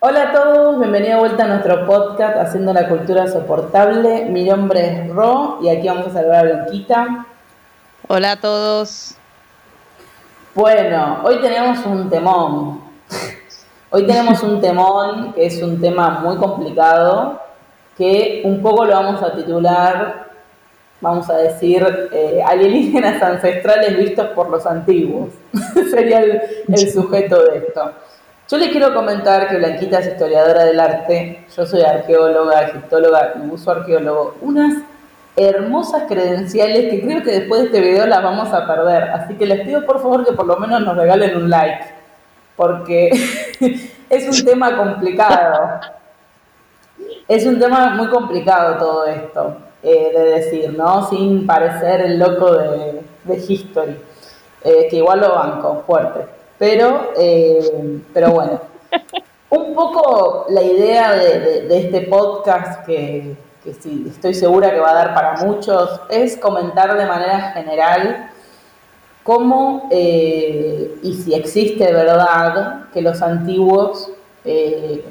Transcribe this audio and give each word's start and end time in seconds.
a 0.00 0.32
todos, 0.32 0.78
bienvenido 0.80 1.14
de 1.14 1.18
vuelta 1.20 1.44
a 1.44 1.46
nuestro 1.46 1.86
podcast 1.86 2.36
Haciendo 2.36 2.74
la 2.74 2.90
Cultura 2.90 3.26
Soportable. 3.28 4.26
Mi 4.26 4.44
nombre 4.44 4.86
es 4.86 5.08
Ro 5.14 5.60
y 5.62 5.70
aquí 5.70 5.88
vamos 5.88 6.08
a 6.08 6.12
saludar 6.12 6.40
a 6.40 6.42
Blanquita. 6.42 7.26
Hola 8.06 8.32
a 8.32 8.36
todos. 8.36 9.14
Bueno, 10.54 11.22
hoy 11.24 11.40
tenemos 11.40 11.86
un 11.86 12.10
temón. 12.10 12.85
Hoy 13.96 14.06
tenemos 14.06 14.42
un 14.42 14.60
temón 14.60 15.32
que 15.32 15.46
es 15.46 15.62
un 15.62 15.80
tema 15.80 16.20
muy 16.20 16.36
complicado, 16.36 17.40
que 17.96 18.42
un 18.44 18.60
poco 18.60 18.84
lo 18.84 18.92
vamos 18.92 19.22
a 19.22 19.34
titular, 19.34 20.26
vamos 21.00 21.30
a 21.30 21.38
decir, 21.38 22.10
eh, 22.12 22.42
alienígenas 22.46 23.22
ancestrales 23.22 23.96
vistos 23.96 24.26
por 24.34 24.50
los 24.50 24.66
antiguos. 24.66 25.30
Sería 25.90 26.20
el, 26.20 26.92
sujeto 26.92 27.42
de 27.44 27.56
esto. 27.56 27.92
Yo 28.50 28.58
les 28.58 28.68
quiero 28.68 28.92
comentar 28.92 29.48
que 29.48 29.56
Blanquita 29.56 30.00
es 30.00 30.08
historiadora 30.08 30.66
del 30.66 30.78
arte, 30.78 31.46
yo 31.56 31.64
soy 31.64 31.80
arqueóloga, 31.80 32.64
egiptóloga 32.64 33.32
y 33.42 33.48
uso 33.48 33.70
arqueólogo. 33.70 34.36
Unas 34.42 34.74
hermosas 35.36 36.02
credenciales 36.06 36.90
que 36.90 37.00
creo 37.00 37.22
que 37.22 37.30
después 37.30 37.62
de 37.62 37.66
este 37.68 37.80
video 37.80 38.06
las 38.06 38.22
vamos 38.22 38.52
a 38.52 38.66
perder. 38.66 39.04
Así 39.04 39.36
que 39.36 39.46
les 39.46 39.66
pido 39.66 39.86
por 39.86 40.02
favor 40.02 40.22
que 40.22 40.34
por 40.34 40.44
lo 40.44 40.58
menos 40.58 40.82
nos 40.82 40.98
regalen 40.98 41.34
un 41.34 41.48
like, 41.48 41.95
porque 42.56 43.10
es 44.10 44.40
un 44.40 44.44
tema 44.44 44.76
complicado. 44.76 45.80
Es 47.28 47.44
un 47.44 47.58
tema 47.58 47.90
muy 47.90 48.08
complicado 48.08 48.78
todo 48.78 49.06
esto, 49.06 49.56
eh, 49.82 50.12
de 50.14 50.24
decir, 50.24 50.72
¿no? 50.76 51.08
Sin 51.08 51.46
parecer 51.46 52.00
el 52.00 52.18
loco 52.18 52.52
de, 52.52 53.02
History, 53.28 54.00
eh, 54.64 54.86
que 54.88 54.96
igual 54.96 55.20
lo 55.20 55.34
banco, 55.34 55.82
fuerte. 55.86 56.26
Pero, 56.58 57.12
eh, 57.18 58.00
pero 58.14 58.30
bueno, 58.30 58.60
un 59.50 59.74
poco 59.74 60.46
la 60.48 60.62
idea 60.62 61.12
de 61.12 61.78
este 61.78 62.02
podcast 62.02 62.86
que, 62.86 63.36
que 63.66 63.74
sí, 63.74 64.06
estoy 64.08 64.32
segura 64.32 64.70
que 64.70 64.78
va 64.78 64.90
a 64.90 64.94
dar 64.94 65.14
para 65.14 65.32
muchos, 65.44 66.00
es 66.08 66.36
comentar 66.36 66.96
de 66.96 67.04
manera 67.04 67.50
general 67.50 68.30
cómo 69.26 69.88
eh, 69.90 70.98
y 71.02 71.14
si 71.14 71.34
existe 71.34 71.92
verdad 71.92 72.84
que 72.94 73.02
los 73.02 73.20
antiguos, 73.20 74.08
eh, 74.44 75.04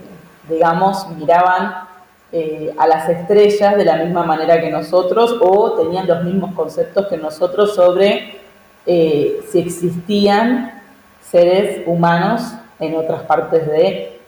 digamos, 0.48 1.06
miraban 1.18 1.84
eh, 2.32 2.74
a 2.78 2.88
las 2.88 3.10
estrellas 3.10 3.76
de 3.76 3.84
la 3.84 3.98
misma 3.98 4.24
manera 4.24 4.62
que 4.62 4.72
nosotros 4.72 5.36
o 5.42 5.74
tenían 5.74 6.08
los 6.08 6.24
mismos 6.24 6.56
conceptos 6.56 7.08
que 7.08 7.18
nosotros 7.18 7.76
sobre 7.76 8.40
si 8.86 9.60
existían 9.60 10.82
seres 11.20 11.82
humanos 11.88 12.54
en 12.80 12.96
otras 12.96 13.24
partes 13.24 13.66
de, 13.66 14.20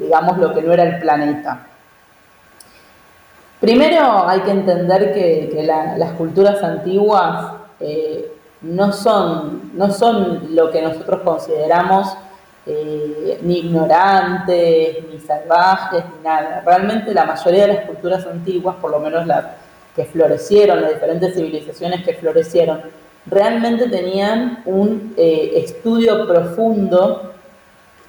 digamos, 0.00 0.36
lo 0.38 0.52
que 0.52 0.62
no 0.62 0.72
era 0.72 0.82
el 0.82 0.98
planeta. 0.98 1.64
Primero 3.60 4.28
hay 4.28 4.40
que 4.40 4.50
entender 4.50 5.12
que, 5.14 5.62
las 5.64 6.12
culturas 6.14 6.60
antiguas 6.64 7.52
no, 8.62 8.92
son, 8.92 9.72
no 9.74 9.90
son 9.90 10.54
lo 10.54 10.70
que 10.70 10.82
nosotros 10.82 11.20
consideramos 11.22 12.16
eh, 12.66 13.38
ni 13.42 13.60
ignorantes, 13.60 14.98
ni 15.10 15.18
salvajes, 15.20 16.04
ni 16.16 16.24
nada. 16.24 16.62
Realmente 16.66 17.14
la 17.14 17.24
mayoría 17.24 17.66
de 17.66 17.74
las 17.74 17.86
culturas 17.86 18.26
antiguas, 18.26 18.76
por 18.76 18.90
lo 18.90 19.00
menos 19.00 19.26
las 19.26 19.44
que 19.96 20.04
florecieron, 20.04 20.82
las 20.82 20.94
diferentes 20.94 21.34
civilizaciones 21.34 22.04
que 22.04 22.14
florecieron, 22.14 22.82
realmente 23.26 23.88
tenían 23.88 24.62
un 24.66 25.14
eh, 25.16 25.52
estudio 25.56 26.26
profundo 26.26 27.32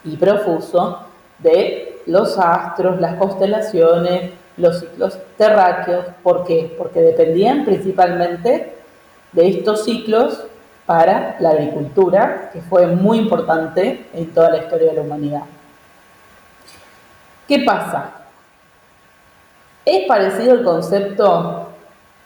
y 0.04 0.18
profuso 0.18 1.06
de 1.40 2.02
los 2.06 2.38
astros, 2.38 3.00
las 3.00 3.16
constelaciones, 3.16 4.32
los 4.58 4.80
ciclos 4.80 5.18
terráqueos. 5.38 6.06
¿Por 6.22 6.46
qué? 6.46 6.76
Porque 6.78 7.02
dependían 7.02 7.66
principalmente 7.66 8.79
de 9.32 9.48
estos 9.48 9.86
ciclos 9.86 10.44
para 10.86 11.38
la 11.40 11.52
agricultura, 11.52 12.50
que 12.52 12.62
fue 12.62 12.88
muy 12.88 13.20
importante 13.20 14.08
en 14.14 14.34
toda 14.34 14.50
la 14.50 14.58
historia 14.58 14.90
de 14.90 14.96
la 14.96 15.02
humanidad. 15.02 15.44
¿Qué 17.48 17.60
pasa? 17.60 18.12
Es 19.86 20.08
parecido 20.08 20.54
el 20.54 20.64
concepto, 20.64 21.70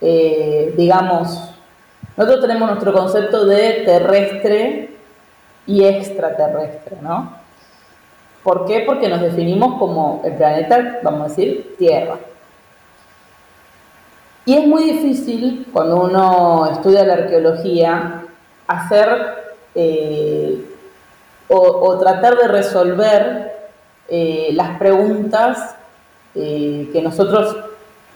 eh, 0.01 0.73
digamos, 0.77 1.53
nosotros 2.15 2.41
tenemos 2.41 2.69
nuestro 2.69 2.93
concepto 2.93 3.45
de 3.45 3.83
terrestre 3.85 4.89
y 5.65 5.83
extraterrestre, 5.83 6.97
¿no? 7.01 7.33
¿Por 8.43 8.65
qué? 8.65 8.83
Porque 8.85 9.07
nos 9.07 9.21
definimos 9.21 9.79
como 9.79 10.21
el 10.23 10.33
planeta, 10.33 10.99
vamos 11.01 11.21
a 11.21 11.27
decir, 11.29 11.75
Tierra. 11.77 12.17
Y 14.45 14.55
es 14.55 14.67
muy 14.67 14.83
difícil 14.83 15.67
cuando 15.71 16.03
uno 16.03 16.69
estudia 16.71 17.05
la 17.05 17.13
arqueología 17.13 18.23
hacer 18.67 19.07
eh, 19.75 20.65
o, 21.47 21.97
tratar 21.99 22.35
de 22.37 22.47
resolver 22.47 23.53
eh, 24.09 24.49
las 24.53 24.77
preguntas 24.77 25.75
eh, 26.35 26.89
que 26.91 27.01
nosotros 27.01 27.55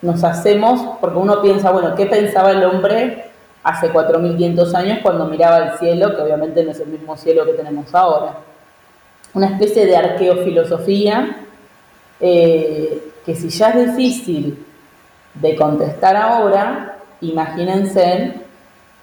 nos 0.02 0.24
hacemos, 0.24 0.98
porque 1.00 1.18
uno 1.18 1.42
piensa, 1.42 1.72
bueno, 1.72 1.96
¿qué 1.96 2.08
pensaba 2.08 2.52
el 2.52 2.64
hombre 2.64 3.26
hace 3.64 3.92
4.500 3.92 4.74
años 4.76 5.00
cuando 5.04 5.26
miraba 5.26 5.58
el 5.60 5.78
cielo, 5.78 6.16
que 6.16 6.22
obviamente 6.22 6.64
no 6.64 6.72
es 6.72 6.80
el 6.80 6.88
mismo 6.88 7.16
cielo 7.16 7.46
que 7.46 7.54
tenemos 7.54 7.94
ahora? 7.96 8.40
una 9.34 9.50
especie 9.50 9.86
de 9.86 9.96
arqueofilosofía 9.96 11.46
que 12.20 13.36
si 13.36 13.50
ya 13.50 13.70
es 13.70 13.96
difícil 13.96 14.66
de 15.42 15.56
contestar 15.56 16.16
ahora, 16.16 16.98
imagínense 17.22 18.34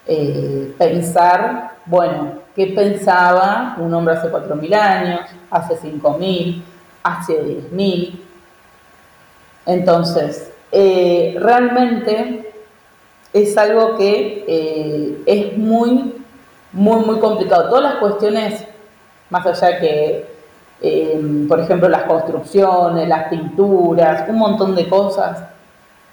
eh, 0.06 0.74
pensar, 0.78 1.72
bueno, 1.86 2.40
¿qué 2.54 2.68
pensaba 2.68 3.76
un 3.78 3.92
hombre 3.94 4.14
hace 4.14 4.30
4.000 4.30 4.74
años, 4.74 5.20
hace 5.50 5.76
5.000, 5.76 6.62
hace 7.02 7.42
10.000? 7.72 8.20
Entonces, 9.66 10.52
eh, 10.72 11.36
realmente 11.40 12.52
es 13.32 13.56
algo 13.56 13.96
que 13.96 15.22
es 15.26 15.58
muy, 15.58 16.14
muy, 16.72 17.04
muy 17.04 17.18
complicado. 17.18 17.68
Todas 17.68 17.84
las 17.84 17.94
cuestiones 17.96 18.64
más 19.30 19.46
allá 19.46 19.80
que, 19.80 20.26
eh, 20.80 21.46
por 21.48 21.60
ejemplo, 21.60 21.88
las 21.88 22.04
construcciones, 22.04 23.08
las 23.08 23.28
pinturas, 23.28 24.28
un 24.28 24.38
montón 24.38 24.74
de 24.74 24.88
cosas, 24.88 25.42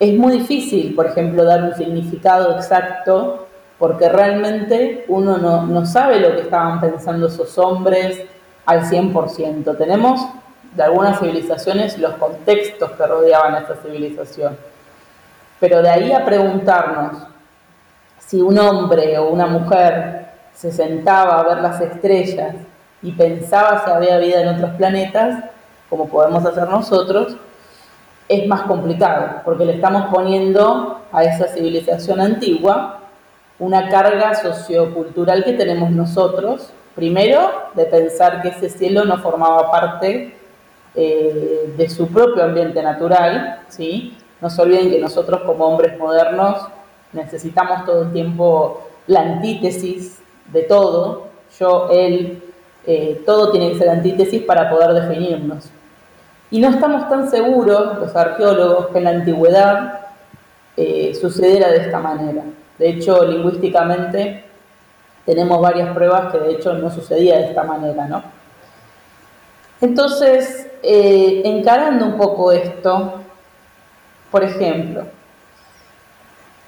es 0.01 0.17
muy 0.17 0.39
difícil, 0.39 0.95
por 0.95 1.05
ejemplo, 1.05 1.45
dar 1.45 1.61
un 1.61 1.75
significado 1.75 2.55
exacto 2.55 3.45
porque 3.77 4.09
realmente 4.09 5.05
uno 5.07 5.37
no, 5.37 5.85
sabe 5.85 6.19
lo 6.19 6.35
que 6.35 6.41
estaban 6.41 6.81
pensando 6.81 7.27
esos 7.27 7.55
hombres 7.59 8.19
al 8.65 8.81
100%. 8.81 9.77
Tenemos 9.77 10.27
de 10.73 10.81
algunas 10.81 11.19
civilizaciones 11.19 11.99
los 11.99 12.15
contextos 12.15 12.89
que 12.93 13.05
rodeaban 13.05 13.53
a 13.53 13.59
esta 13.59 13.75
civilización. 13.75 14.57
Pero 15.59 15.83
de 15.83 15.89
ahí 15.91 16.11
a 16.11 16.25
preguntarnos 16.25 17.17
si 18.17 18.41
un 18.41 18.57
hombre 18.57 19.19
o 19.19 19.29
una 19.29 19.45
mujer 19.45 20.29
se 20.55 20.71
sentaba 20.71 21.39
a 21.39 21.43
ver 21.43 21.57
las 21.61 21.79
estrellas 21.79 22.55
y 23.03 23.11
pensaba 23.11 23.85
si 23.85 23.91
había 23.91 24.17
vida 24.17 24.41
en 24.41 24.47
otros 24.47 24.71
planetas, 24.77 25.43
como 25.91 26.07
podemos 26.07 26.43
hacer 26.43 26.67
nosotros, 26.67 27.37
es 28.31 28.47
más 28.47 28.61
complicado, 28.61 29.41
porque 29.43 29.65
le 29.65 29.73
estamos 29.73 30.05
poniendo 30.05 31.01
a 31.11 31.23
esa 31.25 31.49
civilización 31.49 32.21
antigua 32.21 33.01
una 33.59 33.89
carga 33.89 34.33
sociocultural 34.35 35.43
que 35.43 35.53
tenemos 35.53 35.91
nosotros, 35.91 36.71
primero 36.95 37.51
de 37.75 37.85
pensar 37.85 38.41
que 38.41 38.47
ese 38.47 38.69
cielo 38.69 39.03
no 39.03 39.17
formaba 39.17 39.69
parte 39.69 40.33
eh, 40.95 41.73
de 41.75 41.89
su 41.89 42.07
propio 42.07 42.45
ambiente 42.45 42.81
natural, 42.81 43.63
¿sí? 43.67 44.17
No 44.39 44.49
se 44.49 44.61
olviden 44.61 44.89
que 44.89 44.99
nosotros 44.99 45.41
como 45.41 45.65
hombres 45.65 45.99
modernos 45.99 46.67
necesitamos 47.11 47.85
todo 47.85 48.03
el 48.03 48.13
tiempo 48.13 48.87
la 49.07 49.21
antítesis 49.23 50.19
de 50.53 50.63
todo, 50.63 51.27
yo, 51.59 51.89
él, 51.91 52.41
eh, 52.87 53.21
todo 53.25 53.51
tiene 53.51 53.73
que 53.73 53.79
ser 53.79 53.89
antítesis 53.89 54.41
para 54.43 54.69
poder 54.69 54.93
definirnos. 54.93 55.69
Y 56.51 56.59
no 56.59 56.69
estamos 56.69 57.09
tan 57.09 57.31
seguros, 57.31 57.97
los 57.97 58.15
arqueólogos, 58.15 58.87
que 58.87 58.97
en 58.97 59.03
la 59.05 59.09
antigüedad 59.11 60.01
eh, 60.77 61.17
sucediera 61.19 61.69
de 61.69 61.77
esta 61.77 61.99
manera. 61.99 62.43
De 62.77 62.89
hecho, 62.89 63.25
lingüísticamente 63.25 64.45
tenemos 65.25 65.61
varias 65.61 65.93
pruebas 65.93 66.31
que 66.31 66.39
de 66.39 66.51
hecho 66.51 66.73
no 66.73 66.89
sucedía 66.89 67.37
de 67.37 67.45
esta 67.45 67.63
manera, 67.63 68.07
¿no? 68.07 68.23
Entonces, 69.79 70.67
eh, 70.83 71.41
encarando 71.45 72.05
un 72.05 72.17
poco 72.17 72.51
esto, 72.51 73.21
por 74.29 74.43
ejemplo, 74.43 75.03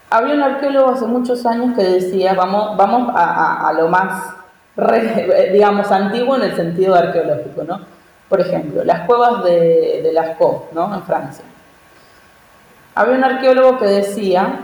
había 0.10 0.36
un 0.36 0.44
arqueólogo 0.44 0.92
hace 0.92 1.06
muchos 1.06 1.46
años 1.46 1.76
que 1.76 1.84
decía, 1.84 2.34
vamos, 2.34 2.78
vamos 2.78 3.12
a, 3.16 3.74
lo 3.76 3.88
más, 3.88 4.34
digamos, 5.52 5.92
antiguo 5.92 6.36
en 6.36 6.44
el 6.44 6.56
sentido 6.56 6.96
arqueológico, 6.96 7.64
¿no? 7.64 7.93
Por 8.34 8.42
ejemplo, 8.42 8.84
las 8.84 9.02
cuevas 9.02 9.44
de, 9.44 10.02
de 10.02 10.12
Lascaux, 10.12 10.74
¿no? 10.74 10.92
En 10.92 11.04
Francia. 11.04 11.46
Había 12.96 13.16
un 13.16 13.24
arqueólogo 13.24 13.78
que 13.78 13.86
decía, 13.86 14.60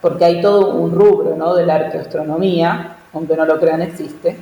porque 0.00 0.24
hay 0.24 0.40
todo 0.40 0.70
un 0.76 0.92
rubro, 0.92 1.34
¿no? 1.34 1.52
De 1.56 1.66
la 1.66 1.74
arqueoastronomía, 1.74 2.94
aunque 3.12 3.34
no 3.34 3.44
lo 3.44 3.58
crean 3.58 3.82
existe, 3.82 4.36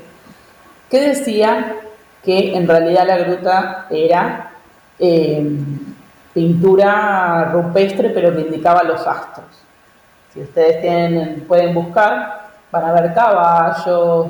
que 0.90 1.00
decía 1.00 1.76
que 2.23 2.55
en 2.55 2.69
realidad 2.69 3.06
la 3.06 3.17
gruta 3.17 3.87
era 3.88 4.50
eh, 4.99 5.56
pintura 6.34 7.50
rupestre, 7.55 8.11
pero 8.11 8.34
que 8.34 8.43
indicaba 8.43 8.82
los 8.82 9.06
astros. 9.06 9.46
Si 10.34 10.43
ustedes 10.43 10.82
tienen, 10.82 11.46
pueden 11.49 11.73
buscar, 11.73 12.50
van 12.70 12.84
a 12.84 12.93
ver 12.93 13.14
caballos, 13.14 14.26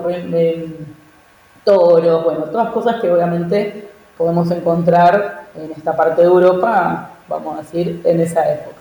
toros, 1.64 2.22
bueno, 2.22 2.44
todas 2.44 2.68
cosas 2.68 3.00
que 3.00 3.10
obviamente 3.10 3.86
podemos 4.16 4.50
encontrar 4.50 5.46
en 5.54 5.72
esta 5.72 5.96
parte 5.96 6.22
de 6.22 6.28
Europa, 6.28 7.10
vamos 7.28 7.58
a 7.58 7.62
decir, 7.62 8.00
en 8.04 8.20
esa 8.20 8.48
época. 8.50 8.76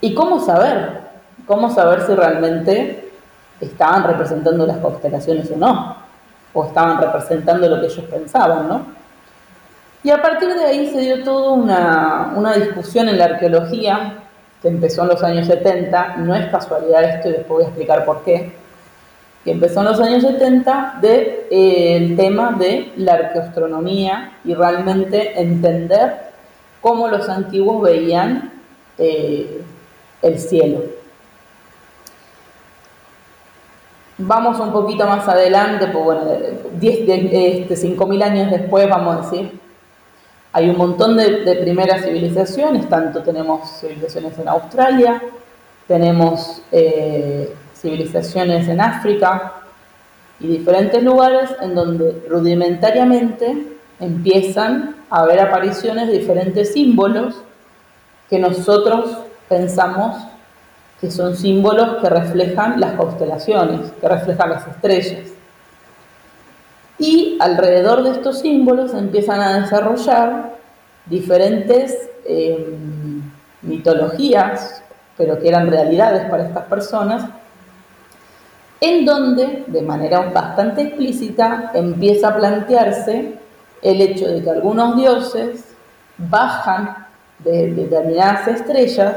¿Y 0.00 0.14
cómo 0.14 0.40
saber? 0.40 1.00
¿Cómo 1.46 1.70
saber 1.70 2.02
si 2.06 2.14
realmente 2.14 3.10
estaban 3.60 4.04
representando 4.04 4.66
las 4.66 4.78
constelaciones 4.78 5.50
o 5.50 5.56
no? 5.56 6.02
o 6.54 6.64
estaban 6.66 7.00
representando 7.00 7.68
lo 7.68 7.80
que 7.80 7.86
ellos 7.86 8.04
pensaban, 8.10 8.68
¿no? 8.68 8.86
Y 10.04 10.10
a 10.10 10.20
partir 10.20 10.52
de 10.54 10.64
ahí 10.64 10.90
se 10.90 11.00
dio 11.00 11.22
toda 11.22 11.52
una, 11.52 12.54
discusión 12.54 13.08
en 13.08 13.18
la 13.18 13.26
arqueología 13.26 14.18
que 14.60 14.68
empezó 14.68 15.02
en 15.02 15.08
los 15.08 15.22
años 15.22 15.46
70, 15.46 16.16
no 16.18 16.34
es 16.34 16.50
casualidad 16.50 17.04
esto 17.04 17.28
y 17.28 17.32
después 17.32 17.48
voy 17.48 17.64
a 17.64 17.68
explicar 17.68 18.04
por 18.04 18.22
qué, 18.24 18.52
que 19.44 19.50
empezó 19.50 19.80
en 19.80 19.86
los 19.86 20.00
años 20.00 20.22
70 20.22 20.98
del 21.00 21.10
de, 21.10 21.46
eh, 21.50 22.14
tema 22.16 22.52
de 22.52 22.92
la 22.96 23.14
arqueoastronomía 23.14 24.38
y 24.44 24.54
realmente 24.54 25.40
entender 25.40 26.32
cómo 26.80 27.08
los 27.08 27.28
antiguos 27.28 27.82
veían 27.82 28.52
eh, 28.98 29.62
el 30.22 30.38
cielo. 30.38 30.82
Vamos 34.18 34.60
un 34.60 34.72
poquito 34.72 35.06
más 35.06 35.26
adelante, 35.26 35.88
pues 35.88 36.04
bueno, 36.04 36.22
5.000 36.80 37.62
este, 37.68 38.24
años 38.24 38.50
después, 38.50 38.88
vamos 38.88 39.16
a 39.16 39.30
decir, 39.30 39.60
hay 40.52 40.68
un 40.68 40.76
montón 40.76 41.16
de, 41.16 41.58
primeras 41.62 42.04
civilizaciones, 42.04 42.88
tanto 42.88 43.22
tenemos 43.22 43.80
civilizaciones 43.80 44.38
en 44.38 44.48
Australia, 44.48 45.22
tenemos 45.88 46.62
eh, 46.70 47.52
civilizaciones 47.82 48.68
en 48.68 48.80
África 48.80 49.52
y 50.40 50.46
diferentes 50.46 51.02
lugares 51.02 51.50
en 51.60 51.74
donde 51.74 52.24
rudimentariamente 52.28 53.66
empiezan 54.00 54.96
a 55.10 55.20
haber 55.20 55.40
apariciones 55.40 56.06
de 56.08 56.18
diferentes 56.18 56.72
símbolos 56.72 57.42
que 58.30 58.38
nosotros 58.38 59.18
pensamos 59.48 60.16
que 61.00 61.10
son 61.10 61.36
símbolos 61.36 62.00
que 62.00 62.08
reflejan 62.08 62.80
las 62.80 62.92
constelaciones, 62.92 63.90
que 64.00 64.08
reflejan 64.08 64.50
las 64.50 64.68
estrellas. 64.68 65.30
Y 66.96 67.36
alrededor 67.40 68.04
de 68.04 68.10
estos 68.10 68.38
símbolos 68.38 68.94
empiezan 68.94 69.40
a 69.40 69.60
desarrollar 69.60 70.54
diferentes 71.06 72.08
eh, 72.24 72.76
mitologías, 73.62 74.84
pero 75.16 75.40
que 75.40 75.48
eran 75.48 75.68
realidades 75.68 76.30
para 76.30 76.46
estas 76.46 76.66
personas, 76.66 77.24
en 78.82 79.06
donde, 79.06 79.64
de 79.66 79.82
manera 79.82 80.20
bastante 80.30 80.82
explícita, 80.82 81.70
empieza 81.72 82.28
a 82.28 82.36
plantearse 82.36 83.38
el 83.80 84.00
hecho 84.02 84.28
de 84.28 84.42
que 84.42 84.50
algunos 84.50 84.96
dioses 84.96 85.74
bajan 86.18 87.06
de 87.38 87.72
determinadas 87.72 88.46
estrellas 88.48 89.16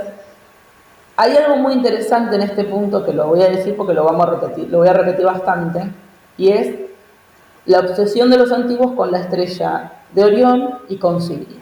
hay 1.18 1.36
algo 1.38 1.58
muy 1.58 1.74
interesante 1.74 2.36
en 2.36 2.42
este 2.42 2.66
punto 2.66 3.06
que 3.06 3.14
lo 3.14 3.28
voy 3.28 3.42
a 3.42 3.50
decir 3.50 3.76
porque 3.78 3.94
lo 3.94 4.04
vamos 4.04 4.28
a 4.28 4.32
repetir, 4.32 4.70
lo 4.70 4.80
voy 4.80 4.90
a 4.90 4.94
repetir 4.94 5.26
bastante, 5.26 5.90
y 6.38 6.50
es 6.50 6.76
la 7.66 7.80
obsesión 7.80 8.30
de 8.30 8.38
los 8.38 8.52
antiguos 8.52 8.92
con 8.94 9.12
la 9.12 9.20
estrella 9.20 9.94
de 10.14 10.24
Orión 10.26 10.80
y 10.90 10.98
con 10.98 11.22
Siria. 11.22 11.62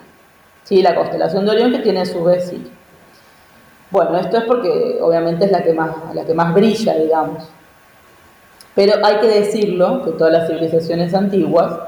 Sí, 0.63 0.81
la 0.81 0.95
constelación 0.95 1.45
de 1.45 1.51
Orión 1.51 1.71
que 1.71 1.79
tiene 1.79 2.01
a 2.01 2.05
su 2.05 2.23
vez 2.23 2.49
Siria. 2.49 2.71
Bueno, 3.91 4.17
esto 4.17 4.37
es 4.37 4.43
porque 4.45 4.97
obviamente 5.01 5.45
es 5.45 5.51
la 5.51 5.63
que 5.63 5.73
más, 5.73 5.91
la 6.15 6.25
que 6.25 6.33
más 6.33 6.51
brilla, 6.53 6.95
digamos. 6.95 7.43
Pero 8.75 9.05
hay 9.05 9.19
que 9.19 9.27
decirlo, 9.27 10.03
que 10.03 10.11
todas 10.11 10.33
las 10.33 10.47
civilizaciones 10.47 11.13
antiguas 11.13 11.79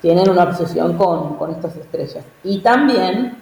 tienen 0.00 0.28
una 0.28 0.44
obsesión 0.44 0.96
con, 0.96 1.36
con 1.36 1.52
estas 1.52 1.76
estrellas. 1.76 2.24
Y 2.42 2.58
también, 2.58 3.38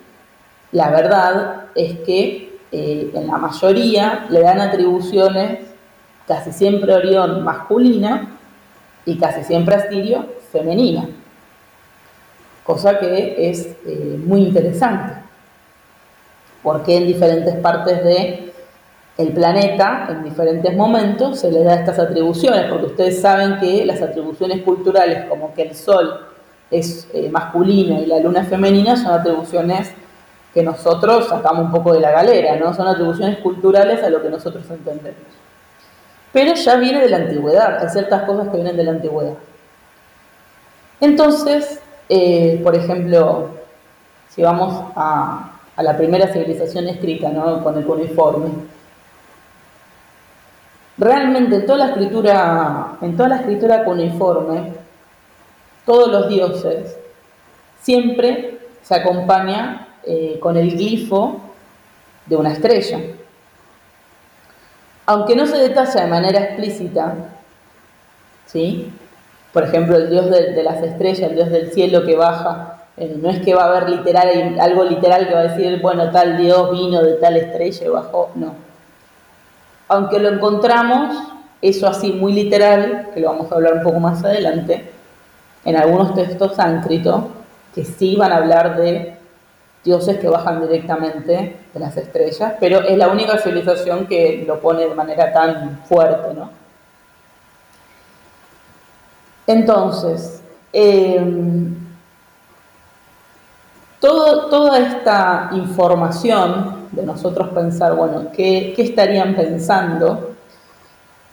la 0.72 0.90
verdad 0.90 1.64
es 1.74 1.98
que 2.00 2.58
eh, 2.72 3.10
en 3.14 3.26
la 3.26 3.38
mayoría 3.38 4.26
le 4.28 4.42
dan 4.42 4.60
atribuciones 4.60 5.66
casi 6.28 6.52
siempre 6.52 6.92
a 6.92 6.98
Orión 6.98 7.42
masculina 7.42 8.28
y 9.04 9.18
casi 9.18 9.42
siempre 9.42 9.74
a 9.74 9.88
Sirio 9.88 10.26
femenina, 10.52 11.08
cosa 12.64 12.98
que 12.98 13.50
es 13.50 13.76
eh, 13.86 14.20
muy 14.24 14.42
interesante, 14.42 15.14
porque 16.62 16.98
en 16.98 17.06
diferentes 17.06 17.56
partes 17.56 18.04
de 18.04 18.49
el 19.16 19.32
planeta, 19.32 20.06
en 20.08 20.24
diferentes 20.24 20.74
momentos, 20.74 21.40
se 21.40 21.52
le 21.52 21.62
da 21.62 21.74
estas 21.74 21.98
atribuciones, 21.98 22.66
porque 22.70 22.86
ustedes 22.86 23.20
saben 23.20 23.58
que 23.58 23.84
las 23.84 24.00
atribuciones 24.00 24.62
culturales, 24.62 25.26
como 25.28 25.52
que 25.52 25.62
el 25.62 25.74
Sol 25.74 26.26
es 26.70 27.08
eh, 27.12 27.28
masculino 27.30 28.00
y 28.00 28.06
la 28.06 28.20
Luna 28.20 28.42
es 28.42 28.48
femenina, 28.48 28.96
son 28.96 29.12
atribuciones 29.12 29.92
que 30.54 30.62
nosotros 30.62 31.28
sacamos 31.28 31.66
un 31.66 31.72
poco 31.72 31.92
de 31.92 32.00
la 32.00 32.10
galera, 32.10 32.56
¿no? 32.56 32.74
Son 32.74 32.86
atribuciones 32.88 33.38
culturales 33.38 34.02
a 34.02 34.10
lo 34.10 34.22
que 34.22 34.30
nosotros 34.30 34.64
entendemos. 34.70 35.20
Pero 36.32 36.54
ya 36.54 36.76
viene 36.76 37.00
de 37.00 37.08
la 37.08 37.18
antigüedad, 37.18 37.78
hay 37.78 37.88
ciertas 37.88 38.22
cosas 38.22 38.48
que 38.48 38.56
vienen 38.56 38.76
de 38.76 38.84
la 38.84 38.92
antigüedad. 38.92 39.34
Entonces, 41.00 41.80
eh, 42.08 42.60
por 42.62 42.74
ejemplo, 42.74 43.48
si 44.28 44.42
vamos 44.42 44.92
a, 44.96 45.52
la 45.76 45.96
primera 45.96 46.30
civilización 46.30 46.88
escrita, 46.88 47.30
¿no? 47.30 47.64
Con 47.64 47.78
el 47.78 47.86
cuneiforme, 47.86 48.50
realmente 51.00 51.56
en 51.56 51.66
toda 51.66 51.78
la 51.78 51.86
escritura, 51.86 52.98
en 53.00 53.16
toda 53.16 53.30
la 53.30 53.36
escritura 53.36 53.84
cuneiforme, 53.84 54.74
todos 55.86 56.08
los 56.12 56.28
dioses 56.28 56.96
siempre 57.80 58.58
se 58.82 58.94
acompaña 58.94 59.88
eh, 60.04 60.38
con 60.40 60.56
el 60.58 60.70
glifo 60.72 61.40
de 62.26 62.36
una 62.36 62.52
estrella. 62.52 63.00
Aunque 65.06 65.34
no 65.34 65.46
se 65.46 65.56
detalla 65.56 66.02
de 66.02 66.06
manera 66.06 66.40
explícita, 66.40 67.14
¿sí? 68.46 68.92
por 69.54 69.64
ejemplo, 69.64 69.96
el 69.96 70.10
dios 70.10 70.30
de, 70.30 70.62
las 70.62 70.82
estrellas, 70.82 71.30
el 71.30 71.34
dios 71.34 71.50
del 71.50 71.72
cielo 71.72 72.04
que 72.04 72.14
baja, 72.14 72.84
eh, 72.98 73.16
no 73.20 73.30
es 73.30 73.40
que 73.40 73.54
va 73.54 73.64
a 73.64 73.68
haber 73.68 73.88
literal, 73.88 74.60
algo 74.60 74.84
literal 74.84 75.26
que 75.26 75.34
va 75.34 75.40
a 75.40 75.48
decir, 75.48 75.80
bueno, 75.80 76.10
tal 76.10 76.36
dios 76.36 76.70
vino 76.70 77.02
de 77.02 77.14
tal 77.14 77.36
estrella 77.36 77.86
y 77.86 77.88
bajó, 77.88 78.30
no. 78.34 78.69
Aunque 79.90 80.20
lo 80.20 80.28
encontramos, 80.28 81.16
eso 81.60 81.88
así 81.88 82.12
muy 82.12 82.32
literal, 82.32 83.08
que 83.12 83.18
lo 83.18 83.30
vamos 83.30 83.50
a 83.50 83.56
hablar 83.56 83.74
un 83.74 83.82
poco 83.82 83.98
más 83.98 84.24
adelante, 84.24 84.88
en 85.64 85.76
algunos 85.76 86.14
textos 86.14 86.54
sánscritos, 86.54 87.24
que 87.74 87.84
sí 87.84 88.14
van 88.14 88.30
a 88.30 88.36
hablar 88.36 88.76
de 88.76 89.16
dioses 89.82 90.18
que 90.18 90.28
bajan 90.28 90.60
directamente 90.60 91.56
de 91.74 91.80
las 91.80 91.96
estrellas, 91.96 92.52
pero 92.60 92.82
es 92.82 92.96
la 92.96 93.08
única 93.08 93.38
civilización 93.38 94.06
que 94.06 94.44
lo 94.46 94.60
pone 94.60 94.86
de 94.86 94.94
manera 94.94 95.32
tan 95.32 95.80
fuerte, 95.86 96.34
¿no? 96.34 96.50
Entonces, 99.48 100.40
em, 100.72 101.74
toda 103.98 104.78
esta 104.78 105.50
información 105.52 106.79
de 106.92 107.02
nosotros 107.04 107.48
pensar, 107.50 107.94
bueno, 107.94 108.28
¿qué, 108.32 108.74
estarían 108.78 109.34
pensando? 109.34 110.34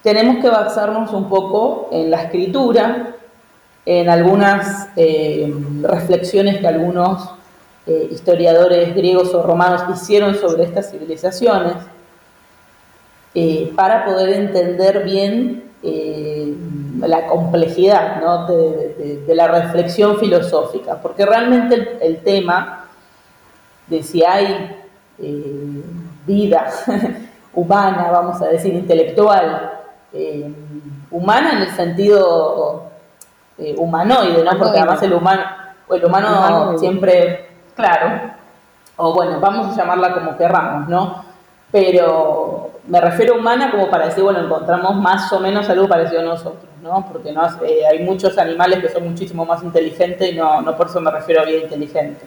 Tenemos 0.04 0.38
que 0.38 0.50
basarnos 0.50 1.12
un 1.14 1.28
poco 1.30 1.90
en 1.92 2.12
la 2.12 2.24
escritura, 2.24 3.16
en 3.86 4.10
algunas 4.10 4.90
em, 4.96 5.84
reflexiones 5.84 6.58
que 6.58 6.68
algunos 6.68 7.30
eh, 7.86 8.10
historiadores 8.12 8.94
griegos 8.96 9.34
o 9.34 9.44
romanos 9.44 9.84
hicieron 9.94 10.36
sobre 10.36 10.64
estas 10.64 10.92
civilizaciones, 10.92 11.76
eh, 13.34 13.72
para 13.76 14.04
poder 14.04 14.30
entender 14.30 15.04
bien 15.04 15.72
eh, 15.84 16.56
la 17.00 17.28
complejidad 17.28 18.20
de, 18.48 19.36
la 19.36 19.48
reflexión 19.48 20.18
filosófica, 20.18 21.00
porque 21.00 21.24
realmente 21.26 22.00
el, 22.02 22.18
tema 22.24 22.88
de 23.86 24.02
si 24.02 24.24
hay 24.24 24.76
eh, 25.20 25.84
vida 26.26 26.68
humana, 27.54 28.10
vamos 28.12 28.42
a 28.42 28.48
decir, 28.48 28.74
intelectual, 28.74 29.72
eh, 30.14 30.52
humana 31.12 31.54
en 31.54 31.58
el 31.64 31.72
sentido 31.72 32.84
eh, 33.58 33.76
humanoide, 33.78 34.44
¿no? 34.44 34.58
Porque 34.58 34.78
además 34.78 35.02
el 35.04 35.14
humano, 35.14 35.44
el 35.90 36.06
humano 36.06 36.78
siempre, 36.78 37.48
claro, 37.76 38.32
o 38.98 39.14
bueno, 39.14 39.40
vamos 39.40 39.74
a 39.74 39.76
llamarla 39.76 40.14
como 40.14 40.38
querramos, 40.38 40.88
¿no? 40.88 41.26
Pero 41.72 42.72
me 42.88 43.02
refiero 43.02 43.36
a 43.36 43.38
humana 43.40 43.72
como 43.72 43.90
para 43.90 44.08
decir, 44.08 44.24
bueno, 44.24 44.40
encontramos 44.40 44.96
más 44.96 45.32
o 45.34 45.40
menos 45.40 45.70
algo 45.70 45.88
parecido 45.88 46.22
a 46.22 46.26
nosotros, 46.26 46.70
¿no? 46.82 47.06
Porque 47.12 47.32
no, 47.32 47.46
eh, 47.64 47.86
hay 47.90 48.04
muchos 48.04 48.38
animales 48.38 48.80
que 48.80 48.90
son 48.90 49.10
muchísimo 49.10 49.46
más 49.46 49.64
inteligentes 49.64 50.32
y 50.32 50.36
no, 50.36 50.62
no 50.62 50.76
por 50.76 50.88
eso 50.88 51.02
me 51.02 51.12
refiero 51.12 51.42
a 51.42 51.46
vida 51.46 51.64
inteligente. 51.64 52.26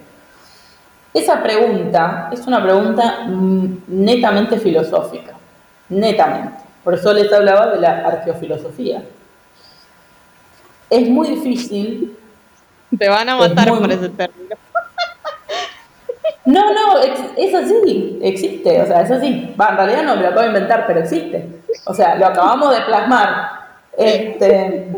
Esa 1.13 1.43
pregunta 1.43 2.29
es 2.31 2.47
una 2.47 2.63
pregunta 2.63 3.25
mm, 3.27 3.83
netamente 3.87 4.57
filosófica, 4.57 5.33
netamente. 5.89 6.59
Por 6.83 6.93
eso 6.93 7.13
les 7.13 7.31
hablaba 7.31 7.67
de 7.67 7.79
la 7.79 8.07
arqueofilosofía. 8.07 9.03
Es 10.89 11.09
muy 11.09 11.29
difícil. 11.29 12.17
Te 12.97 13.09
van 13.09 13.29
a 13.29 13.35
matar 13.35 13.69
por 13.69 13.91
ese 13.91 14.09
término. 14.09 14.55
No, 16.43 16.73
no, 16.73 16.97
es, 16.97 17.53
así, 17.53 18.19
existe, 18.23 18.81
o 18.81 18.87
sea, 18.87 19.01
es 19.01 19.11
así. 19.11 19.53
Va, 19.61 19.69
en 19.69 19.77
realidad 19.77 20.03
no 20.03 20.15
me 20.15 20.23
lo 20.23 20.27
acabo 20.29 20.41
de 20.41 20.47
inventar, 20.47 20.87
pero 20.87 21.01
existe. 21.01 21.47
O 21.85 21.93
sea, 21.93 22.15
lo 22.15 22.25
acabamos 22.25 22.73
de 22.73 22.81
plasmar. 22.81 23.51
Este, 23.95 24.91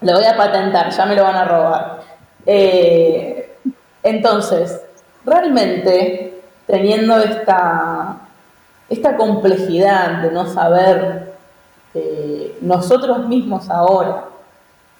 lo 0.00 0.12
voy 0.12 0.24
a 0.24 0.36
patentar, 0.36 0.90
ya 0.90 1.06
me 1.06 1.14
lo 1.14 1.22
van 1.22 1.36
a 1.36 1.44
robar. 1.44 2.00
Eh, 2.46 3.58
entonces, 4.02 4.80
realmente, 5.24 6.42
teniendo 6.66 7.18
esta, 7.18 8.18
esta 8.88 9.16
complejidad 9.16 10.22
de 10.22 10.30
no 10.30 10.46
saber 10.46 11.34
eh, 11.94 12.56
nosotros 12.60 13.26
mismos 13.26 13.68
ahora 13.68 14.26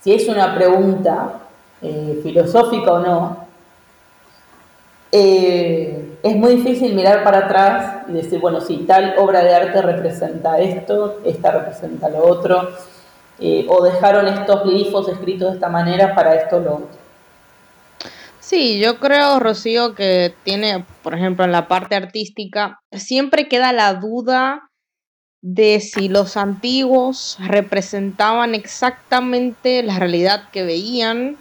si 0.00 0.12
es 0.12 0.26
una 0.28 0.54
pregunta 0.54 1.34
eh, 1.82 2.20
filosófica 2.22 2.92
o 2.92 2.98
no, 3.00 3.36
eh, 5.12 6.16
es 6.22 6.36
muy 6.36 6.56
difícil 6.56 6.94
mirar 6.94 7.22
para 7.22 7.38
atrás 7.40 8.06
y 8.08 8.12
decir, 8.12 8.40
bueno, 8.40 8.60
si 8.60 8.78
tal 8.78 9.14
obra 9.18 9.42
de 9.42 9.54
arte 9.54 9.82
representa 9.82 10.58
esto, 10.58 11.18
esta 11.24 11.50
representa 11.50 12.08
lo 12.08 12.24
otro, 12.24 12.70
o 13.68 13.82
dejaron 13.82 14.28
estos 14.28 14.64
glifos 14.64 15.08
escritos 15.08 15.48
de 15.48 15.54
esta 15.54 15.68
manera 15.68 16.14
para 16.14 16.34
esto 16.34 16.60
lo 16.60 16.74
otro. 16.74 16.99
Sí, 18.50 18.80
yo 18.80 18.98
creo, 18.98 19.38
Rocío, 19.38 19.94
que 19.94 20.34
tiene, 20.42 20.84
por 21.04 21.14
ejemplo, 21.14 21.44
en 21.44 21.52
la 21.52 21.68
parte 21.68 21.94
artística, 21.94 22.80
siempre 22.90 23.46
queda 23.46 23.72
la 23.72 23.94
duda 23.94 24.68
de 25.40 25.78
si 25.78 26.08
los 26.08 26.36
antiguos 26.36 27.36
representaban 27.38 28.56
exactamente 28.56 29.84
la 29.84 30.00
realidad 30.00 30.50
que 30.50 30.64
veían 30.64 31.36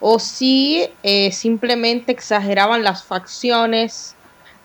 o 0.00 0.18
si 0.18 0.88
eh, 1.02 1.30
simplemente 1.30 2.10
exageraban 2.10 2.84
las 2.84 3.04
facciones 3.04 4.16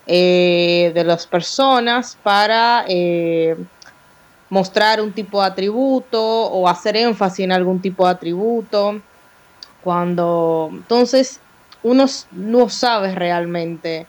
eh, 0.08 0.94
de 0.96 1.03
las 1.03 1.27
personas 1.27 2.17
para 2.24 2.86
eh, 2.88 3.58
mostrar 4.50 5.01
un 5.01 5.12
tipo 5.12 5.41
de 5.41 5.48
atributo 5.48 6.24
o 6.24 6.70
hacer 6.70 6.96
énfasis 6.96 7.44
en 7.44 7.51
algún 7.51 7.82
tipo 7.82 8.05
de 8.05 8.12
atributo. 8.13 9.01
Cuando 9.84 10.70
entonces 10.72 11.41
uno 11.86 12.06
no 12.32 12.70
sabe 12.70 13.13
realmente 13.13 14.08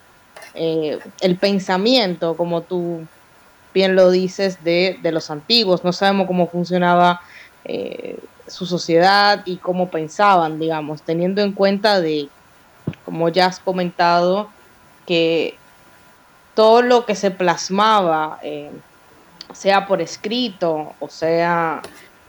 el 0.55 1.37
pensamiento, 1.39 2.35
como 2.35 2.63
tú 2.63 3.07
bien 3.75 3.95
lo 3.95 4.11
dices, 4.11 4.65
de, 4.65 4.99
de 5.03 5.13
los 5.13 5.31
antiguos. 5.31 5.85
No 5.85 5.93
sabemos 5.93 6.27
cómo 6.27 6.49
funcionaba 6.49 7.21
su 8.47 8.65
sociedad 8.65 9.43
y 9.45 9.57
cómo 9.57 9.91
pensaban, 9.91 10.59
digamos, 10.59 11.03
teniendo 11.03 11.43
en 11.43 11.53
cuenta 11.53 12.01
de, 12.01 12.31
como 13.05 13.29
ya 13.29 13.45
has 13.45 13.59
comentado, 13.59 14.49
que 15.05 15.59
todo 16.55 16.81
lo 16.81 17.05
que 17.05 17.15
se 17.15 17.31
plasmaba, 17.31 18.39
eh, 18.43 18.71
sea 19.53 19.87
por 19.87 20.01
escrito, 20.01 20.95
o 20.99 21.09
sea 21.11 21.83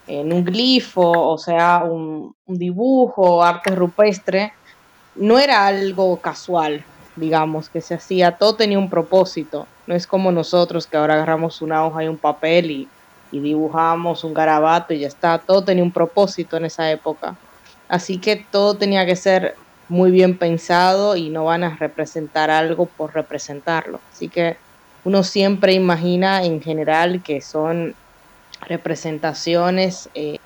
en 0.07 0.33
un 0.33 0.43
glifo, 0.43 1.09
o 1.09 1.37
sea 1.37 1.83
un 1.85 2.33
dibujo, 2.45 3.43
arte 3.43 3.71
rupestre, 3.71 4.53
no 5.17 5.39
era 5.39 5.67
algo 5.67 6.17
casual, 6.17 6.83
digamos, 7.15 7.69
que 7.69 7.81
se 7.81 7.95
hacía, 7.95 8.33
todo 8.33 8.55
tenía 8.55 8.79
un 8.79 8.89
propósito. 8.89 9.67
No 9.87 9.95
es 9.95 10.05
como 10.05 10.31
nosotros 10.31 10.87
que 10.87 10.97
ahora 10.97 11.15
agarramos 11.15 11.61
una 11.61 11.85
hoja 11.85 12.03
y 12.03 12.07
un 12.07 12.17
papel 12.17 12.71
y 12.71 12.87
y 13.31 13.39
dibujamos 13.39 14.23
un 14.23 14.33
garabato 14.33 14.93
y 14.93 14.99
ya 14.99 15.07
está. 15.07 15.37
Todo 15.39 15.63
tenía 15.63 15.83
un 15.83 15.91
propósito 15.91 16.57
en 16.57 16.65
esa 16.65 16.91
época. 16.91 17.35
Así 17.89 18.17
que 18.17 18.35
todo 18.35 18.75
tenía 18.75 19.05
que 19.05 19.15
ser 19.15 19.55
muy 19.89 20.11
bien 20.11 20.37
pensado 20.37 21.15
y 21.15 21.29
no 21.29 21.45
van 21.45 21.63
a 21.63 21.75
representar 21.75 22.49
algo 22.49 22.85
por 22.85 23.13
representarlo. 23.13 23.99
Así 24.11 24.27
que 24.27 24.57
uno 25.03 25.23
siempre 25.23 25.73
imagina 25.73 26.43
en 26.43 26.61
general 26.61 27.23
que 27.23 27.41
son 27.41 27.95
representaciones, 28.61 30.09
eh, 30.13 30.39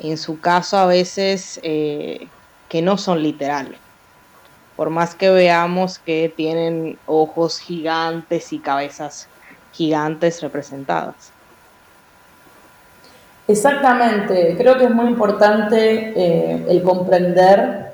en 0.00 0.16
su 0.16 0.40
caso 0.40 0.78
a 0.78 0.86
veces 0.86 1.60
eh, 1.62 2.28
que 2.72 2.80
no 2.80 2.96
son 2.96 3.22
literales. 3.22 3.78
Por 4.76 4.88
más 4.88 5.14
que 5.14 5.28
veamos 5.28 5.98
que 5.98 6.32
tienen 6.34 6.98
ojos 7.04 7.58
gigantes 7.58 8.50
y 8.54 8.60
cabezas 8.60 9.28
gigantes 9.72 10.40
representadas. 10.40 11.32
Exactamente, 13.46 14.54
creo 14.56 14.78
que 14.78 14.84
es 14.84 14.90
muy 14.90 15.08
importante 15.08 16.14
eh, 16.16 16.64
el 16.66 16.82
comprender 16.82 17.92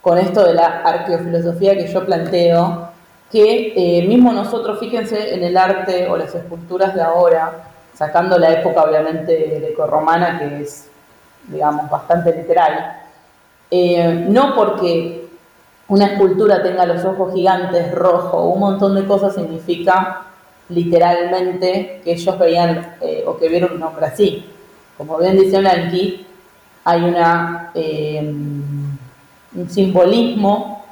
con 0.00 0.16
esto 0.16 0.42
de 0.42 0.54
la 0.54 0.80
arqueofilosofía 0.80 1.74
que 1.74 1.86
yo 1.86 2.06
planteo, 2.06 2.88
que 3.30 3.74
eh, 3.76 4.06
mismo 4.06 4.32
nosotros, 4.32 4.80
fíjense 4.80 5.34
en 5.34 5.44
el 5.44 5.54
arte 5.58 6.08
o 6.08 6.16
las 6.16 6.34
esculturas 6.34 6.94
de 6.94 7.02
ahora, 7.02 7.64
sacando 7.92 8.38
la 8.38 8.52
época 8.52 8.84
obviamente 8.84 9.60
greco-romana, 9.60 10.38
que 10.38 10.62
es, 10.62 10.88
digamos, 11.48 11.90
bastante 11.90 12.34
literal, 12.34 13.03
eh, 13.76 14.26
no 14.28 14.54
porque 14.54 15.26
una 15.88 16.06
escultura 16.06 16.62
tenga 16.62 16.86
los 16.86 17.04
ojos 17.04 17.34
gigantes, 17.34 17.92
rojo, 17.92 18.46
un 18.46 18.60
montón 18.60 18.94
de 18.94 19.04
cosas 19.04 19.34
significa 19.34 20.26
literalmente 20.68 22.00
que 22.04 22.12
ellos 22.12 22.38
veían 22.38 22.96
o 23.26 23.36
que 23.36 23.48
vieron 23.48 23.72
un 23.72 23.82
hombre 23.82 24.06
así. 24.06 24.46
Como 24.96 25.18
bien 25.18 25.36
dice 25.36 25.58
Blanqui, 25.58 26.24
hay 26.84 27.14
eh, 27.74 28.20
un 28.22 29.70
simbolismo 29.70 30.84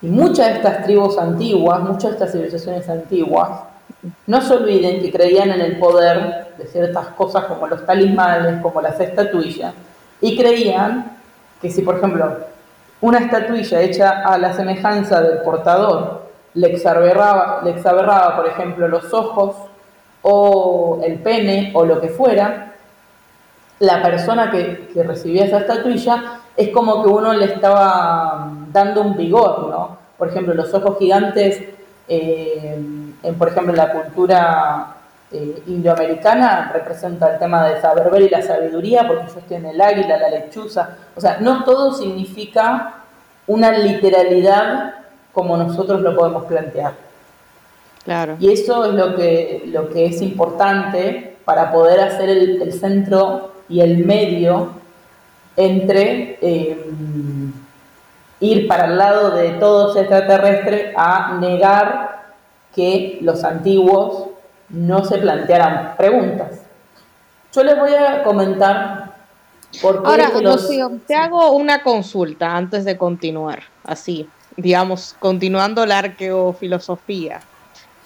y 0.00 0.06
muchas 0.06 0.48
de 0.48 0.52
estas 0.54 0.84
tribus 0.84 1.18
antiguas, 1.18 1.80
muchas 1.80 2.02
de 2.02 2.10
estas 2.10 2.32
civilizaciones 2.32 2.88
antiguas, 2.88 3.62
no 4.26 4.40
se 4.40 4.54
olviden 4.54 5.00
que 5.00 5.12
creían 5.12 5.50
en 5.50 5.60
el 5.60 5.78
poder 5.78 6.54
de 6.58 6.66
ciertas 6.66 7.08
cosas 7.08 7.44
como 7.44 7.66
los 7.66 7.86
talismanes, 7.86 8.60
como 8.60 8.80
las 8.80 8.98
estatuillas, 9.00 9.74
y 10.20 10.36
creían 10.36 11.18
que 11.62 11.70
si, 11.70 11.82
por 11.82 11.96
ejemplo, 11.96 12.38
una 13.00 13.18
estatuilla 13.18 13.80
hecha 13.80 14.22
a 14.24 14.36
la 14.36 14.52
semejanza 14.52 15.22
del 15.22 15.38
portador 15.38 16.22
le 16.54 16.72
exaberraba, 16.72 17.60
le 17.62 17.70
exaberraba, 17.70 18.36
por 18.36 18.48
ejemplo, 18.48 18.88
los 18.88 19.14
ojos 19.14 19.56
o 20.22 21.00
el 21.04 21.20
pene 21.20 21.70
o 21.74 21.84
lo 21.84 22.00
que 22.00 22.08
fuera, 22.08 22.74
la 23.78 24.02
persona 24.02 24.50
que, 24.50 24.90
recibía 25.04 25.44
esa 25.44 25.58
estatuilla 25.58 26.40
es 26.56 26.68
como 26.68 27.02
que 27.02 27.08
uno 27.08 27.32
le 27.32 27.46
estaba 27.46 28.50
dando 28.70 29.00
un 29.00 29.16
vigor, 29.16 29.68
¿no? 29.68 29.98
Por 30.18 30.28
ejemplo, 30.28 30.54
los 30.54 30.72
ojos 30.74 30.98
gigantes, 30.98 31.60
eh, 32.06 32.78
en, 33.22 33.34
por 33.36 33.48
ejemplo, 33.48 33.72
la 33.72 33.90
cultura 33.92 34.96
eh, 35.32 35.62
indioamericana 35.66 36.70
representa 36.72 37.32
el 37.32 37.38
tema 37.38 37.68
de 37.68 37.80
saber 37.80 38.10
ver 38.10 38.22
y 38.22 38.28
la 38.28 38.42
sabiduría, 38.42 39.06
porque 39.06 39.24
ellos 39.24 39.44
tienen 39.48 39.70
el 39.72 39.80
águila, 39.80 40.16
la 40.18 40.30
lechuza. 40.30 40.96
O 41.16 41.20
sea, 41.20 41.38
no 41.40 41.64
todo 41.64 41.92
significa 41.92 43.04
una 43.46 43.72
literalidad 43.72 44.94
como 45.32 45.56
nosotros 45.56 46.00
lo 46.00 46.14
podemos 46.14 46.44
plantear. 46.44 46.94
Claro. 48.04 48.36
Y 48.40 48.52
eso 48.52 48.84
es 48.84 48.94
lo 48.94 49.14
que, 49.14 49.62
lo 49.66 49.88
que 49.88 50.06
es 50.06 50.20
importante 50.22 51.36
para 51.44 51.72
poder 51.72 52.00
hacer 52.00 52.28
el, 52.28 52.62
el 52.62 52.72
centro 52.72 53.52
y 53.68 53.80
el 53.80 54.04
medio 54.04 54.70
entre 55.56 56.38
eh, 56.40 56.86
ir 58.40 58.66
para 58.66 58.86
el 58.86 58.98
lado 58.98 59.30
de 59.30 59.50
todo 59.52 59.96
extraterrestre 59.96 60.92
a 60.96 61.38
negar 61.40 62.34
que 62.74 63.18
los 63.22 63.44
antiguos 63.44 64.31
no 64.72 65.04
se 65.04 65.18
plantearan 65.18 65.96
preguntas. 65.96 66.60
Yo 67.54 67.62
les 67.62 67.78
voy 67.78 67.94
a 67.94 68.24
comentar 68.24 69.12
Ahora, 70.04 70.30
te 71.06 71.14
hago 71.14 71.52
una 71.52 71.82
consulta 71.82 72.56
antes 72.56 72.84
de 72.84 72.96
continuar, 72.98 73.62
así, 73.84 74.28
digamos, 74.56 75.16
continuando 75.18 75.86
la 75.86 76.00
arqueofilosofía. 76.00 77.40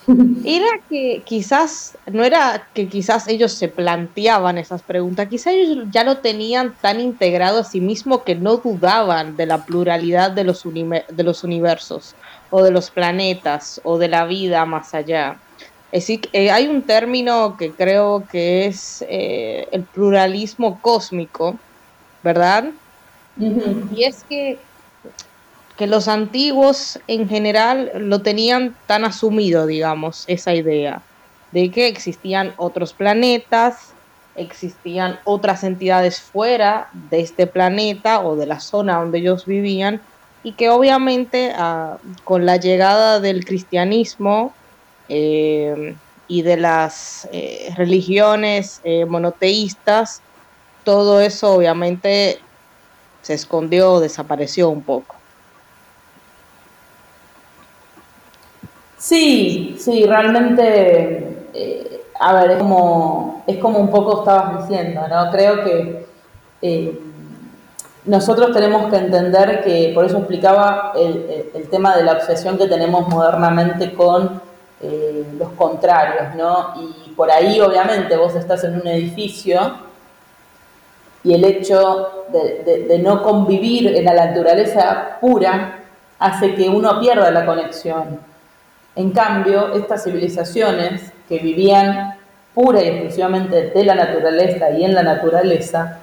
Era 0.45 0.69
que 0.89 1.23
quizás, 1.25 1.99
no 2.07 2.23
era 2.23 2.69
que 2.73 2.89
quizás 2.89 3.27
ellos 3.27 3.51
se 3.51 3.67
planteaban 3.67 4.57
esas 4.57 4.83
preguntas, 4.83 5.27
quizás 5.27 5.55
ellos 5.55 5.87
ya 5.91 6.05
lo 6.05 6.19
tenían 6.19 6.77
tan 6.81 7.01
integrado 7.01 7.61
a 7.61 7.65
sí 7.65 7.81
mismo 7.81 8.23
que 8.23 8.37
no 8.37 8.59
dudaban 8.59 9.37
de 9.37 9.47
la 9.47 9.65
pluralidad 9.65 10.31
de 10.31 10.45
los, 10.45 10.63
de 10.63 11.23
los 11.25 11.43
universos 11.43 12.15
o 12.51 12.63
de 12.63 12.71
los 12.71 12.93
planetas 12.93 13.81
o 13.83 13.99
de 13.99 14.07
la 14.07 14.27
vida 14.27 14.65
más 14.65 14.95
allá. 14.95 15.39
Eh, 15.93 16.51
hay 16.51 16.67
un 16.67 16.83
término 16.83 17.57
que 17.57 17.73
creo 17.73 18.25
que 18.31 18.67
es 18.67 19.05
eh, 19.09 19.69
el 19.73 19.83
pluralismo 19.83 20.81
cósmico, 20.81 21.57
¿verdad? 22.23 22.71
Y 23.39 24.05
es 24.05 24.25
que, 24.25 24.59
que 25.77 25.87
los 25.87 26.09
antiguos 26.09 26.99
en 27.07 27.29
general 27.29 27.93
lo 27.97 28.23
tenían 28.23 28.75
tan 28.87 29.05
asumido, 29.05 29.67
digamos, 29.67 30.25
esa 30.27 30.55
idea 30.55 31.03
de 31.53 31.71
que 31.71 31.87
existían 31.87 32.53
otros 32.57 32.93
planetas, 32.93 33.93
existían 34.35 35.19
otras 35.25 35.65
entidades 35.65 36.21
fuera 36.21 36.89
de 37.11 37.21
este 37.21 37.47
planeta 37.47 38.21
o 38.21 38.37
de 38.37 38.47
la 38.47 38.61
zona 38.61 38.99
donde 38.99 39.19
ellos 39.19 39.47
vivían 39.47 40.01
y 40.43 40.53
que 40.53 40.69
obviamente 40.69 41.53
ah, 41.57 41.99
con 42.25 42.45
la 42.45 42.57
llegada 42.57 43.21
del 43.21 43.45
cristianismo 43.45 44.53
eh, 45.09 45.97
y 46.29 46.43
de 46.43 46.57
las 46.57 47.29
eh, 47.33 47.73
religiones 47.77 48.81
eh, 48.83 49.05
monoteístas, 49.05 50.23
todo 50.83 51.21
eso 51.21 51.55
obviamente 51.55 52.41
se 53.23 53.35
escondió, 53.35 54.01
desapareció 54.01 54.69
un 54.69 54.83
poco. 54.83 55.15
Sí, 58.99 59.77
sí, 59.79 60.05
realmente, 60.05 61.47
a 62.19 62.33
ver, 62.33 62.53
es 62.53 62.59
como, 62.59 63.45
es 63.47 63.59
como 63.59 63.79
un 63.79 63.91
poco 63.91 64.21
estabas 64.21 64.67
diciendo, 64.69 65.07
¿no? 65.07 65.31
Creo 65.31 65.63
que 65.63 66.07
nosotros 68.05 68.53
tenemos 68.53 68.91
que 68.91 68.97
entender 68.97 69.63
que, 69.63 69.93
por 69.95 70.07
eso 70.07 70.19
explicaba 70.19 70.93
el 70.97 71.69
tema 71.69 71.97
de 71.97 72.05
la 72.05 72.13
obsesión 72.13 72.57
que 72.59 72.67
tenemos 72.67 73.07
modernamente 73.09 73.93
con 73.95 74.41
eh, 74.83 75.25
los 75.39 75.51
contrarios, 75.53 76.35
¿no? 76.35 76.75
Y 76.77 77.11
por 77.11 77.31
ahí, 77.31 77.61
obviamente, 77.61 78.17
vos 78.17 78.35
estás 78.35 78.63
en 78.65 78.75
un 78.81 78.87
edificio 78.87 79.87
y 81.25 81.35
el 81.35 81.45
hecho 81.45 82.27
de, 82.29 83.01
no 83.03 83.23
convivir 83.23 83.89
en 83.97 84.05
la 84.05 84.15
naturaleza 84.15 85.19
pura 85.21 85.81
hace 86.19 86.55
que 86.55 86.69
uno 86.69 87.01
pierda 87.01 87.31
la 87.31 87.45
conexión. 87.45 88.21
En 88.95 89.11
cambio, 89.11 89.75
estas 89.75 90.05
civilizaciones 90.05 91.11
que 91.29 91.39
vivían 91.39 92.15
pura 92.55 92.83
y 92.83 92.89
exclusivamente 92.89 93.71
de 93.71 93.85
la 93.85 93.95
naturaleza 93.95 94.71
y 94.71 94.85
en 94.85 94.95
la 94.95 95.03
naturaleza, 95.03 95.99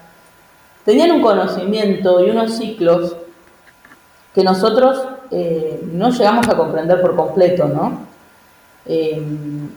tenían 0.83 1.11
un 1.11 1.21
conocimiento 1.21 2.25
y 2.25 2.29
unos 2.29 2.57
ciclos 2.57 3.15
que 4.35 4.43
nosotros 4.43 5.07
eh, 5.31 5.79
no 5.91 6.09
llegamos 6.09 6.49
a 6.49 6.57
comprender 6.57 7.01
por 7.01 7.15
completo, 7.15 7.67
¿no? 7.67 8.12
Eh, 8.85 9.21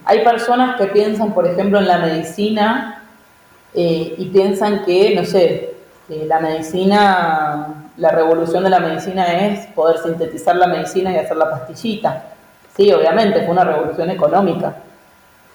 hay 0.05 0.25
personas 0.25 0.77
que 0.77 0.87
piensan, 0.87 1.33
por 1.33 1.47
ejemplo, 1.47 1.79
en 1.79 1.87
la 1.87 1.99
medicina 1.99 3.05
eh, 3.73 4.15
y 4.19 4.29
piensan 4.31 4.85
que, 4.85 5.15
no 5.15 5.25
sé, 5.25 5.75
la 6.09 6.41
medicina, 6.41 7.91
la 7.97 8.11
revolución 8.11 8.65
de 8.65 8.71
la 8.71 8.81
medicina 8.81 9.47
es 9.47 9.67
poder 9.69 9.99
sintetizar 9.99 10.57
la 10.57 10.67
medicina 10.67 11.13
y 11.13 11.19
hacer 11.19 11.37
la 11.37 11.51
pastillita. 11.51 12.25
Sí, 12.77 12.93
obviamente, 12.93 13.41
fue 13.41 13.51
una 13.51 13.65
revolución 13.65 14.11
económica, 14.11 14.77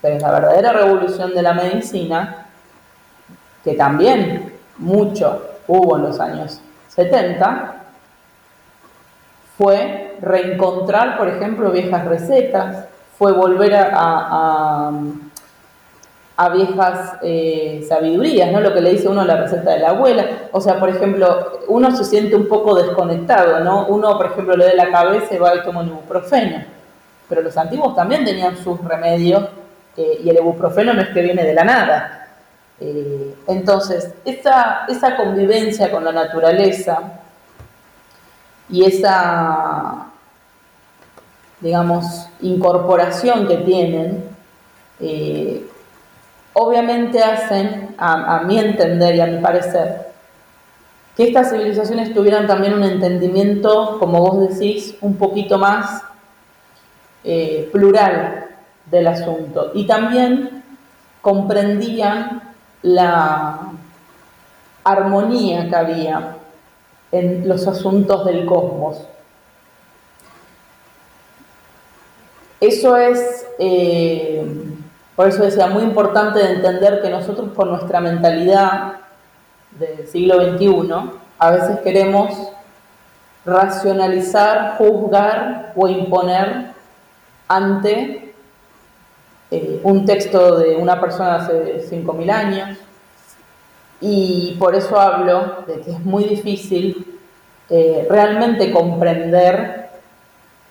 pero 0.02 0.17
la 0.19 0.32
verdadera 0.32 0.73
revolución 0.73 1.34
de 1.34 1.41
la 1.41 1.54
medicina, 1.54 2.47
que 3.63 3.73
también 3.73 4.54
mucho 4.78 5.45
hubo 5.67 5.97
en 5.97 6.04
los 6.04 6.19
años 6.19 6.60
70, 6.89 7.75
fue 9.58 10.17
reencontrar, 10.21 11.17
por 11.17 11.28
ejemplo, 11.28 11.71
viejas 11.71 12.06
recetas, 12.06 12.86
fue 13.21 13.34
volver 13.34 13.75
a, 13.75 14.89
viejas 16.55 17.19
eh, 17.21 17.86
sabidurías, 17.88 18.51
¿no? 18.51 18.60
Lo 18.62 18.73
que 18.73 18.81
le 18.81 18.93
dice 18.93 19.07
uno 19.07 19.21
a 19.21 19.25
la 19.25 19.36
receta 19.36 19.73
de 19.73 19.77
la 19.77 19.89
abuela. 19.89 20.25
O 20.51 20.60
sea, 20.60 20.79
por 20.79 20.89
ejemplo, 20.89 21.60
uno 21.67 21.95
se 21.95 22.03
siente 22.03 22.36
un 22.36 22.47
poco 22.47 22.73
desconectado, 22.73 23.60
¿no? 23.60 23.86
Uno, 23.86 24.17
por 24.17 24.25
ejemplo, 24.25 24.57
le 24.57 24.65
da 24.65 24.73
la 24.73 24.89
cabeza 24.89 25.36
y 25.36 25.38
va 25.38 25.53
y 25.55 25.62
toma 25.62 25.81
un 25.81 25.89
ibuprofeno. 25.89 26.63
Pero 27.29 27.43
los 27.43 27.55
antiguos 27.57 27.95
también 27.95 28.25
tenían 28.25 28.57
sus 28.57 28.84
remedios 28.84 29.43
eh, 29.97 30.21
y 30.23 30.27
el 30.27 30.38
ibuprofeno 30.38 30.91
no 30.91 31.01
es 31.03 31.10
que 31.10 31.21
viene 31.21 31.43
de 31.43 31.53
la 31.53 31.63
nada. 31.63 32.27
Eh, 32.79 33.36
entonces, 33.45 34.15
esa, 34.25 34.86
esa 34.88 35.15
convivencia 35.15 35.91
con 35.91 36.03
la 36.03 36.12
naturaleza 36.12 37.03
y 38.67 38.84
esa 38.84 40.11
digamos, 41.62 42.28
incorporación 42.41 43.47
que 43.47 43.58
tienen, 43.58 44.24
eh, 45.00 45.65
obviamente 46.54 47.24
hacen, 47.24 47.95
a, 47.97 48.41
mi 48.41 48.58
entender 48.58 49.15
y 49.15 49.21
a 49.21 49.28
mi 49.28 49.41
parecer, 49.41 50.12
que 51.15 51.28
estas 51.28 51.52
civilizaciones 51.52 52.13
tuvieran 52.13 52.47
también 52.47 52.74
un 52.74 52.84
entendimiento, 52.84 53.97
como 54.00 54.19
vos 54.19 54.50
decís, 54.50 54.95
un 55.02 55.15
poquito 55.15 55.58
más 55.58 56.04
eh, 57.24 57.69
plural 57.71 58.47
del 58.89 59.08
asunto. 59.08 59.71
Y 59.76 59.86
también 59.86 60.63
comprendían 61.21 62.41
la 62.82 63.71
armonía 64.84 65.69
que 65.69 65.76
había 65.76 66.38
en 67.12 67.47
los 67.47 67.67
asuntos 67.67 68.26
del 68.26 68.45
cosmos. 68.45 69.06
Eso 72.62 72.95
es, 72.95 73.47
eh, 73.58 74.45
por 75.15 75.28
eso 75.28 75.41
decía, 75.43 75.65
muy 75.65 75.82
importante 75.82 76.38
de 76.38 76.54
entender 76.54 77.02
que 77.02 77.10
nosotros 77.10 77.50
por 77.56 77.65
nuestra 77.65 78.00
mentalidad 78.00 79.00
del 79.71 80.08
siglo 80.08 80.36
XXI, 80.36 80.93
a 81.39 81.50
veces 81.50 81.80
queremos 81.80 82.54
racionalizar, 83.43 84.78
juzgar 84.78 85.74
o 85.76 85.88
imponer 85.88 86.67
ante 87.47 88.36
eh, 89.50 89.80
un 89.82 90.06
texto 90.06 90.60
de 90.60 90.76
una 90.76 91.02
persona 91.02 91.38
hace 91.38 91.84
5.000 91.89 92.32
años. 92.32 92.78
Y 94.00 94.56
por 94.60 94.76
eso 94.76 95.00
hablo 95.00 95.63
de 95.65 95.82
que 95.82 95.91
es 95.91 96.00
muy 96.06 96.26
difícil 96.26 97.19
eh, 97.71 98.06
realmente 98.08 98.71
comprender 98.71 99.89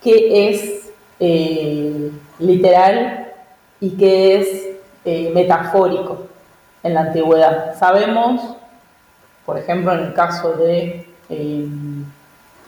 qué 0.00 0.50
es 0.50 0.79
eh, 1.20 2.10
literal 2.38 3.28
y 3.78 3.90
que 3.90 4.40
es 4.40 4.68
eh, 5.04 5.30
metafórico 5.34 6.26
en 6.82 6.94
la 6.94 7.00
antigüedad. 7.00 7.78
Sabemos, 7.78 8.56
por 9.44 9.58
ejemplo, 9.58 9.92
en 9.92 10.00
el 10.00 10.14
caso 10.14 10.52
de 10.54 11.06
eh, 11.28 11.68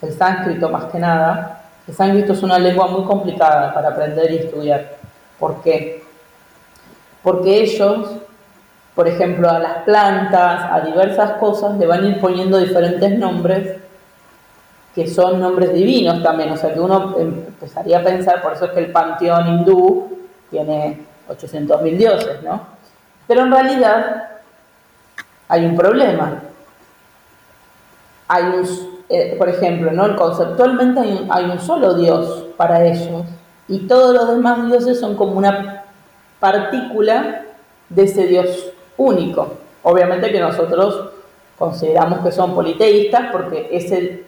el 0.02 0.12
sánscrito 0.12 0.68
más 0.68 0.84
que 0.86 0.98
nada, 0.98 1.64
el 1.88 1.94
sánscrito 1.94 2.34
es 2.34 2.42
una 2.42 2.58
lengua 2.58 2.88
muy 2.88 3.04
complicada 3.04 3.72
para 3.72 3.88
aprender 3.88 4.30
y 4.30 4.36
estudiar. 4.36 4.96
¿Por 5.38 5.62
qué? 5.62 6.04
Porque 7.22 7.62
ellos, 7.62 8.08
por 8.94 9.08
ejemplo, 9.08 9.48
a 9.48 9.58
las 9.58 9.78
plantas, 9.84 10.62
a 10.70 10.80
diversas 10.80 11.32
cosas, 11.32 11.76
le 11.78 11.86
van 11.86 12.04
a 12.04 12.08
ir 12.08 12.20
poniendo 12.20 12.58
diferentes 12.58 13.18
nombres 13.18 13.78
que 14.94 15.06
son 15.08 15.40
nombres 15.40 15.72
divinos 15.72 16.22
también, 16.22 16.50
o 16.50 16.56
sea 16.56 16.72
que 16.72 16.80
uno 16.80 17.16
empezaría 17.18 17.98
a 17.98 18.04
pensar, 18.04 18.42
por 18.42 18.52
eso 18.52 18.66
es 18.66 18.72
que 18.72 18.80
el 18.80 18.92
panteón 18.92 19.48
hindú 19.48 20.18
tiene 20.50 21.00
800.000 21.28 21.96
dioses, 21.96 22.42
¿no? 22.42 22.60
Pero 23.26 23.42
en 23.42 23.52
realidad 23.52 24.28
hay 25.48 25.64
un 25.64 25.76
problema. 25.76 26.42
Hay 28.28 28.44
un, 28.44 28.68
eh, 29.08 29.34
por 29.38 29.48
ejemplo, 29.48 29.90
¿no? 29.90 30.16
conceptualmente 30.16 31.00
hay 31.00 31.12
un, 31.12 31.32
hay 31.32 31.44
un 31.44 31.60
solo 31.60 31.94
Dios 31.94 32.46
para 32.56 32.84
ellos 32.84 33.24
y 33.68 33.86
todos 33.86 34.14
los 34.14 34.28
demás 34.28 34.66
dioses 34.66 34.98
son 34.98 35.16
como 35.16 35.32
una 35.32 35.84
partícula 36.40 37.42
de 37.88 38.04
ese 38.04 38.26
Dios 38.26 38.72
único. 38.96 39.58
Obviamente 39.82 40.32
que 40.32 40.40
nosotros 40.40 41.10
consideramos 41.58 42.20
que 42.20 42.32
son 42.32 42.54
politeístas 42.54 43.30
porque 43.30 43.68
es 43.70 43.92
el 43.92 44.26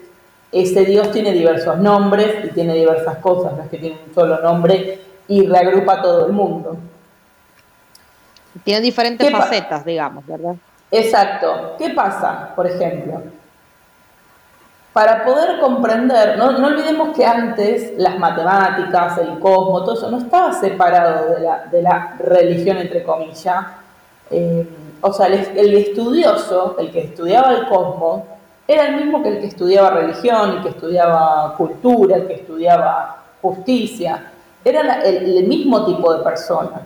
ese 0.52 0.84
Dios 0.84 1.10
tiene 1.10 1.32
diversos 1.32 1.78
nombres 1.78 2.44
y 2.44 2.48
tiene 2.48 2.74
diversas 2.74 3.18
cosas, 3.18 3.56
no 3.56 3.64
es 3.64 3.68
que 3.68 3.78
tiene 3.78 3.98
un 4.06 4.14
solo 4.14 4.40
nombre 4.40 5.00
y 5.28 5.46
reagrupa 5.46 5.94
a 5.94 6.02
todo 6.02 6.26
el 6.26 6.32
mundo. 6.32 6.76
Tiene 8.62 8.80
diferentes 8.80 9.30
facetas, 9.30 9.84
digamos, 9.84 10.24
¿verdad? 10.26 10.54
Exacto. 10.90 11.74
¿Qué 11.76 11.90
pasa, 11.90 12.52
por 12.54 12.66
ejemplo? 12.66 13.22
Para 14.92 15.24
poder 15.24 15.58
comprender, 15.58 16.38
no, 16.38 16.46
olvidemos 16.46 17.16
que 17.16 17.26
antes 17.26 17.94
las 17.96 18.16
matemáticas, 18.16 19.18
el 19.18 19.40
cosmos, 19.40 19.84
todo 19.84 19.94
eso 19.96 20.08
no 20.08 20.18
estaba 20.18 20.52
separado 20.52 21.34
de 21.72 21.82
la, 21.82 22.14
religión, 22.20 22.76
entre 22.76 23.02
comillas. 23.02 23.64
Eh, 24.30 24.68
o 25.00 25.12
sea, 25.12 25.26
el, 25.26 25.74
estudioso, 25.74 26.76
el 26.78 26.92
que 26.92 27.00
estudiaba 27.00 27.54
el 27.54 27.66
cosmos, 27.66 28.22
era 28.66 28.86
el 28.86 28.96
mismo 28.96 29.22
que 29.22 29.28
el 29.28 29.40
que 29.40 29.46
estudiaba 29.46 29.90
religión, 29.90 30.50
el 30.52 30.62
que 30.62 30.70
estudiaba 30.70 31.54
cultura, 31.56 32.16
el 32.16 32.26
que 32.26 32.34
estudiaba 32.34 33.22
justicia. 33.42 34.30
Era 34.64 35.02
el, 35.02 35.46
mismo 35.46 35.84
tipo 35.84 36.14
de 36.14 36.22
persona. 36.22 36.80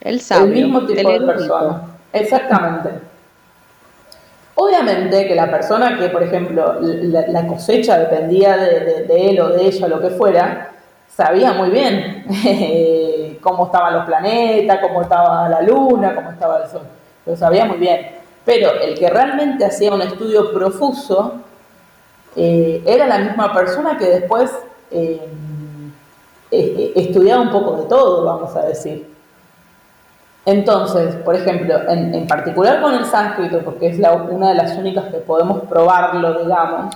El 0.00 0.20
sabio. 0.20 0.44
El 0.44 0.52
mismo 0.52 0.86
tipo 0.86 1.10
de 1.10 1.20
persona. 1.20 1.82
Exactamente. 2.12 2.90
Obviamente 4.54 5.26
que 5.26 5.34
la 5.34 5.50
persona 5.50 5.98
que, 5.98 6.08
por 6.08 6.22
ejemplo, 6.22 6.78
la, 6.80 7.46
cosecha 7.46 7.98
dependía 7.98 8.56
de, 8.56 9.30
él 9.30 9.40
o 9.40 9.48
de 9.48 9.66
ella, 9.66 9.88
lo 9.88 10.00
que 10.00 10.10
fuera, 10.10 10.70
sabía 11.08 11.52
muy 11.52 11.70
bien 11.70 12.24
cómo 13.42 13.66
estaban 13.66 13.94
los 13.94 14.06
planetas, 14.06 14.78
cómo 14.80 15.02
estaba 15.02 15.48
la 15.48 15.60
luna, 15.60 16.14
cómo 16.14 16.30
estaba 16.30 16.62
el 16.62 16.70
sol. 16.70 16.82
Lo 17.26 17.36
sabía 17.36 17.64
muy 17.64 17.78
bien. 17.78 18.25
Pero 18.46 18.80
el 18.80 18.96
que 18.96 19.10
realmente 19.10 19.64
hacía 19.66 19.92
un 19.92 20.00
estudio 20.00 20.52
profuso 20.54 21.34
eh, 22.36 22.82
era 22.86 23.06
la 23.06 23.18
misma 23.18 23.52
persona 23.52 23.98
que 23.98 24.06
después 24.06 24.52
eh, 24.92 25.28
eh, 26.52 26.92
estudiaba 26.94 27.42
un 27.42 27.50
poco 27.50 27.76
de 27.82 27.88
todo, 27.88 28.24
vamos 28.24 28.54
a 28.54 28.62
decir. 28.62 29.12
Entonces, 30.44 31.16
por 31.16 31.34
ejemplo, 31.34 31.74
en, 31.88 32.24
particular 32.28 32.80
con 32.80 32.94
el 32.94 33.04
sánscrito, 33.04 33.62
porque 33.64 33.88
es 33.88 33.98
una 33.98 34.50
de 34.50 34.54
las 34.54 34.78
únicas 34.78 35.06
que 35.06 35.18
podemos 35.18 35.62
probarlo, 35.64 36.44
digamos, 36.44 36.94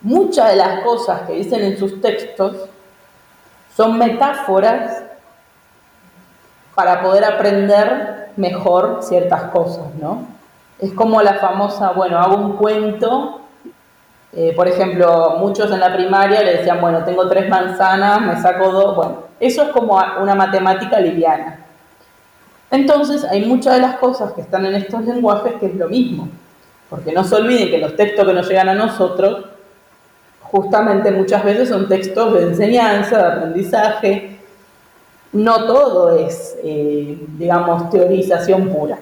muchas 0.00 0.48
de 0.48 0.56
las 0.56 0.82
cosas 0.82 1.20
que 1.22 1.34
dicen 1.34 1.62
en 1.62 1.78
sus 1.78 2.00
textos 2.00 2.68
son 3.76 3.96
metáforas 3.96 5.04
para 6.74 7.00
poder 7.00 7.24
aprender 7.24 8.30
mejor 8.36 8.98
ciertas 9.02 9.44
cosas, 9.44 9.94
¿no? 10.00 10.31
Es 10.82 10.92
como 10.92 11.22
la 11.22 11.34
famosa, 11.34 11.92
bueno, 11.92 12.18
hago 12.18 12.36
un 12.36 12.56
cuento, 12.56 13.40
eh, 14.32 14.52
por 14.56 14.66
ejemplo, 14.66 15.36
muchos 15.38 15.70
en 15.70 15.78
la 15.78 15.94
primaria 15.94 16.42
le 16.42 16.56
decían, 16.56 16.80
bueno, 16.80 17.04
tengo 17.04 17.28
tres 17.28 17.48
manzanas, 17.48 18.20
me 18.20 18.42
saco 18.42 18.72
dos, 18.72 18.96
bueno, 18.96 19.16
eso 19.38 19.62
es 19.62 19.68
como 19.68 20.00
una 20.20 20.34
matemática 20.34 20.98
liviana. 20.98 21.64
Entonces, 22.68 23.24
hay 23.24 23.44
muchas 23.44 23.74
de 23.74 23.80
las 23.80 23.96
cosas 23.98 24.32
que 24.32 24.40
están 24.40 24.66
en 24.66 24.74
estos 24.74 25.04
lenguajes 25.04 25.52
que 25.60 25.66
es 25.66 25.76
lo 25.76 25.88
mismo. 25.88 26.28
Porque 26.90 27.12
no 27.12 27.22
se 27.22 27.36
olviden 27.36 27.70
que 27.70 27.78
los 27.78 27.94
textos 27.94 28.26
que 28.26 28.32
nos 28.32 28.48
llegan 28.48 28.70
a 28.70 28.74
nosotros, 28.74 29.44
justamente 30.40 31.12
muchas 31.12 31.44
veces 31.44 31.68
son 31.68 31.88
textos 31.88 32.34
de 32.34 32.42
enseñanza, 32.42 33.18
de 33.18 33.32
aprendizaje. 33.32 34.38
No 35.32 35.64
todo 35.64 36.16
es, 36.16 36.58
eh, 36.64 37.18
digamos, 37.38 37.88
teorización 37.88 38.68
pura. 38.70 38.98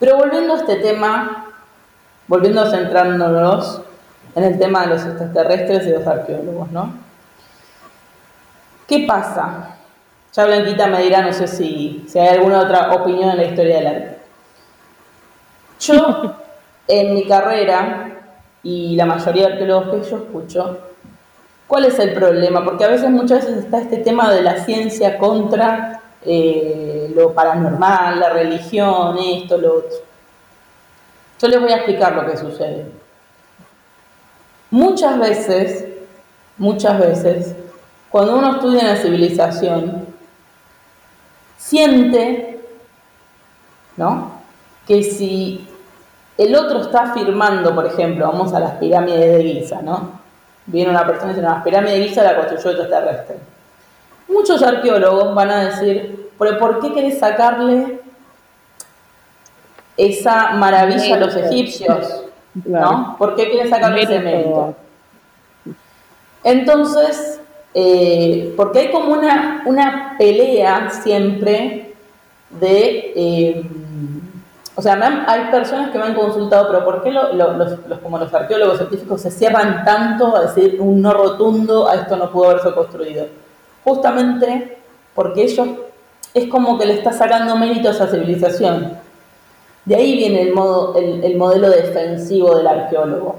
Pero 0.00 0.16
volviendo 0.16 0.54
a 0.54 0.56
este 0.56 0.76
tema, 0.76 1.46
volviendo 2.26 2.62
a 2.62 2.70
centrándonos 2.70 3.82
en 4.34 4.44
el 4.44 4.58
tema 4.58 4.80
de 4.80 4.86
los 4.88 5.04
extraterrestres 5.04 5.86
y 5.86 5.90
los 5.90 6.06
arqueólogos, 6.06 6.70
¿no? 6.72 6.94
¿Qué 8.88 9.04
pasa? 9.06 9.76
Ya 10.32 10.46
Blanquita 10.46 10.86
me 10.86 11.02
dirá, 11.02 11.20
no 11.22 11.32
sé 11.34 11.46
si, 11.46 12.06
hay 12.14 12.28
alguna 12.28 12.60
otra 12.60 12.92
opinión 12.92 13.30
en 13.30 13.36
la 13.36 13.44
historia 13.44 13.76
del 13.76 13.86
arte. 13.86 14.18
Yo, 15.80 16.34
en 16.88 17.14
mi 17.14 17.28
carrera, 17.28 18.06
y 18.62 18.96
la 18.96 19.04
mayoría 19.04 19.48
de 19.48 19.52
arqueólogos 19.52 19.88
que 19.90 20.10
yo 20.10 20.16
escucho, 20.16 20.78
¿cuál 21.66 21.84
es 21.84 21.98
el 21.98 22.14
problema? 22.14 22.64
Porque 22.64 22.84
a 22.84 22.88
veces, 22.88 23.10
muchas 23.10 23.44
veces 23.44 23.64
está 23.64 23.82
este 23.82 23.98
tema 23.98 24.32
de 24.32 24.42
la 24.42 24.64
ciencia 24.64 25.18
contra 25.18 26.00
eh, 26.22 27.12
lo 27.14 27.32
paranormal, 27.32 28.20
la 28.20 28.30
religión, 28.30 29.16
esto, 29.18 29.56
lo 29.56 29.76
otro. 29.76 29.96
Yo 31.40 31.48
les 31.48 31.60
voy 31.60 31.72
a 31.72 31.76
explicar 31.76 32.14
lo 32.14 32.30
que 32.30 32.36
sucede. 32.36 32.86
Muchas 34.70 35.18
veces, 35.18 35.84
muchas 36.58 36.98
veces, 36.98 37.56
cuando 38.10 38.36
uno 38.36 38.56
estudia 38.56 38.84
la 38.84 38.96
civilización, 38.96 40.06
siente, 41.56 42.60
¿no? 43.96 44.40
Que 44.86 45.02
si 45.02 45.66
el 46.36 46.54
otro 46.54 46.82
está 46.82 47.10
afirmando, 47.10 47.74
por 47.74 47.86
ejemplo, 47.86 48.26
vamos 48.26 48.52
a 48.52 48.60
las 48.60 48.72
pirámides 48.74 49.38
de 49.38 49.42
Giza, 49.42 49.82
¿no? 49.82 50.20
Viene 50.66 50.90
una 50.90 51.06
persona 51.06 51.32
y 51.32 51.34
dice, 51.34 51.46
no, 51.46 51.54
las 51.54 51.64
pirámides 51.64 51.98
de 51.98 52.08
Giza 52.08 52.22
la 52.22 52.36
construyó 52.36 52.70
el 52.70 52.80
extraterrestre. 52.80 53.36
Muchos 54.30 54.62
arqueólogos 54.62 55.34
van 55.34 55.50
a 55.50 55.64
decir, 55.64 56.30
pero 56.38 56.58
¿por 56.58 56.80
qué 56.80 56.92
querés 56.92 57.18
sacarle 57.18 58.00
esa 59.96 60.52
maravilla 60.52 61.16
a 61.16 61.18
los 61.18 61.34
egipcios? 61.36 62.24
¿No? 62.64 63.16
¿Por 63.18 63.34
qué 63.34 63.50
querés 63.50 63.70
sacarle 63.70 64.02
ese 64.02 64.20
mérito? 64.20 64.74
Entonces, 66.42 67.40
eh, 67.74 68.54
porque 68.56 68.78
hay 68.80 68.90
como 68.90 69.12
una, 69.12 69.62
una 69.66 70.16
pelea 70.18 70.90
siempre 70.90 71.94
de... 72.50 73.12
Eh, 73.14 73.70
o 74.76 74.82
sea, 74.82 74.98
hay 75.26 75.50
personas 75.50 75.90
que 75.90 75.98
me 75.98 76.04
han 76.04 76.14
consultado, 76.14 76.68
pero 76.68 76.84
¿por 76.84 77.02
qué 77.02 77.10
los, 77.10 77.28
como 78.02 78.16
los 78.16 78.32
arqueólogos 78.32 78.78
científicos 78.78 79.20
se 79.20 79.30
cierran 79.30 79.84
tanto 79.84 80.34
a 80.34 80.42
decir 80.42 80.80
un 80.80 81.02
no 81.02 81.12
rotundo 81.12 81.86
a 81.86 81.96
esto 81.96 82.16
no 82.16 82.30
pudo 82.30 82.50
haberse 82.50 82.72
construido? 82.72 83.26
Justamente 83.90 84.78
porque 85.16 85.42
ellos 85.42 85.66
es 86.32 86.48
como 86.48 86.78
que 86.78 86.86
le 86.86 86.94
está 86.94 87.12
sacando 87.12 87.56
mérito 87.56 87.88
a 87.88 87.90
esa 87.90 88.06
civilización. 88.06 88.96
De 89.84 89.96
ahí 89.96 90.16
viene 90.16 90.42
el, 90.42 90.54
modo, 90.54 90.96
el 90.96 91.36
modelo 91.36 91.68
defensivo 91.68 92.56
del 92.56 92.68
arqueólogo. 92.68 93.36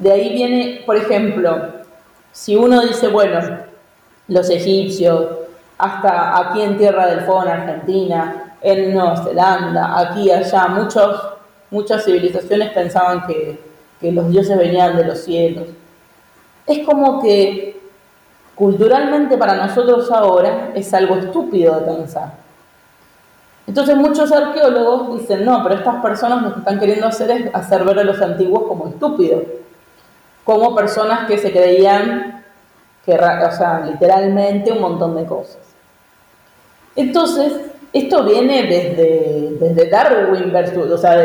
De 0.00 0.10
ahí 0.10 0.32
viene, 0.32 0.82
por 0.84 0.96
ejemplo, 0.96 1.68
si 2.32 2.56
uno 2.56 2.80
dice, 2.82 3.06
bueno, 3.06 3.38
los 4.26 4.50
egipcios, 4.50 5.26
hasta 5.78 6.40
aquí 6.40 6.62
en 6.62 6.76
Tierra 6.76 7.06
del 7.06 7.20
Fuego, 7.20 7.44
en 7.44 7.50
Argentina, 7.50 8.56
en 8.60 8.94
Nueva 8.94 9.22
Zelanda, 9.22 10.00
aquí 10.00 10.28
allá, 10.28 10.66
muchos, 10.66 11.20
muchas 11.70 12.04
civilizaciones 12.04 12.72
pensaban 12.72 13.28
que, 13.28 13.70
los 14.00 14.28
dioses 14.32 14.58
venían 14.58 14.96
de 14.96 15.04
los 15.04 15.20
cielos. 15.20 15.68
Es 16.66 16.80
como 16.80 17.22
que 17.22 17.80
culturalmente 18.54 19.36
para 19.36 19.54
nosotros 19.54 20.10
ahora 20.10 20.70
es 20.74 20.92
algo 20.94 21.16
estúpido 21.16 21.80
de 21.80 21.94
pensar. 21.94 22.34
Entonces 23.66 23.96
muchos 23.96 24.30
arqueólogos 24.32 25.20
dicen, 25.20 25.44
no, 25.44 25.62
pero 25.62 25.76
estas 25.76 26.02
personas 26.02 26.42
lo 26.42 26.52
que 26.52 26.58
están 26.60 26.78
queriendo 26.78 27.06
hacer 27.06 27.30
es 27.30 27.54
hacer 27.54 27.84
ver 27.84 28.00
a 28.00 28.04
los 28.04 28.20
antiguos 28.20 28.64
como 28.64 28.88
estúpidos 28.88 29.42
como 30.44 30.74
personas 30.74 31.26
que 31.26 31.38
se 31.38 31.52
creían 31.52 32.44
que, 33.04 33.14
o 33.14 33.52
sea, 33.52 33.80
literalmente 33.86 34.72
un 34.72 34.80
montón 34.80 35.16
de 35.16 35.24
cosas. 35.24 35.58
Entonces, 36.94 37.52
esto 37.92 38.24
viene 38.24 38.62
desde, 38.64 39.50
desde 39.58 39.90
Darwin 39.90 40.52
versus, 40.52 40.90
o 40.90 40.98
sea, 40.98 41.16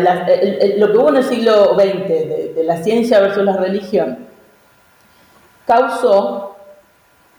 lo 0.77 0.91
que 0.91 0.97
hubo 0.97 1.09
en 1.09 1.17
el 1.17 1.23
siglo 1.23 1.75
XX, 1.75 2.07
de, 2.07 2.63
la 2.65 2.77
ciencia 2.83 3.19
versus 3.19 3.43
la 3.43 3.57
religión, 3.57 4.27
causó 5.65 6.56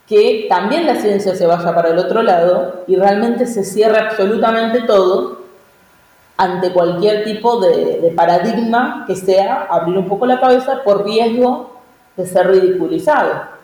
que 0.08 0.46
también 0.48 0.86
la 0.86 0.96
ciencia 0.96 1.34
se 1.34 1.46
vaya 1.46 1.74
para 1.74 1.90
el 1.90 1.98
otro 1.98 2.22
lado 2.22 2.84
y 2.86 2.96
realmente 2.96 3.46
se 3.46 3.62
cierre 3.62 3.98
absolutamente 3.98 4.82
todo 4.82 5.38
ante 6.38 6.72
cualquier 6.72 7.24
tipo 7.24 7.60
de, 7.60 8.12
paradigma 8.16 9.04
que 9.06 9.16
sea 9.16 9.66
abrir 9.68 9.98
un 9.98 10.08
poco 10.08 10.24
la 10.24 10.40
cabeza 10.40 10.82
por 10.82 11.04
riesgo 11.04 11.78
de 12.16 12.26
ser 12.26 12.48
ridiculizado. 12.48 13.58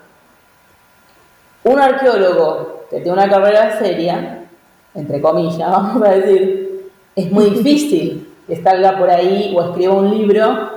Un 1.62 1.80
arqueólogo 1.80 2.84
que 2.90 2.96
tiene 2.96 3.12
una 3.12 3.30
carrera 3.30 3.78
seria, 3.78 4.44
entre 4.94 5.20
comillas, 5.22 5.58
vamos 5.70 6.02
a 6.02 6.10
decir, 6.10 6.90
es 7.16 7.30
muy 7.30 7.46
difícil 7.50 8.34
que 8.46 8.62
salga 8.62 8.98
por 8.98 9.08
ahí 9.08 9.54
o 9.56 9.62
escriba 9.62 9.94
un 9.94 10.10
libro 10.10 10.70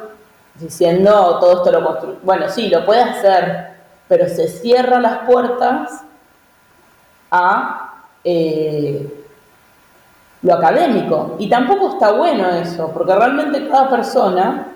diciendo 0.56 1.40
todo 1.40 1.58
esto 1.58 1.72
lo 1.72 1.86
construye. 1.86 2.20
Bueno, 2.24 2.48
sí, 2.48 2.70
lo 2.70 2.86
puede 2.86 3.02
hacer, 3.02 3.77
pero 4.08 4.28
se 4.28 4.48
cierra 4.48 5.00
las 5.00 5.20
puertas 5.20 6.04
a 7.32 8.04
eh, 8.24 9.08
lo 10.42 10.54
académico. 10.54 11.36
Y 11.40 11.50
tampoco 11.50 11.94
está 11.94 12.12
bueno 12.12 12.50
eso, 12.50 12.92
porque 12.94 13.16
realmente 13.16 13.68
cada 13.68 13.90
persona 13.90 14.68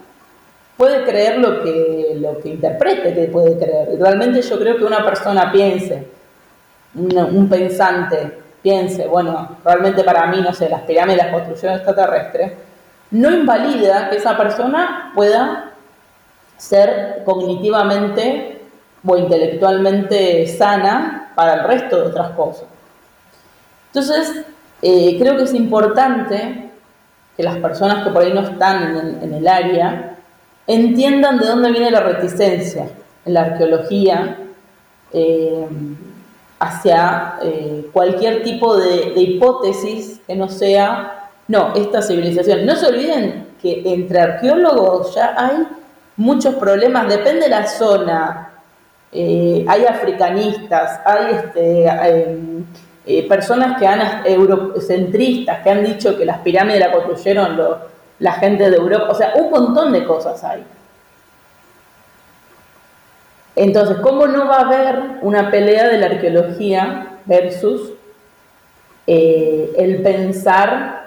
puede 0.77 1.03
creer 1.03 1.37
lo 1.37 1.61
que, 1.61 2.17
lo 2.19 2.39
que 2.39 2.49
interprete 2.49 3.13
que 3.13 3.27
puede 3.27 3.57
creer. 3.57 3.99
Realmente 3.99 4.41
yo 4.41 4.57
creo 4.57 4.77
que 4.77 4.83
una 4.83 5.03
persona 5.05 5.51
piense, 5.51 6.07
un, 6.95 7.47
pensante, 7.49 8.39
piense, 8.61 9.07
bueno, 9.07 9.57
realmente 9.63 10.03
para 10.03 10.27
mí, 10.27 10.41
no 10.41 10.53
sé, 10.53 10.69
las 10.69 10.81
pirámides 10.81 11.23
las 11.23 11.31
construcción 11.31 11.73
extraterrestre, 11.73 12.57
no 13.11 13.31
invalida 13.31 14.09
que 14.09 14.17
esa 14.17 14.35
persona 14.35 15.11
pueda 15.13 15.71
ser 16.57 17.21
cognitivamente 17.25 18.60
o 19.05 19.17
intelectualmente 19.17 20.47
sana 20.47 21.31
para 21.35 21.55
el 21.55 21.63
resto 21.63 21.97
de 21.97 22.07
otras 22.07 22.31
cosas. 22.31 22.65
Entonces, 23.87 24.45
eh, 24.81 25.17
creo 25.19 25.37
que 25.37 25.43
es 25.43 25.53
importante 25.53 26.69
que 27.35 27.43
las 27.43 27.57
personas 27.57 28.03
que 28.03 28.11
por 28.11 28.23
ahí 28.23 28.33
no 28.33 28.41
están 28.41 29.19
en 29.21 29.33
el, 29.33 29.47
área 29.47 30.17
entiendan 30.67 31.39
de 31.39 31.47
dónde 31.47 31.71
viene 31.71 31.91
la 31.91 32.01
reticencia 32.01 32.87
en 33.25 33.33
la 33.33 33.41
arqueología 33.41 34.37
eh, 35.13 35.67
hacia 36.59 37.35
eh, 37.41 37.89
cualquier 37.91 38.43
tipo 38.43 38.77
de, 38.77 39.13
hipótesis 39.15 40.21
que 40.27 40.35
no 40.35 40.47
sea, 40.47 41.29
no, 41.47 41.73
esta 41.75 42.01
civilización. 42.01 42.65
No 42.65 42.75
se 42.75 42.87
olviden 42.87 43.47
que 43.61 43.81
entre 43.85 44.21
arqueólogos 44.21 45.15
ya 45.15 45.35
hay 45.37 45.67
muchos 46.17 46.55
problemas, 46.55 47.07
depende 47.07 47.41
de 47.41 47.49
la 47.49 47.67
zona. 47.67 48.50
Eh, 49.11 49.65
hay 49.67 49.85
africanistas, 49.85 51.01
hay 51.05 51.35
este, 51.35 51.85
eh, 53.05 53.27
personas 53.27 53.77
que 53.77 53.85
han, 53.85 54.25
eurocentristas, 54.25 55.61
que 55.61 55.69
han 55.69 55.83
dicho 55.83 56.17
que 56.17 56.25
las 56.25 56.39
pirámides 56.39 56.79
la 56.79 56.91
construyeron 56.91 57.59
la 58.19 58.33
gente 58.33 58.69
de 58.69 58.77
Europa, 58.77 59.09
o 59.09 59.15
sea, 59.15 59.33
un 59.35 59.49
montón 59.49 59.91
de 59.91 60.05
cosas 60.05 60.43
hay. 60.43 60.63
Entonces, 63.55 63.97
¿cómo 63.97 64.27
no 64.27 64.47
va 64.47 64.57
a 64.57 64.61
haber 64.61 65.01
una 65.21 65.51
pelea 65.51 65.89
de 65.89 65.97
la 65.97 66.05
arqueología 66.05 67.17
versus 67.25 67.91
eh, 69.07 69.73
el 69.77 70.01
pensar 70.01 71.01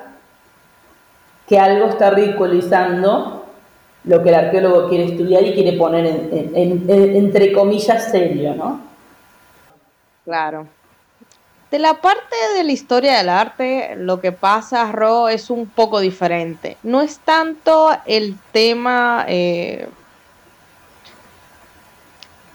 que 1.48 1.58
algo 1.58 1.86
está 1.86 2.10
ridiculizando 2.10 3.43
lo 4.04 4.22
que 4.22 4.28
el 4.28 4.34
arqueólogo 4.34 4.88
quiere 4.88 5.04
estudiar 5.04 5.44
y 5.44 5.54
quiere 5.54 5.76
poner 5.76 6.06
en, 6.06 6.90
entre 6.90 7.52
comillas 7.52 8.10
serio, 8.10 8.54
¿no? 8.54 8.80
Claro. 10.24 10.66
De 11.70 11.78
la 11.78 11.94
parte 12.00 12.36
de 12.56 12.64
la 12.64 12.72
historia 12.72 13.16
del 13.16 13.28
arte, 13.28 13.94
lo 13.96 14.20
que 14.20 14.30
pasa, 14.30 14.92
Ro, 14.92 15.28
es 15.28 15.50
un 15.50 15.66
poco 15.66 15.98
diferente. 16.00 16.76
No 16.82 17.02
es 17.02 17.18
tanto 17.18 17.90
el 18.06 18.36
tema 18.52 19.24
eh, 19.26 19.88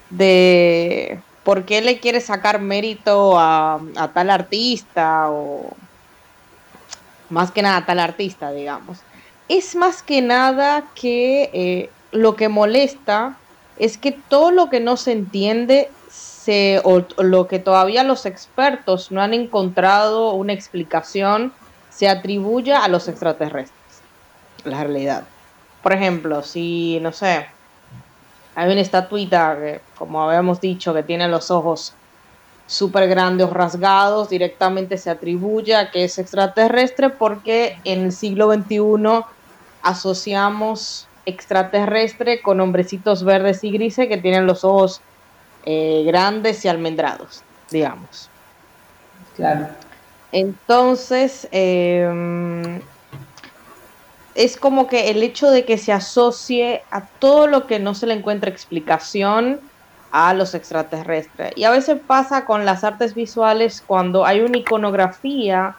de 0.10 1.20
por 1.44 1.66
qué 1.66 1.82
le 1.82 2.00
quiere 2.00 2.22
sacar 2.22 2.62
mérito 2.62 3.38
a, 3.38 3.82
tal 4.14 4.30
artista 4.30 5.30
o 5.30 5.70
más 7.30 7.52
que 7.52 7.62
nada 7.62 7.78
a 7.78 7.86
tal 7.86 8.00
artista, 8.00 8.52
digamos. 8.52 9.00
Es 9.50 9.76
más 9.76 10.04
que 10.04 10.22
nada 10.22 10.86
que 10.94 11.50
eh, 11.54 11.90
lo 12.12 12.36
que 12.36 12.50
molesta 12.50 13.36
es 13.80 13.98
que 13.98 14.12
todo 14.12 14.52
lo 14.52 14.70
que 14.70 14.80
no 14.80 14.96
se 14.96 15.12
entiende 15.12 15.90
se, 16.12 16.82
o, 16.84 17.04
lo 17.18 17.48
que 17.48 17.58
todavía 17.58 18.04
los 18.04 18.28
expertos 18.28 19.12
no 19.12 19.22
han 19.22 19.34
encontrado 19.34 20.34
una 20.34 20.54
explicación 20.54 21.52
se 21.90 22.08
atribuya 22.08 22.84
a 22.84 22.88
los 22.90 23.08
extraterrestres. 23.08 23.74
La 24.66 24.84
realidad. 24.84 25.24
Por 25.82 25.94
ejemplo, 25.94 26.44
si, 26.44 27.00
no 27.02 27.12
sé, 27.12 27.48
hay 28.54 28.72
una 28.72 28.82
estatuita 28.82 29.58
que, 29.60 29.82
como 29.98 30.22
habíamos 30.22 30.62
dicho, 30.62 30.94
que 30.94 31.02
tiene 31.02 31.28
los 31.28 31.50
ojos 31.50 31.94
súper 32.68 33.08
grandes 33.10 33.50
rasgados, 33.50 34.30
directamente 34.30 35.00
se 35.00 35.10
atribuye 35.10 35.76
a 35.76 35.90
que 35.90 36.04
es 36.04 36.20
extraterrestre 36.20 37.10
porque 37.10 37.80
en 37.84 38.04
el 38.06 38.12
siglo 38.12 38.54
XXI 38.54 39.24
asociamos 39.82 41.08
extraterrestre 41.26 42.42
con 42.42 42.60
hombrecitos 42.60 43.24
verdes 43.24 43.64
y 43.64 43.72
grises 43.72 44.08
que 44.08 44.18
tienen 44.18 44.48
los 44.48 44.64
ojos 44.64 45.02
eh, 45.66 46.04
grandes 46.06 46.66
y 46.66 46.68
almendrados, 46.68 47.44
digamos. 47.70 48.30
Claro. 49.36 49.68
Entonces, 50.32 51.48
eh, 51.52 52.82
es 54.36 54.58
como 54.58 54.88
que 54.88 55.10
el 55.10 55.22
hecho 55.24 55.52
de 55.52 55.66
que 55.66 55.78
se 55.78 55.92
asocie 55.92 56.84
a 56.92 57.06
todo 57.06 57.48
lo 57.48 57.68
que 57.68 57.80
no 57.80 57.94
se 57.94 58.08
le 58.08 58.14
encuentra 58.14 58.50
explicación 58.50 59.60
a 60.12 60.34
los 60.34 60.56
extraterrestres. 60.56 61.52
Y 61.56 61.66
a 61.66 61.72
veces 61.72 62.00
pasa 62.06 62.46
con 62.46 62.66
las 62.66 62.84
artes 62.84 63.14
visuales 63.16 63.84
cuando 63.86 64.26
hay 64.26 64.42
una 64.42 64.58
iconografía 64.58 65.76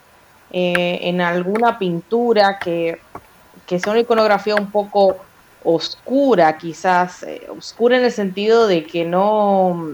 eh, 0.52 1.00
en 1.02 1.20
alguna 1.20 1.78
pintura 1.78 2.58
que, 2.58 3.00
que 3.70 3.76
es 3.76 3.87
una 3.87 4.00
iconografía 4.00 4.56
un 4.56 4.70
poco 4.70 5.16
oscura, 5.62 6.59
quizás, 6.59 7.22
eh, 7.22 7.46
oscura 7.56 7.96
en 7.96 8.04
el 8.04 8.11
sentido 8.12 8.66
de 8.66 8.85
que 8.85 9.04
no, 9.04 9.92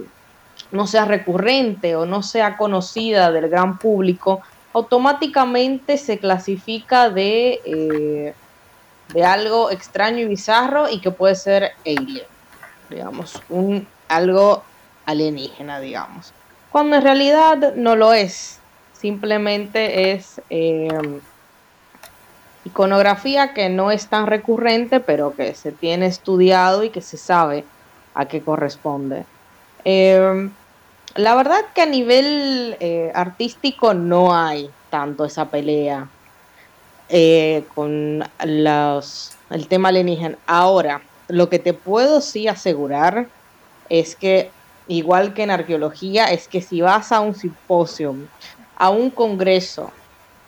no 0.72 0.86
sea 0.86 1.04
recurrente 1.04 1.94
o 1.94 2.06
no 2.06 2.22
sea 2.22 2.56
conocida 2.56 3.30
del 3.30 3.50
gran 3.50 3.78
público, 3.78 4.40
automáticamente 4.72 5.98
se 5.98 6.18
clasifica 6.18 7.10
de 7.10 7.60
eh, 7.64 8.34
de 9.12 9.24
algo 9.24 9.70
extraño 9.70 10.20
y 10.20 10.24
bizarro 10.26 10.88
y 10.88 11.00
que 11.00 11.10
puede 11.10 11.34
ser 11.34 11.72
alien, 11.84 12.24
digamos, 12.90 13.40
un 13.48 13.86
algo 14.08 14.62
alienígena, 15.04 15.80
digamos. 15.80 16.32
Cuando 16.72 16.96
en 16.96 17.02
realidad 17.02 17.74
no 17.74 17.94
lo 17.94 18.12
es, 18.12 18.58
simplemente 18.92 20.12
es 20.12 20.40
em, 20.50 21.20
iconografía 22.66 23.54
que 23.54 23.68
no 23.68 23.90
es 23.90 24.08
tan 24.08 24.26
recurrente, 24.26 24.98
pero 25.00 25.34
que 25.34 25.54
se 25.54 25.70
tiene 25.70 26.06
estudiado 26.06 26.82
y 26.82 26.90
que 26.90 27.00
se 27.00 27.16
sabe 27.16 27.64
a 28.14 28.26
qué 28.26 28.40
corresponde. 28.40 29.24
Em, 29.84 30.50
la 31.14 31.34
verdad 31.36 31.60
que 31.74 31.82
a 31.82 31.86
nivel 31.86 32.76
eh, 32.80 33.12
artístico 33.14 33.94
no 33.94 34.36
hay 34.36 34.68
tanto 34.90 35.24
esa 35.24 35.48
pelea 35.48 36.08
eh, 37.08 37.64
con 37.74 38.24
los, 38.44 39.36
el 39.50 39.68
tema 39.68 39.90
alienígena. 39.90 40.36
Ahora, 40.46 41.02
lo 41.28 41.48
que 41.48 41.60
te 41.60 41.72
puedo 41.72 42.20
sí 42.20 42.48
asegurar 42.48 43.28
es 43.88 44.16
que, 44.16 44.50
igual 44.88 45.34
que 45.34 45.44
en 45.44 45.50
arqueología, 45.50 46.26
es 46.26 46.48
que 46.48 46.60
si 46.60 46.80
vas 46.80 47.12
a 47.12 47.20
un 47.20 47.36
simposio, 47.36 48.16
a 48.76 48.90
un 48.90 49.10
congreso, 49.10 49.92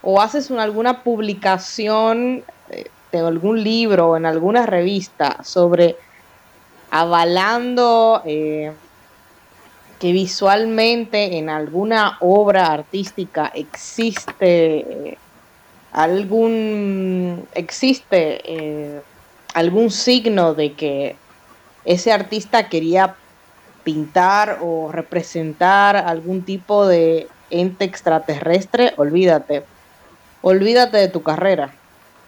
o 0.03 0.21
haces 0.21 0.51
una, 0.51 0.63
alguna 0.63 1.03
publicación 1.03 2.45
eh, 2.71 2.87
de 3.13 3.19
algún 3.19 3.63
libro 3.63 4.11
o 4.11 4.17
en 4.17 4.27
alguna 4.27 4.67
revista 4.67 5.43
sobre 5.43 5.97
avalando 6.91 8.23
eh, 8.25 8.73
que 9.99 10.13
visualmente 10.13 11.39
en 11.39 11.51
alguna 11.51 12.17
obra 12.21 12.73
artística 12.73 13.51
existe 13.55 15.19
algún 15.93 17.47
existe 17.55 18.41
eh, 18.45 19.01
algún 19.55 19.91
signo 19.91 20.55
de 20.55 20.75
que 20.75 21.17
ese 21.85 22.13
artista 22.13 22.69
quería 22.69 23.17
pintar 23.83 24.59
o 24.61 24.93
representar 24.93 25.97
algún 25.97 26.43
tipo 26.43 26.87
de 26.87 27.29
ente 27.51 27.87
extraterrestre, 27.87 28.93
olvídate. 28.97 29.65
Olvídate 30.43 30.99
de 30.99 31.09
tu 31.09 31.23
carrera. 31.23 31.73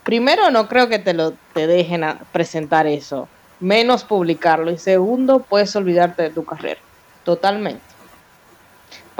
Primero, 0.04 0.50
no 0.50 0.68
creo 0.68 0.88
que 0.88 0.98
te 0.98 1.14
lo 1.14 1.34
te 1.52 1.66
dejen 1.66 2.04
presentar 2.32 2.86
eso, 2.86 3.28
menos 3.60 4.04
publicarlo. 4.04 4.70
Y 4.70 4.78
segundo, 4.78 5.40
puedes 5.40 5.74
olvidarte 5.76 6.22
de 6.22 6.30
tu 6.30 6.44
carrera. 6.44 6.80
Totalmente 7.24 7.90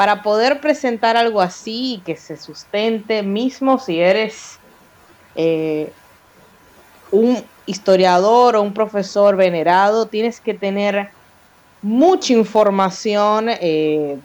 para 0.01 0.23
poder 0.23 0.63
presentar 0.63 1.19
algo 1.19 1.43
así 1.43 1.97
y 1.97 1.99
que 1.99 2.17
se 2.17 2.39
sustente, 2.39 3.23
mismo 3.23 3.79
si 3.79 4.01
eres 4.01 4.59
eh, 5.35 5.93
un 7.11 7.45
historiador 7.67 8.57
o 8.57 8.63
un 8.63 8.73
profesor 8.73 9.37
venerado, 9.37 10.07
tienes 10.07 10.41
que 10.41 10.55
tener 10.55 11.11
mucha 11.83 12.33
información 12.33 13.51
eh, 13.51 14.19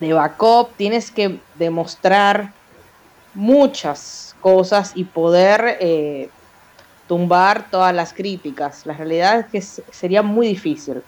de 0.00 0.12
backup, 0.14 0.74
tienes 0.78 1.10
que 1.10 1.38
demostrar 1.56 2.54
muchas 3.36 4.34
cosas 4.40 4.92
y 4.94 5.04
poder 5.04 5.76
eh, 5.80 6.30
tumbar 7.06 7.70
todas 7.70 7.94
las 7.94 8.12
críticas. 8.12 8.86
La 8.86 8.94
realidad 8.94 9.40
es 9.40 9.46
que 9.46 9.82
sería 9.92 10.22
muy 10.22 10.48
difícil 10.48 11.02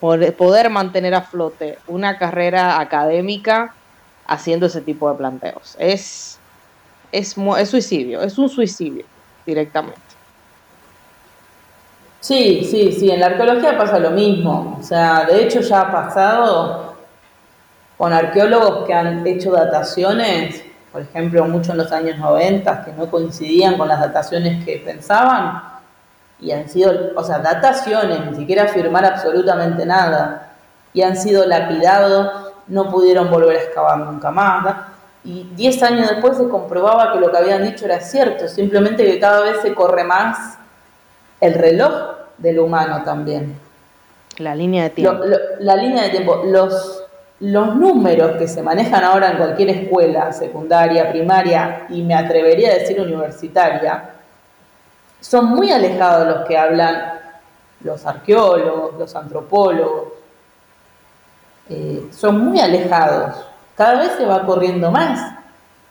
poder 0.00 0.70
mantener 0.70 1.14
a 1.14 1.22
flote 1.22 1.78
una 1.86 2.18
carrera 2.18 2.80
académica 2.80 3.74
haciendo 4.26 4.66
ese 4.66 4.80
tipo 4.80 5.10
de 5.10 5.16
planteos. 5.16 5.76
Es, 5.78 6.38
es, 7.12 7.36
es 7.38 7.68
suicidio, 7.68 8.20
es 8.22 8.36
un 8.36 8.48
suicidio 8.48 9.04
directamente. 9.46 10.00
Sí, 12.20 12.66
sí, 12.70 12.92
sí, 12.92 13.10
en 13.10 13.20
la 13.20 13.26
arqueología 13.26 13.76
pasa 13.76 13.98
lo 13.98 14.10
mismo. 14.10 14.78
O 14.80 14.82
sea, 14.82 15.26
de 15.26 15.44
hecho 15.44 15.60
ya 15.60 15.82
ha 15.82 15.92
pasado 15.92 16.94
con 17.98 18.12
arqueólogos 18.12 18.86
que 18.86 18.94
han 18.94 19.26
hecho 19.26 19.52
dataciones, 19.52 20.64
por 20.94 21.02
ejemplo, 21.02 21.44
mucho 21.46 21.72
en 21.72 21.78
los 21.78 21.90
años 21.90 22.18
90, 22.18 22.84
que 22.84 22.92
no 22.92 23.10
coincidían 23.10 23.76
con 23.76 23.88
las 23.88 23.98
dataciones 23.98 24.64
que 24.64 24.76
pensaban, 24.78 25.60
y 26.38 26.52
han 26.52 26.68
sido, 26.68 26.92
o 27.16 27.24
sea, 27.24 27.40
dataciones, 27.40 28.24
ni 28.30 28.36
siquiera 28.36 28.62
afirmar 28.62 29.04
absolutamente 29.04 29.84
nada, 29.84 30.52
y 30.92 31.02
han 31.02 31.16
sido 31.16 31.46
lapidados, 31.46 32.52
no 32.68 32.92
pudieron 32.92 33.28
volver 33.28 33.56
a 33.56 33.62
excavar 33.62 33.98
nunca 33.98 34.30
más. 34.30 34.76
Y 35.24 35.50
10 35.56 35.82
años 35.82 36.10
después 36.10 36.36
se 36.36 36.48
comprobaba 36.48 37.12
que 37.12 37.18
lo 37.18 37.32
que 37.32 37.38
habían 37.38 37.64
dicho 37.64 37.86
era 37.86 37.98
cierto, 37.98 38.46
simplemente 38.46 39.04
que 39.04 39.18
cada 39.18 39.40
vez 39.40 39.62
se 39.62 39.74
corre 39.74 40.04
más 40.04 40.58
el 41.40 41.54
reloj 41.54 41.92
del 42.38 42.60
humano 42.60 43.02
también. 43.04 43.58
La 44.38 44.54
línea 44.54 44.84
de 44.84 44.90
tiempo. 44.90 45.24
la 45.58 45.74
línea 45.74 46.04
de 46.04 46.10
tiempo. 46.10 46.42
Los, 46.44 47.03
los 47.40 47.76
números 47.76 48.36
que 48.38 48.48
se 48.48 48.62
manejan 48.62 49.04
ahora 49.04 49.32
en 49.32 49.36
cualquier 49.38 49.70
escuela, 49.70 50.32
secundaria, 50.32 51.10
primaria 51.10 51.86
y 51.88 52.02
me 52.02 52.14
atrevería 52.14 52.70
a 52.70 52.74
decir 52.74 53.00
universitaria, 53.00 54.10
son 55.20 55.46
muy 55.46 55.72
alejados 55.72 56.26
los 56.26 56.46
que 56.46 56.56
hablan 56.56 57.14
los 57.80 58.04
arqueólogos, 58.06 58.94
los 58.98 59.14
antropólogos. 59.16 60.12
Eh, 61.68 62.08
son 62.12 62.38
muy 62.44 62.60
alejados. 62.60 63.36
Cada 63.74 64.00
vez 64.00 64.12
se 64.12 64.26
va 64.26 64.44
corriendo 64.44 64.90
más, 64.90 65.34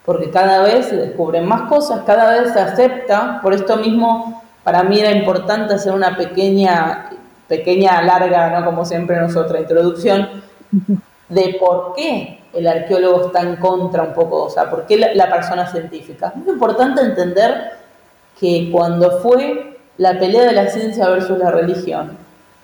porque 0.05 0.29
cada 0.29 0.61
vez 0.61 0.87
se 0.87 0.95
descubren 0.95 1.47
más 1.47 1.63
cosas, 1.63 2.01
cada 2.05 2.39
vez 2.39 2.53
se 2.53 2.59
acepta. 2.59 3.39
Por 3.41 3.53
esto 3.53 3.77
mismo, 3.77 4.43
para 4.63 4.83
mí 4.83 4.99
era 4.99 5.11
importante 5.11 5.73
hacer 5.73 5.93
una 5.93 6.15
pequeña 6.15 7.09
pequeña, 7.47 8.01
larga, 8.01 8.49
¿no? 8.49 8.65
como 8.65 8.85
siempre 8.85 9.15
en 9.15 9.23
nuestra 9.23 9.59
introducción, 9.59 10.43
de 11.33 11.57
por 11.59 11.93
qué 11.95 12.39
el 12.53 12.67
arqueólogo 12.67 13.27
está 13.27 13.41
en 13.41 13.55
contra 13.55 14.03
un 14.03 14.13
poco, 14.13 14.43
o 14.43 14.49
sea, 14.49 14.69
por 14.69 14.85
qué 14.85 14.97
la, 14.97 15.29
persona 15.29 15.67
científica. 15.67 16.33
Es 16.35 16.35
muy 16.35 16.53
importante 16.53 17.01
entender 17.01 17.71
que 18.39 18.69
cuando 18.71 19.19
fue 19.19 19.77
la 19.97 20.17
pelea 20.19 20.43
de 20.43 20.51
la 20.51 20.67
ciencia 20.67 21.09
versus 21.09 21.37
la 21.37 21.51
religión, 21.51 22.17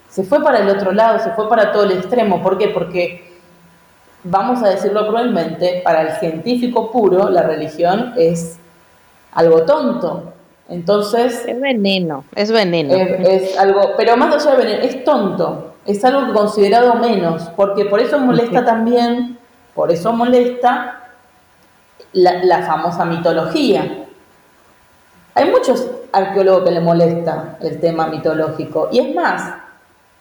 se 0.09 0.23
fue 0.23 0.43
para 0.43 0.59
el 0.59 0.69
otro 0.69 0.91
lado, 0.91 1.19
se 1.19 1.31
fue 1.31 1.49
para 1.49 1.71
todo 1.71 1.83
el 1.83 1.91
extremo. 1.93 2.41
¿Por 2.41 2.57
qué? 2.57 2.69
Porque, 2.69 3.31
vamos 4.23 4.63
a 4.63 4.69
decirlo 4.69 5.07
cruelmente, 5.07 5.81
para 5.83 6.01
el 6.01 6.11
científico 6.19 6.91
puro 6.91 7.29
la 7.29 7.43
religión 7.43 8.13
es 8.17 8.59
algo 9.33 9.63
tonto, 9.63 10.33
entonces... 10.69 11.45
Es 11.47 11.59
veneno, 11.59 12.25
es 12.35 12.51
veneno. 12.51 12.93
Es, 12.93 13.57
algo, 13.57 13.93
pero 13.97 14.17
más 14.17 14.35
allá 14.35 14.55
de 14.55 14.65
veneno, 14.65 14.83
es 14.83 15.03
tonto, 15.03 15.68
es 15.89 16.05
algo 16.05 16.31
considerado 16.33 16.93
menos, 16.95 17.49
porque 17.55 17.85
por 17.85 17.99
eso 17.99 18.19
molesta 18.19 18.63
también, 18.63 19.39
por 19.73 19.91
eso 19.91 20.13
molesta 20.13 21.09
la, 22.13 22.61
famosa 22.61 23.05
mitología. 23.05 24.05
Hay 25.33 25.49
muchos 25.49 25.89
arqueólogos 26.11 26.65
que 26.65 26.71
le 26.71 26.79
molesta 26.79 27.57
el 27.61 27.79
tema 27.79 28.05
mitológico, 28.05 28.89
y 28.91 28.99
es 28.99 29.15
más, 29.15 29.55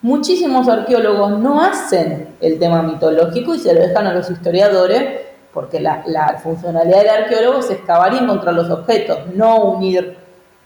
muchísimos 0.01 0.67
arqueólogos 0.69 1.39
no 1.39 1.61
hacen 1.61 2.37
el 2.41 2.59
tema 2.59 2.83
mitológico 2.83 3.55
y 3.55 3.59
se 3.59 3.75
lo 3.75 3.81
dejan 3.81 4.07
a 4.07 4.15
los 4.15 4.31
historiadores, 4.31 5.21
porque 5.53 5.81
la, 5.81 6.03
la 6.07 6.39
funcionalidad 6.39 7.01
del 7.01 7.25
arqueólogo 7.25 7.59
es 7.59 7.71
excavar 7.71 8.15
y 8.15 8.19
encontrar 8.19 8.55
los 8.55 8.71
objetos, 8.71 9.19
no 9.35 9.65
unir 9.65 10.17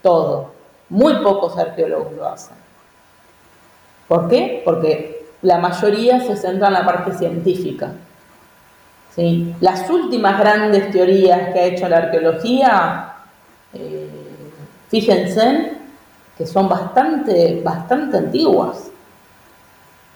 todo. 0.01 0.53
Muy 0.87 1.15
pocos 1.15 1.57
arqueólogos 1.57 2.13
lo 2.13 2.25
hacen. 2.25 2.62
¿Por 4.13 4.29
qué? 4.29 4.61
Porque 4.63 5.25
la 5.41 5.57
mayoría 5.57 6.19
se 6.19 6.35
centra 6.35 6.67
en 6.67 6.73
la 6.73 6.85
parte 6.85 7.13
científica. 7.13 7.93
¿Sí? 9.15 9.55
Las 9.59 9.89
últimas 9.89 10.37
grandes 10.37 10.91
teorías 10.91 11.51
que 11.51 11.59
ha 11.59 11.63
hecho 11.63 11.89
la 11.89 11.97
arqueología, 11.97 13.11
eh, 13.73 14.07
fíjense, 14.87 15.71
que 16.37 16.45
son 16.45 16.69
bastante, 16.69 17.59
bastante 17.65 18.17
antiguas. 18.17 18.91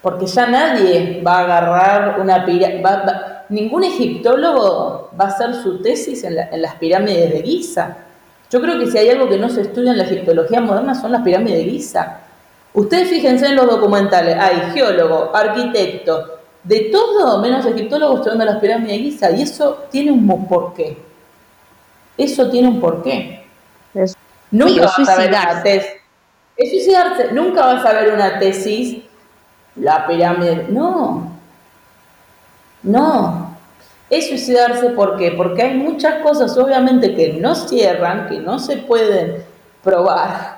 Porque 0.04 0.28
ya 0.28 0.46
nadie 0.46 1.24
va 1.26 1.40
a 1.40 1.44
agarrar 1.46 2.20
una 2.22 2.46
pirámide, 2.46 2.84
ningún 3.50 3.84
egiptólogo 3.84 5.10
va 5.20 5.26
a 5.26 5.30
hacer 5.30 5.56
su 5.56 5.82
tesis 5.82 6.24
en, 6.24 6.38
en 6.38 6.62
las 6.62 6.76
pirámides 6.76 7.32
de 7.32 7.42
Giza 7.42 7.98
yo 8.50 8.62
creo 8.62 8.80
que 8.80 8.88
si 8.88 8.98
hay 8.98 9.10
algo 9.10 9.28
que 9.28 9.38
no 9.38 9.50
se 9.50 9.62
estudia 9.62 9.92
en 9.92 9.98
la 9.98 10.06
egiptología 10.06 10.62
moderna 10.62 10.96
son 10.96 11.12
las 11.12 11.22
pirámides 11.22 11.66
de 11.66 11.72
Giza. 11.72 12.27
Ustedes 12.78 13.10
fíjense 13.10 13.48
en 13.48 13.56
los 13.56 13.66
documentales, 13.66 14.38
hay 14.40 14.70
geólogo, 14.72 15.36
arquitecto, 15.36 16.42
de 16.62 16.92
todo 16.92 17.42
menos 17.42 17.66
egiptólogos 17.66 18.18
estudiando 18.20 18.46
las 18.46 18.58
pirámides 18.58 18.92
de 18.92 19.00
Giza, 19.00 19.32
y 19.32 19.42
eso 19.42 19.86
tiene 19.90 20.12
un 20.12 20.48
porqué. 20.48 20.96
Eso 22.16 22.48
tiene 22.52 22.68
un 22.68 22.80
porqué. 22.80 23.44
nunca 24.52 24.94
vas 24.96 25.10
a 25.10 25.18
ver 25.18 25.30
una 25.30 25.64
tesis. 25.64 25.92
Es 26.56 26.70
suicidarse. 26.70 27.32
Nunca 27.32 27.66
vas 27.66 27.84
a 27.84 27.94
ver 27.94 28.14
una 28.14 28.38
tesis, 28.38 29.00
la 29.76 30.06
pirámide. 30.06 30.68
No. 30.70 31.32
No. 32.84 33.58
Es 34.08 34.28
suicidarse, 34.28 34.92
¿por 34.92 35.18
qué? 35.18 35.32
Porque 35.32 35.64
hay 35.64 35.74
muchas 35.74 36.22
cosas, 36.22 36.56
obviamente, 36.56 37.16
que 37.16 37.34
no 37.34 37.56
cierran, 37.56 38.28
que 38.28 38.38
no 38.38 38.60
se 38.60 38.78
pueden 38.78 39.44
probar. 39.84 40.57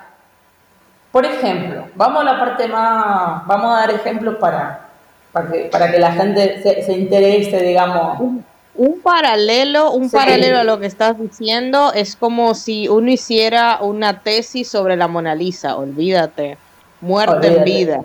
Por 1.11 1.25
ejemplo, 1.25 1.87
vamos 1.95 2.21
a 2.21 2.23
la 2.23 2.39
parte 2.39 2.67
más, 2.67 3.45
vamos 3.47 3.75
a 3.75 3.79
dar 3.79 3.91
ejemplos 3.91 4.35
para, 4.35 4.89
para, 5.31 5.51
que, 5.51 5.59
para 5.65 5.91
que 5.91 5.99
la 5.99 6.11
gente 6.11 6.61
se, 6.61 6.93
interese, 6.93 7.63
digamos. 7.63 8.19
Un, 8.75 9.01
paralelo, 9.01 9.91
un 9.91 10.09
paralelo 10.11 10.59
a 10.59 10.63
lo 10.63 10.79
que 10.79 10.85
estás 10.85 11.19
diciendo 11.19 11.91
es 11.93 12.15
como 12.15 12.53
si 12.53 12.87
uno 12.87 13.09
hiciera 13.09 13.79
una 13.81 14.19
tesis 14.19 14.69
sobre 14.69 14.95
la 14.95 15.07
Mona 15.07 15.33
Lisa, 15.33 15.75
olvídate, 15.75 16.57
muerte 17.01 17.47
en 17.47 17.63
vida. 17.63 18.01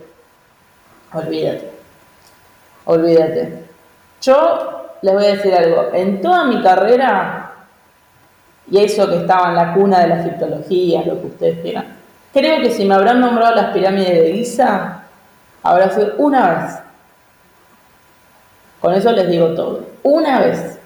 Olvídate, 1.13 1.71
olvídate. 2.87 3.65
Yo 4.23 4.89
les 5.03 5.15
voy 5.15 5.25
a 5.27 5.37
decir 5.37 5.55
algo. 5.55 5.91
En 5.93 6.23
toda 6.23 6.45
mi 6.45 6.63
carrera, 6.63 7.53
y 8.71 8.79
eso 8.79 9.09
que 9.11 9.19
estaba 9.19 9.51
en 9.51 9.57
la 9.57 9.75
cuna 9.75 10.01
de 10.01 10.09
la 10.09 10.21
egiptología, 10.23 11.03
lo 11.05 11.21
que 11.21 11.27
ustedes 11.27 11.61
quieran, 11.61 12.04
creo 12.35 12.61
que 12.61 12.71
si 12.71 12.85
me 12.85 12.95
habrán 12.95 13.21
nombrado 13.21 13.55
las 13.55 13.73
pirámides 13.73 14.23
de 14.25 14.33
Giza, 14.33 15.05
habrá 15.63 15.91
sido 15.91 16.15
una 16.19 16.51
vez. 16.51 16.79
Con 18.81 18.93
eso 18.93 19.13
les 19.13 19.31
digo 19.31 19.55
todo. 19.55 19.81
Una 20.03 20.41
vez. 20.41 20.79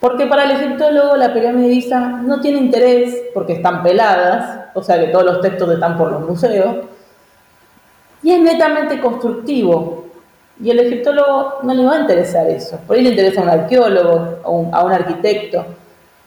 Porque 0.00 0.26
para 0.26 0.44
el 0.44 0.50
egiptólogo 0.50 1.16
la 1.16 1.32
pirámide 1.32 1.68
de 1.68 1.74
Giza 1.74 2.00
no 2.00 2.40
tiene 2.40 2.58
interés 2.58 3.16
porque 3.32 3.54
están 3.54 3.82
peladas, 3.82 4.66
o 4.74 4.82
sea 4.82 5.00
que 5.00 5.06
todos 5.06 5.24
los 5.24 5.40
textos 5.40 5.70
están 5.70 5.96
por 5.96 6.12
los 6.12 6.20
museos, 6.28 6.76
y 8.22 8.32
es 8.32 8.40
netamente 8.40 9.00
constructivo. 9.00 10.06
Y 10.60 10.70
el 10.70 10.80
egiptólogo 10.80 11.60
no 11.62 11.72
le 11.72 11.84
va 11.84 11.94
a 11.94 12.00
interesar 12.00 12.48
eso. 12.48 12.78
Por 12.84 12.96
ahí 12.96 13.02
le 13.02 13.10
interesa 13.10 13.40
a 13.40 13.44
un 13.44 13.50
arqueólogo, 13.50 14.40
a 14.44 14.50
un, 14.50 14.74
a 14.74 14.84
un 14.84 14.92
arquitecto. 14.92 15.64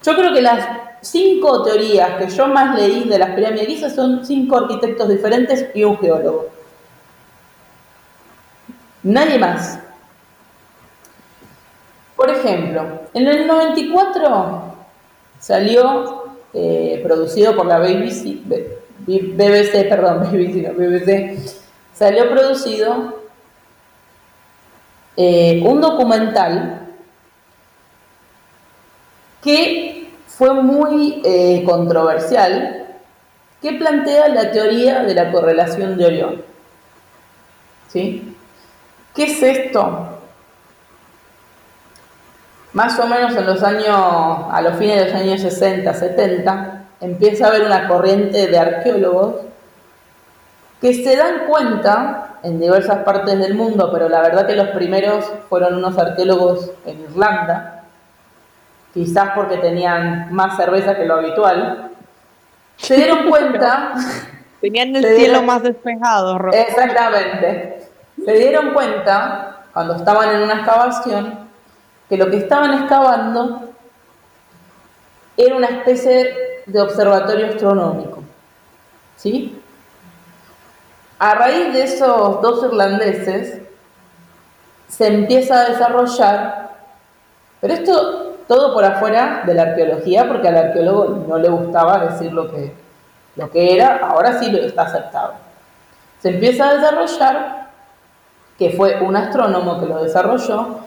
Yo 0.02 0.16
creo 0.16 0.34
que 0.34 0.42
las 0.42 0.68
cinco 1.02 1.64
teorías 1.64 2.18
que 2.18 2.30
yo 2.30 2.48
más 2.48 2.76
leí 2.76 3.06
de 3.08 3.20
las 3.20 3.32
pirámides 3.32 3.82
de 3.82 3.90
son 3.90 4.26
cinco 4.26 4.58
arquitectos 4.58 5.10
diferentes 5.10 5.68
y 5.74 5.84
un 5.84 5.98
geólogo. 5.98 6.50
Nadie 9.04 9.40
más. 9.40 9.80
Por 12.16 12.30
ejemplo, 12.30 13.02
en 13.14 13.28
el 13.28 13.48
94 13.48 14.76
salió 15.40 16.36
eh, 16.54 17.02
producido 17.04 17.56
por 17.56 17.66
la 17.66 17.80
BBC, 17.80 18.44
BBC, 18.46 19.90
perdón, 19.90 20.20
BBC, 20.32 20.68
no, 20.68 20.74
BBC, 20.74 21.40
salió 21.96 22.30
producido 22.30 23.22
eh, 25.18 25.64
un 25.66 25.82
documental 25.82 26.90
que 29.42 29.91
fue 30.42 30.56
muy 30.56 31.22
eh, 31.24 31.64
controversial, 31.68 32.88
que 33.62 33.74
plantea 33.74 34.28
la 34.30 34.50
teoría 34.50 35.04
de 35.04 35.14
la 35.14 35.32
correlación 35.32 36.00
de 36.00 36.06
Orión. 36.08 36.42
¿Sí? 37.90 38.36
¿Qué 39.14 39.26
es 39.26 39.44
esto? 39.44 40.18
Más 42.74 42.98
o 42.98 43.06
menos 43.06 43.36
en 43.36 43.46
los 43.46 43.62
años, 43.62 43.88
a 43.88 44.60
los 44.64 44.78
fines 44.78 44.98
de 44.98 45.06
los 45.12 45.14
años 45.14 45.42
60, 45.42 45.94
70, 45.94 46.86
empieza 47.02 47.46
a 47.46 47.50
haber 47.50 47.62
una 47.62 47.88
corriente 47.88 48.48
de 48.48 48.58
arqueólogos 48.58 49.42
que 50.82 51.04
se 51.04 51.18
dan 51.18 51.46
cuenta 51.48 52.40
en 52.42 52.60
diversas 52.60 53.04
partes 53.04 53.38
del 53.38 53.54
mundo, 53.54 53.92
pero 53.94 54.10
la 54.10 54.22
verdad 54.22 54.48
que 54.48 54.56
los 54.56 54.70
primeros 54.70 55.24
fueron 55.50 55.76
unos 55.76 56.00
arqueólogos 56.00 56.72
en 56.88 57.00
Irlanda, 57.02 57.81
quizás 58.94 59.32
porque 59.36 59.58
tenían 59.58 60.34
más 60.34 60.58
cerveza 60.58 60.96
que 60.96 61.06
lo 61.06 61.16
habitual, 61.16 61.92
se 62.78 62.96
dieron 62.96 63.30
cuenta... 63.30 63.94
tenían 64.62 64.96
el 64.96 65.16
cielo 65.16 65.42
más 65.44 65.64
despejado. 65.64 66.50
Exactamente. 66.52 67.88
Se 68.24 68.32
dieron 68.34 68.74
cuenta, 68.74 69.66
cuando 69.74 69.96
estaban 69.96 70.36
en 70.36 70.44
una 70.44 70.56
excavación, 70.56 71.50
que 72.10 72.18
lo 72.18 72.30
que 72.30 72.38
estaban 72.38 72.74
excavando 72.74 73.70
era 75.38 75.56
una 75.56 75.68
especie 75.68 76.64
de 76.66 76.82
observatorio 76.82 77.48
astronómico. 77.48 78.24
¿Sí? 79.16 79.60
A 81.18 81.36
raíz 81.36 81.74
de 81.74 81.84
esos 81.84 82.42
dos 82.42 82.64
irlandeses, 82.66 83.62
se 84.88 85.08
empieza 85.08 85.62
a 85.62 85.70
desarrollar, 85.70 86.72
pero 87.62 87.74
esto 87.74 88.21
todo 88.52 88.74
por 88.74 88.84
afuera 88.84 89.44
de 89.46 89.54
la 89.54 89.62
arqueología, 89.62 90.28
porque 90.28 90.50
al 90.50 90.58
arqueólogo 90.58 91.26
no 91.26 91.38
le 91.38 91.48
gustaba 91.48 92.00
decir 92.00 92.34
lo 92.34 92.52
que, 92.52 92.74
lo 93.38 93.50
que 93.50 93.74
era, 93.74 94.00
ahora 94.00 94.42
sí 94.42 94.52
lo 94.52 94.58
está 94.58 94.82
aceptado. 94.82 95.36
Se 96.22 96.32
empieza 96.32 96.68
a 96.68 96.74
desarrollar, 96.74 97.70
que 98.60 98.72
fue 98.72 99.02
un 99.04 99.16
astrónomo 99.16 99.80
que 99.80 99.86
lo 99.86 100.04
desarrolló, 100.04 100.80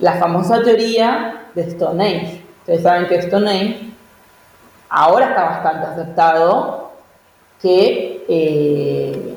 la 0.00 0.12
famosa 0.18 0.62
teoría 0.62 1.46
de 1.54 1.70
Stonehenge. 1.70 2.44
Ustedes 2.58 2.82
saben 2.82 3.06
que 3.06 3.22
Stonehenge 3.22 3.94
ahora 4.90 5.28
está 5.30 5.44
bastante 5.44 5.86
aceptado 5.86 6.92
que... 7.62 8.22
Eh, 8.28 9.36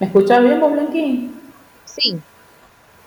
¿Me 0.00 0.06
escuchas 0.06 0.42
bien 0.42 0.58
vos, 0.58 0.72
Blanquín? 0.72 1.40
Sí. 1.84 2.20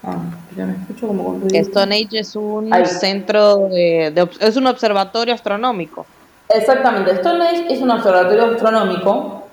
Ah, 0.04 0.18
ya 0.58 0.66
me 0.66 0.74
escucho 0.74 1.08
como 1.08 1.24
con 1.24 1.50
Stonehenge 1.50 2.20
es 2.20 2.36
un 2.36 2.70
centro 2.86 3.70
de, 3.70 4.28
es 4.42 4.58
un 4.58 4.68
observatorio 4.68 5.34
astronómico. 5.34 6.06
Exactamente, 6.50 7.16
Stonehenge 7.18 7.74
es 7.74 7.82
un 7.82 7.90
observatorio 7.90 8.46
astronómico 8.46 9.44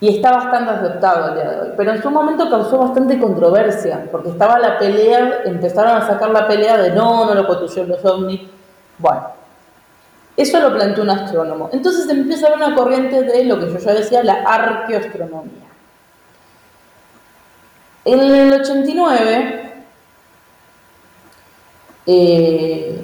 y 0.00 0.16
está 0.16 0.32
bastante 0.32 0.70
aceptado 0.70 1.28
el 1.28 1.34
día 1.34 1.50
de 1.50 1.60
hoy. 1.60 1.68
Pero 1.76 1.92
en 1.92 2.02
su 2.02 2.10
momento 2.10 2.50
causó 2.50 2.78
bastante 2.78 3.20
controversia, 3.20 4.08
porque 4.10 4.30
estaba 4.30 4.58
la 4.58 4.78
pelea, 4.78 5.42
empezaron 5.44 5.96
a 5.96 6.06
sacar 6.06 6.30
la 6.30 6.48
pelea 6.48 6.76
de 6.78 6.90
no, 6.90 7.26
no 7.26 7.34
lo 7.34 7.46
construyeron 7.46 7.90
los 7.90 8.04
ovnis. 8.04 8.40
Bueno, 8.98 9.28
eso 10.36 10.58
lo 10.58 10.74
planteó 10.74 11.04
un 11.04 11.10
astrónomo. 11.10 11.70
Entonces 11.72 12.08
empieza 12.08 12.46
a 12.46 12.48
haber 12.48 12.66
una 12.66 12.74
corriente 12.74 13.22
de 13.22 13.44
lo 13.44 13.60
que 13.60 13.70
yo 13.70 13.78
ya 13.78 13.92
decía, 13.92 14.24
la 14.24 14.42
arqueoastronomía. 14.42 15.61
En 18.04 18.20
el 18.20 18.52
89, 18.52 19.72
eh, 22.06 23.00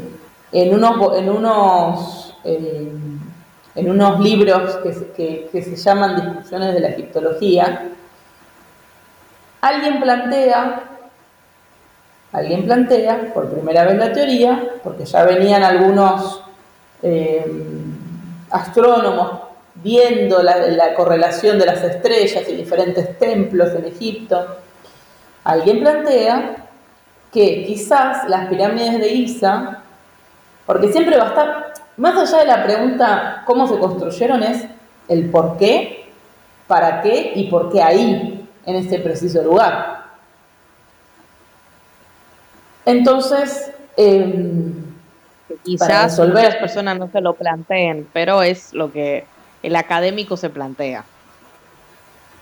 en 0.50 0.74
unos, 0.74 1.16
en 1.16 1.30
unos, 1.30 2.34
en 2.44 4.22
libros 4.24 4.78
que, 4.82 5.62
se 5.62 5.76
llaman 5.76 6.16
Discusiones 6.16 6.74
de 6.74 6.80
la 6.80 6.88
Egiptología, 6.88 7.92
alguien 9.60 10.00
plantea, 10.00 10.82
alguien 12.32 12.64
plantea 12.64 13.32
por 13.32 13.52
primera 13.52 13.84
vez 13.84 13.98
la 13.98 14.12
teoría, 14.12 14.72
porque 14.82 15.04
ya 15.04 15.22
venían 15.22 15.62
algunos 15.62 16.42
eh, 17.02 17.46
astrónomos 18.50 19.42
viendo 19.76 20.42
la, 20.42 20.92
correlación 20.94 21.56
de 21.56 21.66
las 21.66 21.84
estrellas 21.84 22.48
y 22.48 22.56
diferentes 22.56 23.16
templos 23.16 23.68
en 23.74 23.84
Egipto, 23.84 24.58
alguien 25.48 25.80
plantea 25.80 26.56
que 27.32 27.64
quizás 27.66 28.28
las 28.28 28.48
pirámides 28.48 29.00
de 29.00 29.08
Giza, 29.08 29.78
porque 30.66 30.92
siempre 30.92 31.16
va 31.16 31.24
a 31.24 31.28
estar, 31.28 31.74
más 31.96 32.16
allá 32.16 32.38
de 32.40 32.46
la 32.46 32.64
pregunta 32.64 33.42
cómo 33.46 33.66
se 33.66 33.78
construyeron, 33.78 34.42
es 34.42 34.66
el 35.08 35.30
por 35.30 35.56
qué, 35.56 36.12
para 36.66 37.00
qué 37.00 37.32
y 37.34 37.48
por 37.48 37.72
qué 37.72 37.82
ahí, 37.82 38.46
en 38.66 38.76
este 38.76 38.98
preciso 38.98 39.42
lugar. 39.42 40.04
Entonces, 42.84 43.72
em, 43.96 44.88
Quizás 45.64 46.18
muchas 46.18 46.56
personas 46.56 46.98
no 46.98 47.10
se 47.10 47.22
lo 47.22 47.32
planteen, 47.32 48.06
pero 48.12 48.42
es 48.42 48.74
lo 48.74 48.92
que 48.92 49.24
el 49.62 49.76
académico 49.76 50.36
se 50.36 50.50
plantea. 50.50 51.04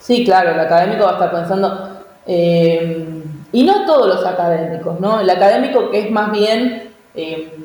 Sí, 0.01 0.25
claro, 0.25 0.51
el 0.51 0.61
académico 0.61 1.05
va 1.05 1.11
a 1.11 1.13
estar 1.15 1.31
pensando, 1.31 1.96
eh, 2.27 3.23
y 3.53 3.65
no 3.65 3.87
todos 3.87 4.09
los 4.09 4.27
académicos, 4.27 4.99
¿no? 5.01 5.21
El 5.21 5.31
académico 5.31 5.91
que 5.91 6.01
es 6.01 6.11
más 6.11 6.33
bien, 6.33 6.93
eh, 7.15 7.57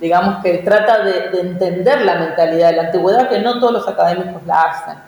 digamos, 0.00 0.42
que 0.42 0.58
trata 0.58 1.04
de, 1.04 1.40
entender 1.40 2.02
la 2.02 2.14
mentalidad 2.14 2.70
de 2.70 2.76
la 2.76 2.82
antigüedad, 2.84 3.28
que 3.28 3.40
no 3.40 3.58
todos 3.58 3.72
los 3.72 3.88
académicos 3.88 4.42
la 4.46 4.62
hacen. 4.62 4.98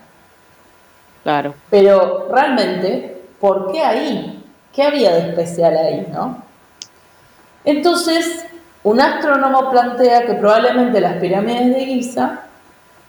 Claro. 1.23 1.55
Pero 1.71 2.29
realmente, 2.31 3.23
¿por 3.41 3.71
qué 3.71 3.83
ahí? 3.83 4.45
¿Qué 4.73 4.83
había 4.83 5.13
de 5.13 5.31
especial 5.31 5.77
ahí, 5.77 6.09
no? 6.13 6.43
Entonces, 7.65 8.45
un 8.83 9.01
astrónomo 9.01 9.71
plantea 9.71 10.27
que 10.27 10.35
probablemente 10.35 11.01
las 11.01 11.15
pirámides 11.15 11.75
de 11.77 11.87
Giza 11.87 12.41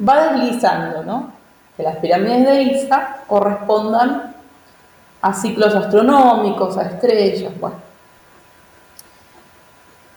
va 0.07 0.31
deslizando, 0.31 1.03
¿no? 1.03 1.33
Que 1.75 1.81
las 1.81 1.95
pirámides 1.97 2.45
de 2.45 2.65
Giza 2.65 3.17
correspondan 3.27 4.32
a 5.23 5.33
ciclos 5.33 5.73
astronómicos, 5.73 6.77
a 6.77 6.83
estrellas, 6.83 7.57
bueno. 7.57 7.77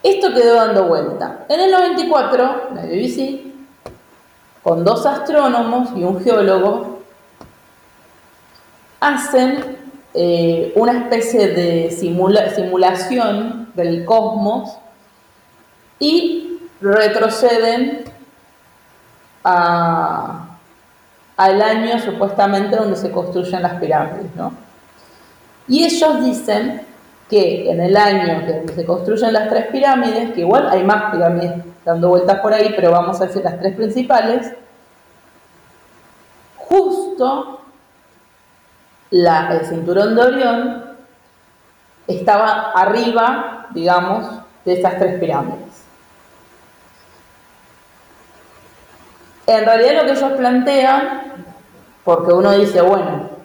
Esto 0.02 0.34
quedó 0.34 0.56
dando 0.56 0.88
vuelta. 0.88 1.46
En 1.48 1.60
el 1.60 1.70
94, 1.70 2.70
la 2.74 2.82
BBC, 2.82 3.40
con 4.64 4.84
dos 4.84 5.06
astrónomos 5.06 5.90
y 5.94 6.02
un 6.02 6.20
geólogo, 6.20 7.02
hacen 8.98 9.78
eh, 10.12 10.72
una 10.74 10.98
especie 10.98 11.48
de 11.48 11.92
simulación 11.92 13.70
del 13.74 14.04
cosmos 14.04 14.76
y 16.00 16.58
retroceden 16.80 18.04
al 19.44 20.48
año 21.62 22.00
supuestamente 22.00 22.74
donde 22.74 22.96
se 22.96 23.12
construyen 23.12 23.62
las 23.62 23.74
pirámides, 23.74 24.34
¿no? 24.34 24.65
Y 25.68 25.84
ellos 25.84 26.24
dicen 26.24 26.82
que 27.28 27.70
en 27.70 27.80
el 27.80 27.96
año 27.96 28.46
que 28.46 28.72
se 28.72 28.84
construyen 28.84 29.32
las 29.32 29.48
tres 29.48 29.66
pirámides, 29.66 30.32
que 30.32 30.40
igual 30.40 30.68
hay 30.70 30.84
más 30.84 31.12
pirámides 31.12 31.54
dando 31.84 32.08
vueltas 32.08 32.40
por 32.40 32.52
ahí, 32.52 32.72
pero 32.76 32.92
vamos 32.92 33.20
a 33.20 33.26
decir 33.26 33.42
las 33.42 33.58
tres 33.58 33.74
principales, 33.74 34.52
justo 36.56 37.60
el 39.10 39.66
cinturón 39.66 40.14
de 40.14 40.22
Orión 40.22 40.84
estaba 42.06 42.72
arriba, 42.72 43.66
digamos, 43.70 44.26
de 44.64 44.74
esas 44.74 44.98
tres 44.98 45.18
pirámides. 45.18 45.84
En 49.46 49.64
realidad 49.64 50.02
lo 50.02 50.06
que 50.06 50.18
ellos 50.18 50.32
plantean, 50.32 51.44
porque 52.04 52.32
uno 52.32 52.52
dice, 52.52 52.80
bueno, 52.80 53.35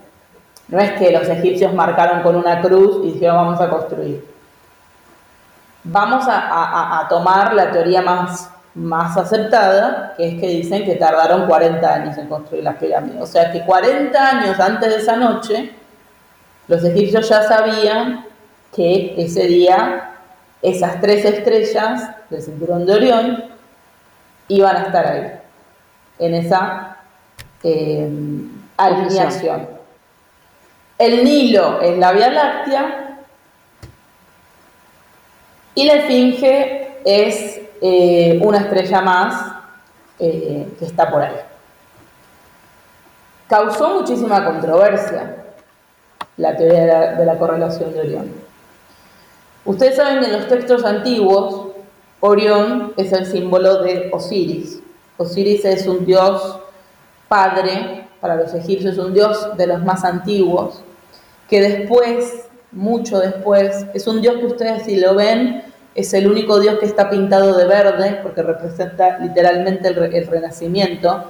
no 0.71 0.79
es 0.79 0.93
que 0.93 1.11
los 1.11 1.27
egipcios 1.27 1.73
marcaron 1.73 2.23
con 2.23 2.35
una 2.37 2.61
cruz 2.61 3.01
y 3.03 3.11
dijeron 3.11 3.35
vamos 3.35 3.59
a 3.61 3.69
construir. 3.69 4.25
Vamos 5.83 6.25
a, 6.27 7.05
tomar 7.09 7.53
la 7.53 7.71
teoría 7.71 8.01
más, 8.01 8.49
más 8.75 9.17
aceptada, 9.17 10.13
que 10.15 10.29
es 10.29 10.39
que 10.39 10.47
dicen 10.47 10.85
que 10.85 10.95
tardaron 10.95 11.47
40 11.47 11.93
años 11.93 12.17
en 12.17 12.27
construir 12.27 12.63
las 12.63 12.77
pirámides. 12.77 13.21
O 13.21 13.25
sea 13.25 13.51
que 13.51 13.65
40 13.65 14.29
años 14.29 14.59
antes 14.59 14.89
de 14.89 14.95
esa 14.97 15.15
noche, 15.17 15.73
los 16.67 16.83
egipcios 16.83 17.27
ya 17.27 17.43
sabían 17.43 18.25
que 18.73 19.15
ese 19.17 19.47
día 19.47 20.11
esas 20.61 21.01
tres 21.01 21.25
estrellas 21.25 22.11
del 22.29 22.41
cinturón 22.41 22.85
de 22.85 22.93
Orión 22.93 23.43
iban 24.47 24.75
a 24.77 24.81
estar 24.83 25.05
ahí 25.05 25.31
en 26.19 26.35
esa 26.35 26.97
eh, 27.63 28.09
alineación. 28.77 29.80
El 31.01 31.23
Nilo 31.23 31.81
es 31.81 31.97
la 31.97 32.11
Vía 32.11 32.29
Láctea 32.29 33.17
y 35.73 35.85
la 35.85 35.93
Esfinge 35.93 36.99
es 37.03 37.59
eh, 37.81 38.39
una 38.43 38.59
estrella 38.59 39.01
más 39.01 39.51
eh, 40.19 40.67
que 40.77 40.85
está 40.85 41.09
por 41.09 41.23
ahí. 41.23 41.37
Causó 43.47 43.99
muchísima 43.99 44.45
controversia 44.45 45.37
la 46.37 46.55
teoría 46.55 46.81
de 46.81 46.87
la, 46.87 47.13
de 47.15 47.25
la 47.25 47.39
correlación 47.39 47.93
de 47.93 47.99
Orión. 48.01 48.31
Ustedes 49.65 49.95
saben 49.95 50.19
que 50.19 50.27
en 50.27 50.33
los 50.33 50.47
textos 50.47 50.85
antiguos, 50.85 51.69
Orión 52.19 52.93
es 52.95 53.11
el 53.11 53.25
símbolo 53.25 53.81
de 53.81 54.11
Osiris. 54.13 54.83
Osiris 55.17 55.65
es 55.65 55.87
un 55.87 56.05
dios 56.05 56.59
padre, 57.27 58.07
para 58.19 58.35
los 58.35 58.53
egipcios 58.53 58.99
un 58.99 59.15
dios 59.15 59.57
de 59.57 59.65
los 59.65 59.83
más 59.83 60.03
antiguos, 60.03 60.83
que 61.51 61.59
después, 61.59 62.45
mucho 62.71 63.19
después, 63.19 63.85
es 63.93 64.07
un 64.07 64.21
dios 64.21 64.37
que 64.37 64.45
ustedes 64.45 64.83
si 64.83 64.95
lo 64.95 65.15
ven, 65.15 65.65
es 65.93 66.13
el 66.13 66.31
único 66.31 66.61
dios 66.61 66.79
que 66.79 66.85
está 66.85 67.09
pintado 67.09 67.57
de 67.57 67.65
verde, 67.65 68.21
porque 68.23 68.41
representa 68.41 69.19
literalmente 69.19 69.89
el, 69.89 70.27
renacimiento. 70.27 71.25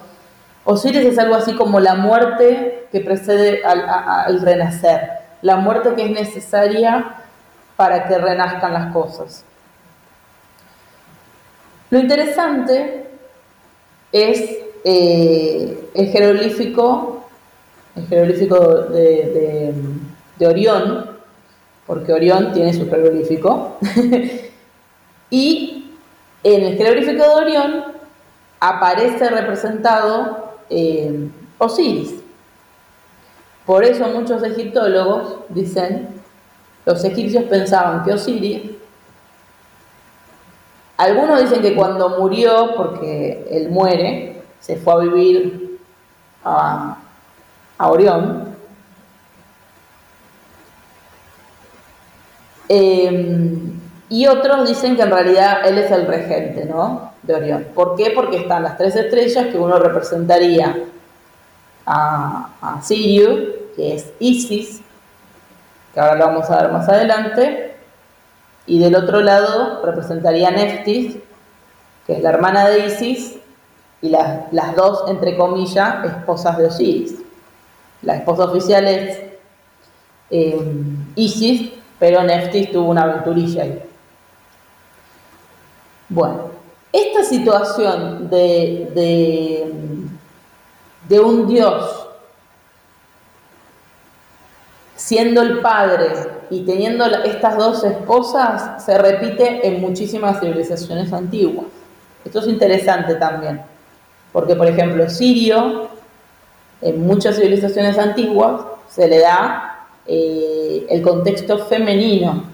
Osiris 0.64 1.06
es 1.06 1.18
algo 1.18 1.34
así 1.34 1.56
como 1.56 1.80
la 1.80 1.96
muerte 1.96 2.88
que 2.92 3.00
precede 3.00 3.64
al, 3.66 4.40
renacer, 4.42 5.10
la 5.42 5.56
muerte 5.56 5.96
que 5.96 6.06
es 6.06 6.12
necesaria 6.12 7.16
para 7.76 8.08
que 8.08 8.16
renazcan 8.20 8.74
las 8.74 8.94
cosas. 8.94 9.44
Lo 11.90 11.98
interesante 11.98 13.08
es 14.12 14.60
eh, 14.86 15.90
el 15.96 16.08
jeroglífico, 16.12 17.26
el 17.96 18.06
jeroglífico 18.06 18.60
de 18.84 19.74
Orión, 20.48 21.18
porque 21.88 22.14
Orión 22.14 22.54
tiene 22.54 22.74
su 22.74 22.90
jeroglífico, 22.90 23.78
y 25.30 25.92
en 26.44 26.64
el 26.64 26.78
jeroglífico 26.78 27.24
de 27.24 27.30
Orión 27.30 27.84
aparece 28.60 29.30
representado 29.30 30.56
eh, 30.70 31.30
Osiris. 31.58 32.16
Por 33.66 33.84
eso 33.84 34.08
muchos 34.08 34.44
egiptólogos 34.44 35.38
dicen, 35.50 36.10
los 36.86 37.04
egipcios 37.04 37.44
pensaban 37.46 38.04
que 38.04 38.14
Osiris, 38.14 38.72
algunos 40.98 41.42
dicen 41.42 41.62
que 41.62 41.74
cuando 41.76 42.20
murió, 42.20 42.76
porque 42.76 43.48
él 43.50 43.70
muere, 43.70 44.44
se 44.60 44.76
fue 44.76 44.94
a 44.94 44.98
vivir 44.98 45.80
a, 46.44 46.98
Orión, 47.80 48.51
em, 52.74 53.80
y 54.10 54.28
otros 54.28 54.68
dicen 54.68 54.96
que 54.96 55.02
en 55.02 55.12
realidad 55.12 55.66
él 55.66 55.78
es 55.78 55.92
el 55.92 56.08
regente, 56.08 56.66
¿no? 56.66 57.12
De 57.24 57.36
Orión. 57.36 57.68
¿Por 57.76 57.96
qué? 57.96 58.12
Porque 58.16 58.38
están 58.38 58.64
las 58.64 58.78
tres 58.78 58.96
estrellas 58.96 59.48
que 59.48 59.58
uno 59.58 59.78
representaría 59.78 60.78
a, 61.86 62.50
a 62.62 62.82
Sirio, 62.82 63.74
que 63.76 63.96
es 63.96 64.14
Isis, 64.20 64.82
que 65.94 66.00
ahora 66.00 66.16
lo 66.16 66.26
vamos 66.28 66.50
a 66.50 66.62
ver 66.62 66.72
más 66.72 66.88
adelante, 66.88 67.76
y 68.66 68.80
del 68.80 68.96
otro 68.96 69.22
lado 69.22 69.86
representaría 69.86 70.48
a 70.48 70.52
Neftis, 70.52 71.18
que 72.08 72.14
es 72.14 72.22
la 72.22 72.30
hermana 72.30 72.70
de 72.70 72.86
Isis, 72.86 73.38
y 74.02 74.10
las, 74.10 74.76
dos, 74.76 75.04
entre 75.10 75.38
comillas, 75.38 76.06
esposas 76.06 76.58
de 76.58 76.68
Osiris. 76.68 77.16
La 78.02 78.16
esposa 78.16 78.46
oficial 78.46 78.88
es 78.88 79.20
eh, 80.32 80.60
Isis, 81.16 81.72
pero 82.02 82.24
Neftis 82.24 82.72
tuvo 82.72 82.90
una 82.90 83.04
aventurilla 83.04 83.62
ahí. 83.62 83.80
Bueno, 86.10 86.50
esta 86.92 87.24
situación 87.24 88.28
de, 88.28 89.70
de, 91.08 91.20
un 91.20 91.48
Dios 91.48 92.08
siendo 94.96 95.44
el 95.44 95.60
padre 95.60 96.08
y 96.50 96.66
teniendo 96.66 97.06
estas 97.06 97.56
dos 97.56 97.84
esposas 97.84 98.84
se 98.84 98.98
repite 98.98 99.68
en 99.68 99.80
muchísimas 99.80 100.40
civilizaciones 100.40 101.14
antiguas. 101.14 101.68
Esto 102.26 102.40
es 102.40 102.48
interesante 102.48 103.14
también, 103.14 103.62
porque 104.34 104.56
por 104.56 104.66
ejemplo 104.66 105.08
Sirio, 105.08 105.90
en 106.82 107.06
muchas 107.06 107.36
civilizaciones 107.36 108.00
antiguas, 108.00 108.62
se 108.90 109.08
le 109.08 109.20
da 109.20 109.71
eh, 110.08 110.86
el 110.90 111.02
contexto 111.02 111.60
femenino 111.60 112.52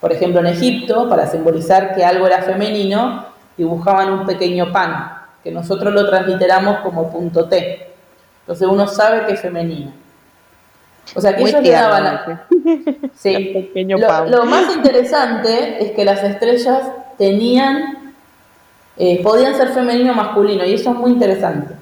por 0.00 0.12
ejemplo, 0.12 0.40
en 0.40 0.46
Egipto, 0.46 1.08
para 1.08 1.26
simbolizar 1.26 1.94
que 1.94 2.04
algo 2.04 2.26
era 2.26 2.42
femenino, 2.42 3.26
dibujaban 3.56 4.12
un 4.12 4.26
pequeño 4.26 4.70
pan, 4.70 5.22
que 5.42 5.50
nosotros 5.50 5.92
lo 5.94 6.08
transliteramos 6.08 6.78
como 6.80 7.10
punto 7.10 7.48
T. 7.48 7.90
Entonces 8.42 8.68
uno 8.68 8.86
sabe 8.86 9.26
que 9.26 9.32
es 9.32 9.40
femenino. 9.40 9.92
O 11.14 11.20
sea, 11.20 11.34
que 11.34 11.42
ellos 11.42 11.62
le 11.62 11.70
daban... 11.70 12.40
Sí. 13.14 13.72
Lo, 13.74 14.26
lo, 14.26 14.44
más 14.44 14.74
interesante 14.76 15.84
es 15.84 15.92
que 15.92 16.04
las 16.04 16.22
estrellas 16.22 16.82
tenían... 17.16 18.14
Eh, 18.98 19.22
podían 19.22 19.54
ser 19.56 19.70
femenino 19.70 20.12
o 20.12 20.14
masculino, 20.14 20.64
y 20.64 20.74
eso 20.74 20.90
es 20.90 20.96
muy 20.96 21.10
interesante. 21.10 21.74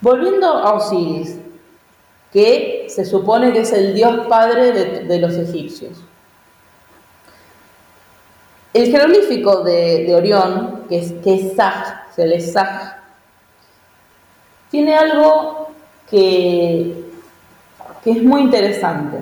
Volviendo 0.00 0.46
a 0.46 0.74
Osiris, 0.74 1.37
que 2.32 2.86
se 2.88 3.04
supone 3.04 3.52
que 3.52 3.60
es 3.60 3.72
el 3.72 3.94
dios 3.94 4.26
padre 4.28 4.72
de, 4.72 5.18
los 5.18 5.34
egipcios. 5.34 5.98
El 8.74 8.90
jeroglífico 8.90 9.62
de, 9.62 10.14
Orión, 10.14 10.84
que 10.88 10.98
es, 10.98 11.12
que 11.22 12.26
le 12.26 12.40
tiene 14.70 14.94
algo 14.94 15.70
que, 16.10 17.04
que 18.04 18.10
es 18.10 18.22
muy 18.22 18.42
interesante. 18.42 19.18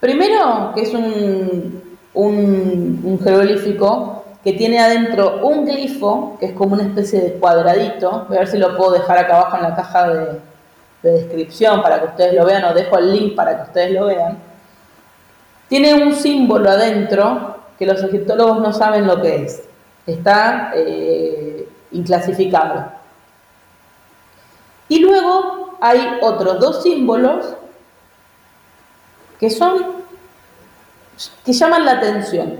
Primero, 0.00 0.72
que 0.74 0.82
es 0.82 0.92
un, 0.92 1.96
un, 2.12 3.20
jeroglífico 3.22 4.24
que 4.44 4.52
tiene 4.52 4.78
adentro 4.78 5.40
un 5.46 5.64
glifo, 5.64 6.36
que 6.38 6.46
es 6.46 6.52
como 6.52 6.74
una 6.74 6.84
especie 6.84 7.20
de 7.20 7.32
cuadradito. 7.32 8.26
Voy 8.28 8.36
a 8.36 8.40
ver 8.40 8.48
si 8.48 8.58
lo 8.58 8.76
puedo 8.76 8.92
dejar 8.92 9.18
acá 9.18 9.38
abajo 9.38 9.56
en 9.56 9.62
la 9.62 9.74
caja 9.74 10.08
de, 10.10 10.40
de 11.06 11.22
descripción 11.22 11.82
para 11.82 12.00
que 12.00 12.06
ustedes 12.06 12.34
lo 12.34 12.44
vean, 12.44 12.64
o 12.64 12.74
dejo 12.74 12.98
el 12.98 13.12
link 13.12 13.34
para 13.34 13.56
que 13.56 13.62
ustedes 13.62 13.92
lo 13.92 14.06
vean, 14.06 14.38
tiene 15.68 15.94
un 15.94 16.14
símbolo 16.14 16.70
adentro 16.70 17.56
que 17.78 17.86
los 17.86 18.02
egiptólogos 18.02 18.60
no 18.60 18.72
saben 18.72 19.06
lo 19.06 19.20
que 19.20 19.44
es. 19.44 19.62
Está 20.06 20.72
eh, 20.74 21.68
inclasificable. 21.92 22.82
Y 24.88 25.00
luego 25.00 25.76
hay 25.80 26.18
otros 26.22 26.60
dos 26.60 26.82
símbolos 26.82 27.54
que 29.38 29.50
son 29.50 29.96
que 31.44 31.52
llaman 31.52 31.84
la 31.84 31.92
atención. 31.92 32.56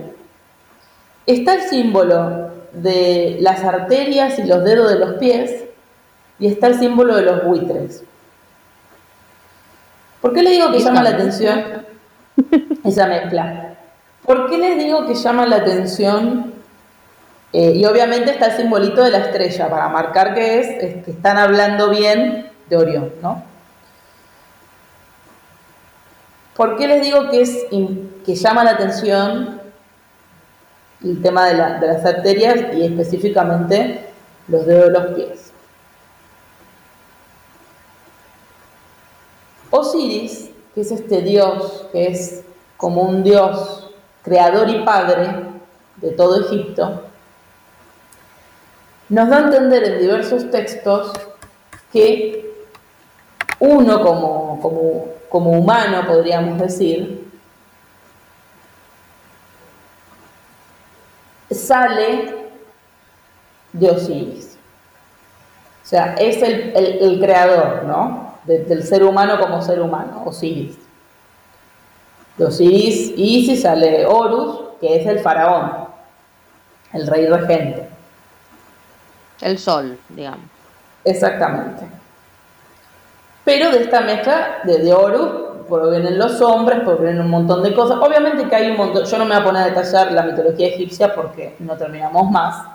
Está 1.25 1.55
el 1.55 1.61
símbolo 1.63 2.51
de 2.71 3.37
las 3.39 3.63
arterias 3.63 4.39
y 4.39 4.43
los 4.43 4.63
dedos 4.63 4.89
de 4.89 4.99
los 4.99 5.13
pies 5.15 5.65
y 6.39 6.47
está 6.47 6.67
el 6.67 6.79
símbolo 6.79 7.15
de 7.15 7.23
los 7.23 7.43
buitres. 7.43 8.03
¿Por 10.21 10.33
qué 10.33 10.41
les 10.41 10.53
digo 10.53 10.71
que 10.71 10.79
llama 10.79 11.03
la 11.03 11.09
atención 11.11 11.85
esa 12.83 13.07
mezcla? 13.07 13.75
¿Por 14.25 14.49
qué 14.49 14.57
les 14.57 14.77
digo 14.77 15.05
que 15.05 15.13
llama 15.13 15.45
la 15.45 15.57
atención? 15.57 16.53
Eh, 17.53 17.73
y 17.75 17.85
obviamente 17.85 18.31
está 18.31 18.47
el 18.47 18.57
simbolito 18.57 19.03
de 19.03 19.11
la 19.11 19.19
estrella 19.19 19.69
para 19.69 19.87
marcar 19.87 20.33
que 20.33 20.59
es, 20.59 20.67
que 21.05 21.11
están 21.11 21.37
hablando 21.37 21.89
bien 21.89 22.49
de 22.69 22.77
Orión, 22.77 23.13
¿no? 23.21 23.43
¿Por 26.55 26.75
qué 26.75 26.87
les 26.87 27.01
digo 27.03 27.29
que, 27.29 27.41
es, 27.41 27.65
que 28.25 28.35
llama 28.35 28.63
la 28.63 28.71
atención 28.71 29.61
el 31.03 31.21
tema 31.21 31.45
de, 31.45 31.53
de 31.53 31.87
las 31.87 32.03
arterias 32.03 32.75
y 32.75 32.83
específicamente 32.83 34.09
los 34.47 34.65
dedos 34.65 34.85
de 34.85 34.91
los 34.91 35.05
pies? 35.13 35.53
Osiris, 39.69 40.49
que 40.77 40.81
es 40.81 40.91
este 40.91 41.23
dios, 41.23 41.87
que 41.91 42.05
es 42.05 42.43
como 42.77 43.01
un 43.01 43.23
dios 43.23 43.89
creador 44.21 44.69
y 44.69 44.85
padre 44.85 45.27
de 45.95 46.11
todo 46.11 46.39
Egipto, 46.45 47.01
nos 49.09 49.27
da 49.27 49.37
a 49.37 49.41
entender 49.45 49.83
en 49.85 49.99
diversos 50.01 50.51
textos 50.51 51.13
que 51.91 52.63
uno 53.57 54.03
como, 54.03 54.59
como, 54.61 55.05
como 55.29 55.51
humano, 55.53 56.05
podríamos 56.05 56.59
decir, 56.59 57.27
sale 61.49 62.51
de 63.73 63.89
Osiris. 63.89 64.59
O 65.83 65.87
sea, 65.87 66.13
es 66.19 66.39
el, 66.43 66.71
el 67.01 67.19
creador, 67.19 67.83
¿no? 67.85 68.26
Del 68.47 68.83
ser 68.83 69.03
humano 69.03 69.39
como 69.39 69.61
ser 69.61 69.81
humano, 69.81 70.23
Osiris. 70.25 70.77
De 72.37 72.45
Osiris 72.45 73.13
y 73.17 73.39
Isis 73.39 73.63
sale 73.63 74.05
Horus, 74.05 74.77
que 74.79 74.95
es 74.95 75.07
el 75.07 75.19
faraón, 75.19 75.87
el 76.93 77.07
rey 77.07 77.27
regente. 77.27 77.89
El 79.41 79.59
sol, 79.59 79.99
digamos. 80.09 80.45
Exactamente. 81.03 81.85
Pero 83.43 83.71
de 83.71 83.83
esta 83.83 84.01
mezcla 84.01 84.59
de, 84.63 84.79
de 84.79 84.93
Horus 84.93 85.47
provienen 85.67 86.17
los 86.17 86.41
hombres, 86.41 86.79
provienen 86.81 87.21
un 87.21 87.29
montón 87.29 87.63
de 87.63 87.73
cosas. 87.73 87.97
Obviamente 88.01 88.47
que 88.47 88.55
hay 88.55 88.71
un 88.71 88.77
montón, 88.77 89.05
yo 89.05 89.17
no 89.17 89.25
me 89.25 89.35
voy 89.35 89.41
a 89.41 89.45
poner 89.45 89.63
a 89.63 89.65
detallar 89.67 90.11
la 90.11 90.23
mitología 90.23 90.67
egipcia 90.67 91.13
porque 91.13 91.55
no 91.59 91.75
terminamos 91.75 92.29
más 92.31 92.65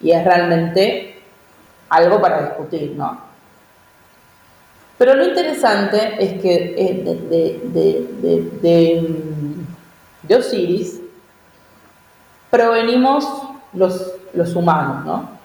y 0.00 0.10
es 0.10 0.24
realmente 0.24 1.22
algo 1.88 2.20
para 2.20 2.42
discutir, 2.42 2.94
¿no? 2.96 3.26
Pero 4.98 5.14
lo 5.14 5.26
interesante 5.26 6.16
es 6.18 6.40
que 6.40 6.74
eh, 6.76 7.62
de, 10.22 10.36
Osiris 10.36 11.00
provenimos 12.50 13.26
los, 13.72 14.14
los 14.32 14.54
humanos, 14.54 15.04
¿no? 15.04 15.36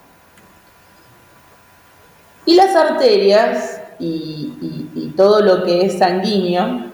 Y 2.45 2.55
las 2.55 2.75
arterias 2.75 3.81
y, 3.99 5.13
todo 5.15 5.41
lo 5.41 5.63
que 5.63 5.85
es 5.85 5.99
sanguíneo, 5.99 6.91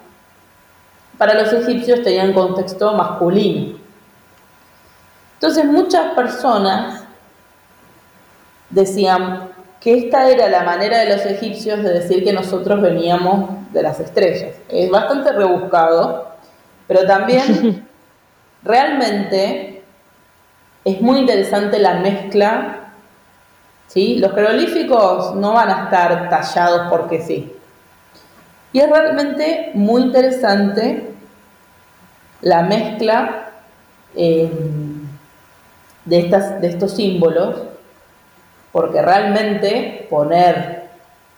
para 1.18 1.36
los 1.36 1.53
egipcios 1.53 2.01
tenían 2.03 2.34
contexto 2.34 2.93
masculino. 2.93 3.78
Entonces 5.36 5.66
muchas 5.66 6.14
personas 6.14 7.03
decían 8.70 9.49
que 9.80 9.97
esta 9.97 10.30
era 10.30 10.49
la 10.49 10.63
manera 10.63 10.99
de 10.99 11.15
los 11.15 11.25
egipcios 11.25 11.84
de 11.84 11.93
decir 11.93 12.23
que 12.23 12.34
nosotros 12.34 12.82
veníamos 12.82 13.71
de 13.71 13.84
las 13.84 13.99
estrellas. 13.99 14.55
Es 14.69 14.89
bastante 14.89 15.32
rebuscado, 15.32 16.28
pero 16.88 17.05
también 17.05 17.88
realmente 18.63 19.84
es 20.84 21.01
muy 21.01 21.19
interesante 21.19 21.80
la 21.80 21.95
mezcla 21.95 22.78
¿sí? 23.88 24.17
Los 24.17 24.34
jeroglíficos 24.34 25.36
no 25.36 25.53
van 25.53 25.69
a 25.69 25.84
estar 25.86 26.30
tallados 26.30 26.88
porque 26.89 27.21
sí. 27.21 27.51
Y 28.73 28.80
es 28.80 28.89
realmente 28.89 29.71
muy 29.73 30.03
interesante 30.03 31.09
la 32.41 32.63
mezcla 32.63 33.49
eh, 34.15 34.51
de, 36.05 36.19
estas, 36.19 36.61
de 36.61 36.67
estos 36.67 36.95
símbolos, 36.95 37.61
porque 38.78 39.01
realmente 39.01 40.05
poner 40.07 40.84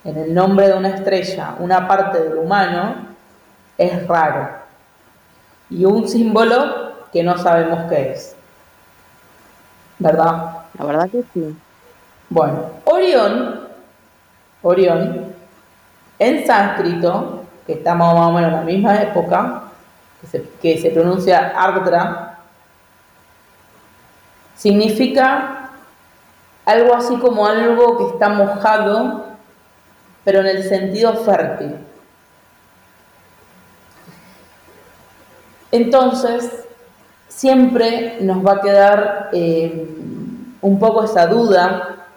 en 0.03 0.17
el 0.17 0.33
nombre 0.33 0.67
de 0.67 0.73
una 0.73 0.89
estrella 0.89 1.55
una 1.59 1.87
parte 1.87 2.21
del 2.21 2.37
humano 2.37 2.95
es 3.77 4.05
raro. 4.09 4.49
Y 5.69 5.85
un 5.85 6.05
símbolo 6.09 7.07
que 7.13 7.23
no 7.23 7.37
sabemos 7.37 7.89
qué 7.89 8.11
es. 8.11 8.35
¿Verdad? 9.99 10.63
La 10.77 10.83
verdad 10.83 11.09
que 11.09 11.23
sí. 11.33 11.57
Bueno, 12.27 12.71
Orión, 12.83 13.69
Orión, 14.61 15.33
en 16.19 16.45
sánscrito, 16.45 17.45
que 17.65 17.71
estamos 17.71 18.15
más 18.15 18.27
o 18.27 18.31
menos 18.33 18.51
en 18.51 18.55
la 18.57 18.63
misma 18.63 19.01
época, 19.01 19.63
que 20.61 20.77
se, 20.77 20.89
pronuncia 20.89 21.53
Ardra, 21.55 22.39
significa 24.57 25.58
algo 26.69 26.95
así 26.95 27.15
como 27.17 27.47
algo 27.47 27.97
que 27.97 28.13
está 28.13 28.29
mojado, 28.29 29.25
pero 30.23 30.41
en 30.41 30.47
el 30.47 30.63
sentido 30.63 31.13
fértil. 31.13 31.75
Entonces, 35.71 36.65
siempre 37.27 38.17
nos 38.21 38.45
va 38.45 38.53
a 38.53 38.61
quedar 38.61 39.29
eh, 39.33 39.87
un 40.61 40.79
poco 40.79 41.03
esa 41.03 41.27
duda 41.27 42.07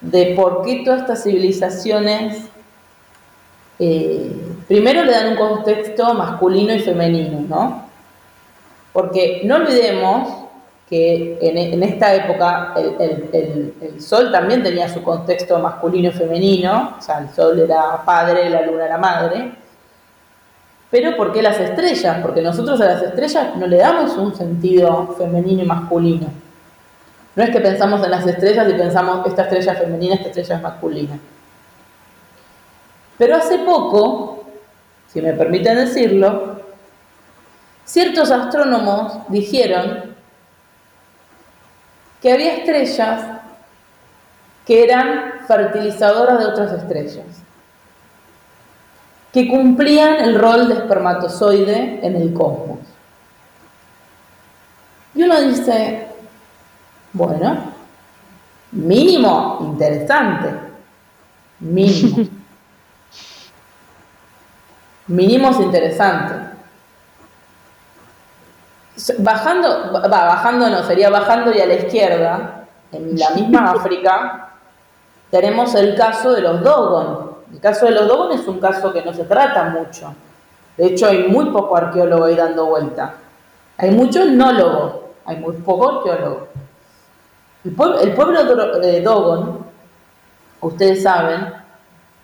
de 0.00 0.34
por 0.36 0.62
qué 0.62 0.82
todas 0.84 1.02
estas 1.02 1.22
civilizaciones 1.22 2.48
eh, 3.78 4.30
primero 4.68 5.04
le 5.04 5.12
dan 5.12 5.28
un 5.28 5.36
contexto 5.36 6.14
masculino 6.14 6.74
y 6.74 6.80
femenino, 6.80 7.40
¿no? 7.48 7.88
Porque 8.92 9.42
no 9.44 9.56
olvidemos 9.56 10.43
que 10.94 11.38
en, 11.40 11.82
esta 11.82 12.14
época 12.14 12.72
el, 12.76 14.00
sol 14.00 14.30
también 14.30 14.62
tenía 14.62 14.88
su 14.88 15.02
contexto 15.02 15.58
masculino 15.58 16.10
y 16.10 16.12
femenino, 16.12 16.94
o 16.96 17.02
sea, 17.02 17.18
el 17.18 17.30
sol 17.30 17.58
era 17.58 18.04
padre, 18.04 18.48
la 18.48 18.62
luna 18.62 18.86
era 18.86 18.96
madre, 18.96 19.54
pero 20.92 21.16
¿por 21.16 21.32
qué 21.32 21.42
las 21.42 21.58
estrellas? 21.58 22.18
Porque 22.22 22.42
nosotros 22.42 22.80
a 22.80 22.84
las 22.84 23.02
estrellas 23.02 23.56
no 23.56 23.66
le 23.66 23.78
damos 23.78 24.16
un 24.16 24.36
sentido 24.36 25.16
femenino 25.18 25.64
y 25.64 25.66
masculino. 25.66 26.28
No 27.34 27.42
es 27.42 27.50
que 27.50 27.60
pensamos 27.60 28.04
en 28.04 28.12
las 28.12 28.24
estrellas 28.24 28.68
y 28.70 28.74
pensamos 28.74 29.26
esta 29.26 29.42
estrella 29.42 29.72
es 29.72 29.78
femenina, 29.80 30.14
esta 30.14 30.28
estrella 30.28 30.54
es 30.54 30.62
masculina. 30.62 31.18
Pero 33.18 33.34
hace 33.34 33.58
poco, 33.58 34.44
si 35.12 35.20
me 35.20 35.32
permiten 35.32 35.74
decirlo, 35.74 36.60
ciertos 37.84 38.30
astrónomos 38.30 39.18
dijeron 39.28 40.13
que 42.24 42.32
había 42.32 42.54
estrellas 42.54 43.20
que 44.64 44.82
eran 44.82 45.46
fertilizadoras 45.46 46.38
de 46.38 46.46
otras 46.46 46.72
estrellas, 46.72 47.26
que 49.30 49.46
cumplían 49.46 50.24
el 50.24 50.40
rol 50.40 50.68
de 50.68 50.72
espermatozoide 50.72 52.00
en 52.02 52.16
el 52.16 52.32
cosmos. 52.32 52.78
Y 55.14 55.24
uno 55.24 55.38
dice, 55.42 56.06
bueno, 57.12 57.58
mínimo 58.72 59.58
interesante. 59.60 60.48
Mínimo. 61.60 62.16
mínimo 65.08 65.50
es 65.50 65.60
interesante. 65.60 66.34
Bajando, 69.18 69.92
va, 69.92 70.08
bajando 70.08 70.70
no, 70.70 70.82
sería 70.84 71.10
bajando 71.10 71.52
y 71.52 71.60
a 71.60 71.66
la 71.66 71.74
izquierda, 71.74 72.66
en 72.92 73.18
la 73.18 73.30
misma 73.30 73.70
África, 73.76 74.50
tenemos 75.30 75.74
el 75.74 75.96
caso 75.96 76.32
de 76.32 76.42
los 76.42 76.62
Dogon. 76.62 77.34
El 77.52 77.60
caso 77.60 77.86
de 77.86 77.92
los 77.92 78.06
Dogon 78.06 78.32
es 78.32 78.46
un 78.46 78.60
caso 78.60 78.92
que 78.92 79.02
no 79.04 79.12
se 79.12 79.24
trata 79.24 79.64
mucho. 79.64 80.14
De 80.76 80.86
hecho, 80.86 81.06
hay 81.06 81.28
muy 81.28 81.46
poco 81.46 81.76
arqueólogo 81.76 82.24
ahí 82.24 82.36
dando 82.36 82.66
vuelta. 82.66 83.14
Hay 83.76 83.90
mucho 83.90 84.22
etnólogo, 84.22 85.14
hay 85.24 85.36
muy 85.38 85.56
poco 85.56 85.98
arqueólogo. 85.98 86.48
El 87.64 88.14
pueblo, 88.14 88.78
de 88.78 89.00
Dogon, 89.00 89.66
ustedes 90.60 91.02
saben, 91.02 91.52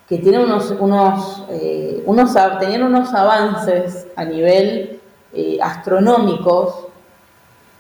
que 0.09 0.19
tiene 0.19 0.45
unos, 0.45 0.71
unos, 0.79 1.45
eh, 1.51 2.03
unos, 2.07 2.35
tenían 2.59 2.83
unos 2.83 3.15
avances 3.15 4.07
a 4.17 4.25
nivel 4.25 5.00
eh, 5.33 5.59
astronómicos 5.61 6.87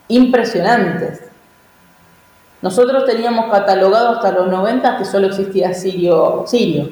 impresionantes. 0.09 1.22
Nosotros 2.62 3.05
teníamos 3.07 3.51
catalogado 3.51 4.16
hasta 4.16 4.32
los 4.32 4.48
90 4.48 4.98
que 4.98 5.05
solo 5.05 5.28
existía 5.28 5.72
Sirio. 5.72 6.44
Sirio. 6.46 6.90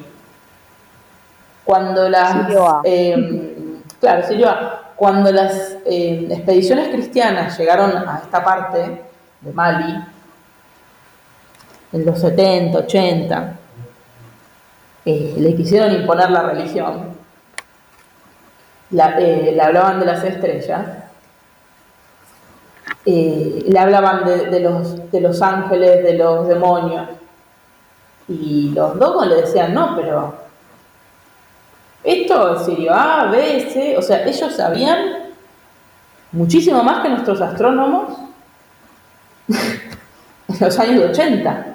Cuando 1.63 2.09
las. 2.09 2.49
Eh, 2.83 3.79
claro, 3.99 4.27
Sirio 4.27 4.49
Cuando 4.95 5.31
las 5.31 5.77
expediciones 5.85 6.89
cristianas 6.89 7.57
llegaron 7.57 7.91
a 8.07 8.21
esta 8.23 8.43
parte 8.43 9.03
de 9.41 9.53
Mali, 9.53 10.03
en 11.91 12.05
los 12.05 12.19
70, 12.19 12.77
80, 12.79 13.53
eh, 15.05 15.35
le 15.37 15.55
quisieron 15.55 15.93
imponer 15.93 16.29
la 16.29 16.43
religión, 16.43 17.15
eh, 18.91 19.51
le 19.53 19.61
hablaban 19.61 19.99
de 19.99 20.05
las 20.05 20.23
estrellas, 20.23 20.87
eh, 23.05 23.63
le 23.67 23.79
hablaban 23.79 24.25
de, 24.25 24.59
los, 24.59 25.41
ángeles, 25.41 26.03
de 26.03 26.13
los 26.15 26.47
demonios, 26.47 27.07
y 28.27 28.69
los 28.69 28.97
dogos 28.99 29.27
le 29.27 29.35
decían, 29.35 29.73
no, 29.73 29.95
pero 29.95 30.33
esto 32.03 32.55
es 32.55 32.65
Sirio 32.65 32.93
A, 32.93 33.25
B, 33.31 33.69
C, 33.71 33.97
o 33.97 34.01
sea, 34.01 34.25
ellos 34.25 34.53
sabían 34.53 35.33
muchísimo 36.31 36.83
más 36.83 37.01
que 37.01 37.09
nuestros 37.09 37.41
astrónomos 37.41 38.17
en 39.47 40.59
los 40.59 40.79
años 40.79 41.09
80 41.11 41.69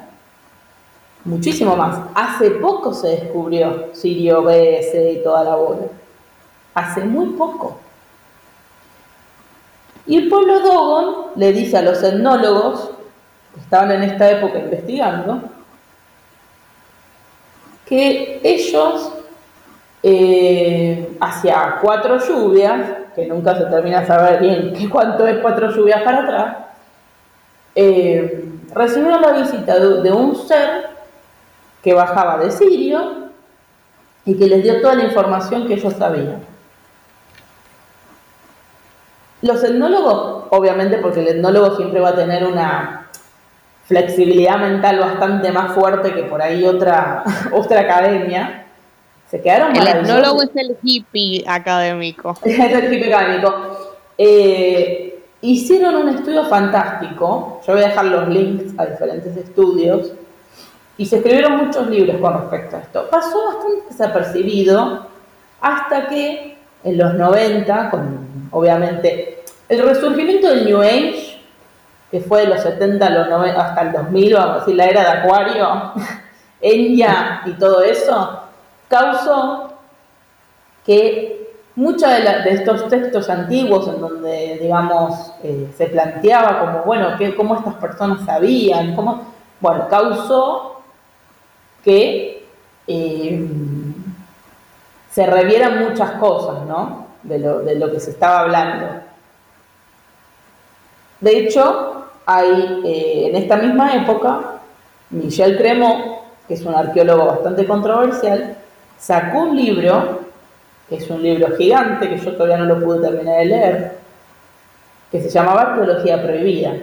muchísimo 1.24 1.76
más. 1.76 1.98
Hace 2.14 2.50
poco 2.52 2.92
se 2.92 3.08
descubrió 3.08 3.88
Sirio 3.92 4.42
BS 4.42 5.12
y 5.12 5.22
toda 5.22 5.44
la 5.44 5.56
bola. 5.56 5.86
Hace 6.74 7.04
muy 7.04 7.26
poco. 7.36 7.78
Y 10.06 10.18
el 10.18 10.28
pueblo 10.28 10.60
Dogon 10.60 11.26
le 11.36 11.52
dice 11.52 11.78
a 11.78 11.82
los 11.82 12.02
etnólogos 12.02 12.90
que 13.54 13.60
estaban 13.60 13.90
en 13.92 14.02
esta 14.02 14.30
época 14.30 14.58
investigando 14.58 15.42
que 17.86 18.40
ellos 18.42 19.12
eh, 20.02 21.16
hacia 21.20 21.78
cuatro 21.80 22.18
lluvias, 22.18 22.80
que 23.14 23.26
nunca 23.26 23.56
se 23.56 23.64
termina 23.66 24.00
de 24.00 24.06
saber 24.06 24.40
bien 24.40 24.74
qué 24.78 24.88
cuánto 24.88 25.26
es 25.26 25.38
cuatro 25.38 25.70
lluvias 25.70 26.02
para 26.02 26.22
atrás, 26.22 26.56
eh, 27.74 28.44
recibieron 28.72 29.20
la 29.20 29.32
visita 29.32 29.78
de 29.78 30.12
un 30.12 30.36
ser 30.36 30.88
que 31.82 31.92
bajaba 31.92 32.38
de 32.38 32.50
Sirio 32.50 33.30
y 34.24 34.36
que 34.36 34.46
les 34.46 34.62
dio 34.62 34.80
toda 34.80 34.94
la 34.94 35.04
información 35.04 35.66
que 35.66 35.74
ellos 35.74 35.92
sabían. 35.94 36.53
Los 39.44 39.62
etnólogos, 39.62 40.46
obviamente 40.50 40.96
porque 40.98 41.20
el 41.20 41.28
etnólogo 41.28 41.76
siempre 41.76 42.00
va 42.00 42.10
a 42.10 42.14
tener 42.16 42.46
una 42.46 43.10
flexibilidad 43.84 44.58
mental 44.58 44.98
bastante 44.98 45.52
más 45.52 45.74
fuerte 45.74 46.14
que 46.14 46.22
por 46.22 46.40
ahí 46.40 46.64
otra, 46.64 47.22
otra 47.52 47.80
academia, 47.80 48.64
se 49.30 49.42
quedaron 49.42 49.76
El 49.76 49.86
etnólogo 49.86 50.44
es 50.44 50.50
el 50.54 50.76
hippie 50.82 51.44
académico. 51.46 52.34
es 52.44 52.58
el 52.58 52.92
hippie 52.94 53.14
académico. 53.14 53.98
Eh, 54.16 55.22
hicieron 55.42 55.96
un 55.96 56.08
estudio 56.08 56.46
fantástico, 56.46 57.60
yo 57.66 57.74
voy 57.74 57.82
a 57.82 57.88
dejar 57.88 58.06
los 58.06 58.28
links 58.28 58.72
a 58.78 58.86
diferentes 58.86 59.36
estudios, 59.36 60.12
Y 60.96 61.04
se 61.04 61.16
escribieron 61.16 61.66
muchos 61.66 61.86
libros 61.88 62.16
con 62.18 62.32
respecto 62.32 62.76
a 62.76 62.80
esto. 62.80 63.10
Pasó 63.10 63.44
bastante 63.44 63.88
desapercibido 63.90 65.06
hasta 65.60 66.08
que 66.08 66.56
en 66.84 66.98
los 66.98 67.14
90, 67.14 67.90
con 67.90 68.33
obviamente 68.54 69.44
el 69.68 69.82
resurgimiento 69.82 70.48
del 70.48 70.64
New 70.64 70.80
Age, 70.80 71.40
que 72.10 72.20
fue 72.20 72.42
de 72.42 72.48
los 72.48 72.62
70 72.62 73.10
los 73.10 73.28
90, 73.28 73.60
hasta 73.60 73.82
el 73.82 73.92
2000, 73.92 74.34
vamos 74.34 74.50
a 74.50 74.58
decir, 74.60 74.74
la 74.76 74.86
era 74.86 75.02
de 75.02 75.08
Acuario, 75.18 75.92
Enya 76.60 77.42
y 77.44 77.52
todo 77.52 77.82
eso, 77.82 78.40
causó 78.88 79.72
que 80.84 81.54
muchos 81.76 82.08
de, 82.08 82.50
estos 82.50 82.88
textos 82.88 83.28
antiguos 83.28 83.88
en 83.88 84.00
donde, 84.00 84.58
digamos, 84.60 85.32
eh, 85.42 85.72
se 85.76 85.86
planteaba 85.86 86.60
como, 86.60 86.84
bueno, 86.84 87.16
que, 87.18 87.34
cómo 87.34 87.56
estas 87.56 87.74
personas 87.74 88.24
sabían, 88.24 88.94
cómo, 88.94 89.34
bueno, 89.60 89.88
causó 89.88 90.82
que 91.82 92.46
eh, 92.86 93.48
se 95.10 95.26
revieran 95.26 95.84
muchas 95.84 96.12
cosas, 96.12 96.64
¿no? 96.66 97.03
De 97.24 97.38
lo, 97.38 97.60
de 97.60 97.74
lo, 97.76 97.90
que 97.90 98.00
se 98.00 98.10
estaba 98.10 98.40
hablando. 98.40 98.86
De 101.20 101.38
hecho, 101.38 102.04
hay 102.26 102.82
eh, 102.84 103.28
en 103.28 103.36
esta 103.36 103.56
misma 103.56 103.94
época, 103.94 104.60
Michel 105.10 105.56
Cremont, 105.56 106.18
que 106.46 106.54
es 106.54 106.62
un 106.62 106.74
arqueólogo 106.74 107.26
bastante 107.26 107.66
controversial, 107.66 108.56
sacó 108.98 109.40
un 109.40 109.56
libro, 109.56 110.20
que 110.88 110.96
es 110.96 111.10
un 111.10 111.22
libro 111.22 111.56
gigante, 111.56 112.08
que 112.08 112.18
yo 112.18 112.32
todavía 112.32 112.58
no 112.58 112.66
lo 112.66 112.84
pude 112.84 113.00
terminar 113.00 113.38
de 113.38 113.44
leer, 113.46 113.98
que 115.10 115.22
se 115.22 115.30
llamaba 115.30 115.62
Arqueología 115.62 116.22
Prohibida. 116.22 116.74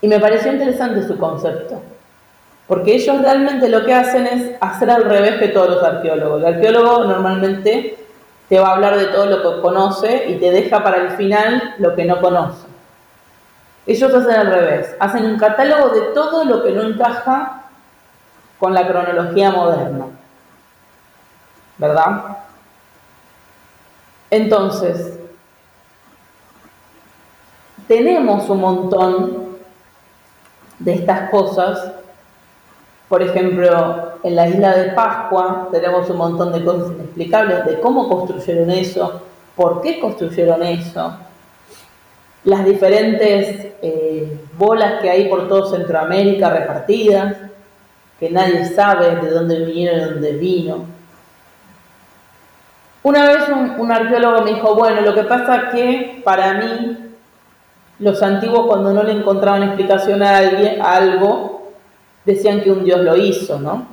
Y 0.00 0.08
me 0.08 0.20
pareció 0.20 0.52
interesante 0.52 1.06
su 1.06 1.16
concepto, 1.16 1.80
porque 2.66 2.94
ellos 2.94 3.22
realmente 3.22 3.68
lo 3.68 3.84
que 3.84 3.94
hacen 3.94 4.26
es 4.26 4.50
hacer 4.60 4.90
al 4.90 5.04
revés 5.04 5.36
que 5.36 5.48
todos 5.48 5.70
los 5.70 5.82
arqueólogos. 5.82 6.42
El 6.42 6.54
arqueólogo 6.54 7.04
normalmente 7.04 8.03
te 8.48 8.58
va 8.58 8.68
a 8.68 8.72
hablar 8.74 8.96
de 8.96 9.06
todo 9.06 9.26
lo 9.26 9.42
que 9.42 9.62
conoce 9.62 10.26
y 10.28 10.36
te 10.36 10.50
deja 10.50 10.82
para 10.82 10.98
el 10.98 11.10
final 11.16 11.74
lo 11.78 11.94
que 11.94 12.04
no 12.04 12.20
conoce. 12.20 12.66
Ellos 13.86 14.14
hacen 14.14 14.34
al 14.34 14.46
revés, 14.46 14.94
hacen 14.98 15.26
un 15.26 15.38
catálogo 15.38 15.90
de 15.90 16.00
todo 16.14 16.44
lo 16.44 16.62
que 16.62 16.72
no 16.72 16.82
encaja 16.82 17.64
con 18.58 18.72
la 18.72 18.86
cronología 18.86 19.50
moderna. 19.50 20.06
¿Verdad? 21.76 22.38
Entonces, 24.30 25.18
tenemos 27.86 28.48
un 28.48 28.60
montón 28.60 29.58
de 30.78 30.94
estas 30.94 31.30
cosas. 31.30 31.92
Por 33.14 33.22
ejemplo, 33.22 34.18
en 34.24 34.34
la 34.34 34.48
isla 34.48 34.76
de 34.76 34.90
Pascua 34.90 35.68
tenemos 35.70 36.10
un 36.10 36.16
montón 36.16 36.52
de 36.52 36.64
cosas 36.64 36.90
inexplicables 36.96 37.64
de 37.64 37.78
cómo 37.78 38.08
construyeron 38.08 38.68
eso, 38.72 39.22
por 39.54 39.80
qué 39.82 40.00
construyeron 40.00 40.64
eso, 40.64 41.16
las 42.42 42.64
diferentes 42.64 43.68
eh, 43.82 44.36
bolas 44.58 45.00
que 45.00 45.10
hay 45.10 45.28
por 45.28 45.46
todo 45.46 45.70
Centroamérica 45.70 46.50
repartidas, 46.50 47.36
que 48.18 48.30
nadie 48.30 48.64
sabe 48.64 49.14
de 49.14 49.30
dónde 49.30 49.64
vinieron, 49.64 49.96
de 50.00 50.06
dónde 50.06 50.32
vino. 50.32 50.84
Una 53.04 53.28
vez 53.28 53.44
un, 53.78 53.92
arqueólogo 53.92 54.42
me 54.42 54.54
dijo, 54.54 54.74
bueno, 54.74 55.02
lo 55.02 55.14
que 55.14 55.22
pasa 55.22 55.56
es 55.56 55.64
que 55.72 56.22
para 56.24 56.54
mí 56.54 57.14
los 58.00 58.20
antiguos 58.24 58.66
cuando 58.66 58.92
no 58.92 59.04
le 59.04 59.12
encontraban 59.12 59.62
explicación 59.62 60.20
a, 60.20 60.38
alguien, 60.38 60.82
a 60.82 60.96
algo, 60.96 61.53
decían 62.24 62.60
que 62.60 62.70
un 62.70 62.84
dios 62.84 63.00
lo 63.00 63.16
hizo, 63.16 63.58
¿no? 63.58 63.86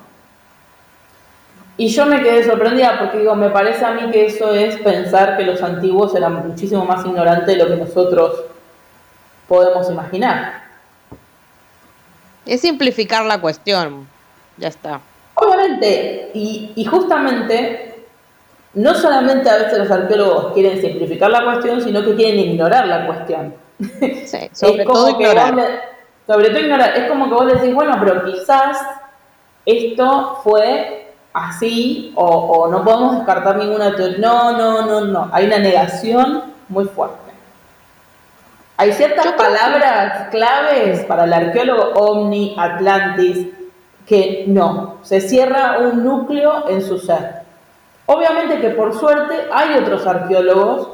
Y 1.78 1.88
yo 1.88 2.06
me 2.06 2.22
quedé 2.22 2.44
sorprendida 2.44 3.00
porque 3.00 3.20
digo, 3.20 3.36
me 3.36 3.50
parece 3.50 3.84
a 3.86 3.92
mí 3.92 4.12
que 4.12 4.28
eso 4.28 4.54
es 4.54 4.78
pensar 4.78 5.38
que 5.38 5.44
los 5.44 5.62
antiguos 5.64 6.14
eran 6.16 6.48
muchísimo 6.48 6.86
más 6.86 7.06
ignorantes 7.06 7.48
de 7.48 7.56
lo 7.56 7.68
que 7.68 7.78
nosotros 7.78 8.44
podemos 9.48 9.90
imaginar. 9.90 10.62
Es 12.46 12.62
simplificar 12.62 13.26
la 13.26 13.42
cuestión, 13.42 14.08
ya 14.58 14.68
está. 14.68 15.02
Obviamente, 15.34 16.30
y, 16.34 16.86
justamente, 16.86 18.06
no 18.74 18.94
solamente 18.94 19.50
a 19.50 19.58
veces 19.58 19.80
los 19.80 19.90
arqueólogos 19.90 20.54
quieren 20.54 20.80
simplificar 20.80 21.32
la 21.32 21.44
cuestión, 21.44 21.82
sino 21.82 22.04
que 22.04 22.16
quieren 22.16 22.40
ignorar 22.40 22.88
la 22.88 23.08
cuestión. 23.08 23.56
Sí, 24.26 24.50
sobre 24.52 24.86
todo 24.86 25.10
ignorar. 25.10 25.56
Sobre 26.28 26.50
todo 26.50 26.60
ignorar. 26.60 26.98
Es 26.98 27.10
como 27.10 27.28
que 27.30 27.34
vos 27.34 27.54
decís, 27.54 27.74
bueno, 27.74 27.98
pero 28.00 28.26
quizás 28.26 28.78
esto 29.66 30.40
fue 30.44 31.14
así 31.34 32.12
o, 32.16 32.26
o 32.26 32.68
no 32.72 32.84
podemos 32.84 33.18
descartar 33.18 33.58
ninguna 33.58 33.96
teoría. 33.96 34.18
No, 34.20 34.58
no, 34.58 34.86
no, 34.86 35.02
no. 35.02 35.30
Hay 35.32 35.46
una 35.46 35.60
negación 35.60 36.44
muy 36.70 36.86
fuerte. 36.86 37.32
Hay 38.78 38.94
ciertas 38.94 39.34
palabras 39.34 40.30
claves 40.30 41.06
para 41.06 41.26
el 41.26 41.34
arqueólogo 41.34 41.92
Omni, 42.00 42.56
Atlantis, 42.58 43.48
que 44.08 44.46
no, 44.48 44.98
se 45.04 45.22
cierra 45.22 45.78
un 45.80 46.04
núcleo 46.04 46.68
en 46.68 46.82
su 46.82 46.98
ser. 46.98 47.44
Obviamente 48.08 48.60
que 48.60 48.72
por 48.72 48.98
suerte 48.98 49.36
hay 49.54 49.76
otros 49.76 50.08
arqueólogos 50.08 50.90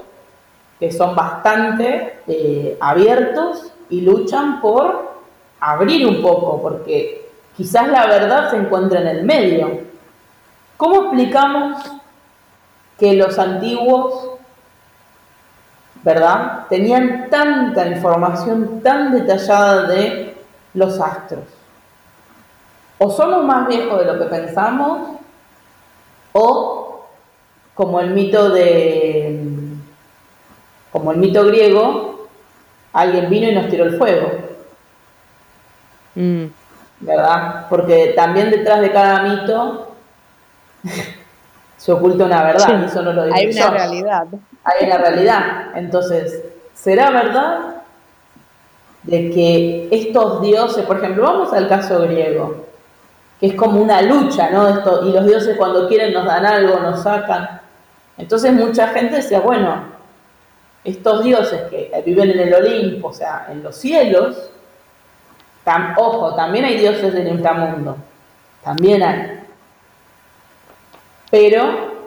que 0.79 0.91
son 0.91 1.15
bastante 1.15 2.19
eh, 2.27 2.77
abiertos 2.79 3.71
y 3.89 4.01
luchan 4.01 4.59
por 4.59 5.16
abrir 5.59 6.05
un 6.07 6.21
poco, 6.21 6.61
porque 6.61 7.29
quizás 7.55 7.87
la 7.89 8.07
verdad 8.07 8.49
se 8.49 8.57
encuentra 8.57 9.01
en 9.01 9.07
el 9.07 9.23
medio. 9.23 9.81
¿Cómo 10.77 11.03
explicamos 11.03 11.83
que 12.97 13.13
los 13.13 13.37
antiguos 13.37 14.37
¿verdad? 16.07 16.67
Tenían 16.69 17.29
tanta 17.29 17.85
información 17.85 18.81
tan 18.81 19.11
detallada 19.11 19.87
de 19.89 20.37
los 20.73 21.01
astros. 21.01 21.43
O 22.97 23.11
somos 23.11 23.43
más 23.43 23.67
viejos 23.67 23.99
de 23.99 24.05
lo 24.05 24.17
que 24.17 24.25
pensamos, 24.25 25.17
o 26.31 27.05
como 27.73 27.99
el 27.99 28.11
mito 28.11 28.49
de 28.51 29.37
como 30.91 31.11
el 31.11 31.17
mito 31.17 31.45
griego, 31.45 32.27
alguien 32.93 33.29
vino 33.29 33.49
y 33.49 33.55
nos 33.55 33.67
tiró 33.67 33.83
el 33.83 33.97
fuego. 33.97 34.31
Mm. 36.19 36.45
¿Verdad? 36.99 37.67
Porque 37.69 38.13
también 38.15 38.49
detrás 38.49 38.81
de 38.81 38.91
cada 38.91 39.21
mito 39.21 39.95
se 41.77 41.91
oculta 41.91 42.25
una 42.25 42.43
verdad, 42.43 42.83
eso 42.83 43.01
no 43.03 43.13
lo 43.13 43.25
digo 43.25 43.35
Hay 43.35 43.51
una 43.51 43.69
realidad 43.69 44.27
hay 44.67 44.85
una 44.85 44.97
realidad. 44.97 45.41
Entonces, 45.75 46.43
¿será 46.73 47.09
verdad 47.09 47.83
de 49.03 49.29
que 49.29 49.87
estos 49.91 50.41
dioses, 50.41 50.85
por 50.85 50.97
ejemplo, 50.97 51.23
vamos 51.23 51.53
al 51.53 51.69
caso 51.69 52.01
griego, 52.01 52.65
que 53.39 53.47
es 53.47 53.55
como 53.55 53.81
una 53.81 54.01
lucha, 54.01 54.49
¿no? 54.49 54.67
Esto, 54.67 55.07
y 55.07 55.13
los 55.13 55.25
dioses 55.25 55.55
cuando 55.57 55.87
quieren 55.87 56.13
nos 56.13 56.25
dan 56.25 56.45
algo, 56.45 56.79
nos 56.79 57.03
sacan. 57.03 57.61
Entonces 58.17 58.51
mucha 58.51 58.89
gente 58.89 59.17
decía, 59.17 59.39
bueno, 59.39 59.83
estos 60.83 61.23
dioses 61.23 61.61
que 61.69 61.91
viven 62.05 62.31
en 62.31 62.39
el 62.39 62.53
Olimpo, 62.53 63.09
o 63.09 63.13
sea, 63.13 63.47
en 63.49 63.63
los 63.63 63.75
cielos, 63.75 64.49
ojo, 65.97 66.35
también 66.35 66.65
hay 66.65 66.77
dioses 66.77 67.13
del 67.13 67.27
inframundo, 67.27 67.97
también 68.63 69.03
hay. 69.03 69.39
Pero 71.29 71.97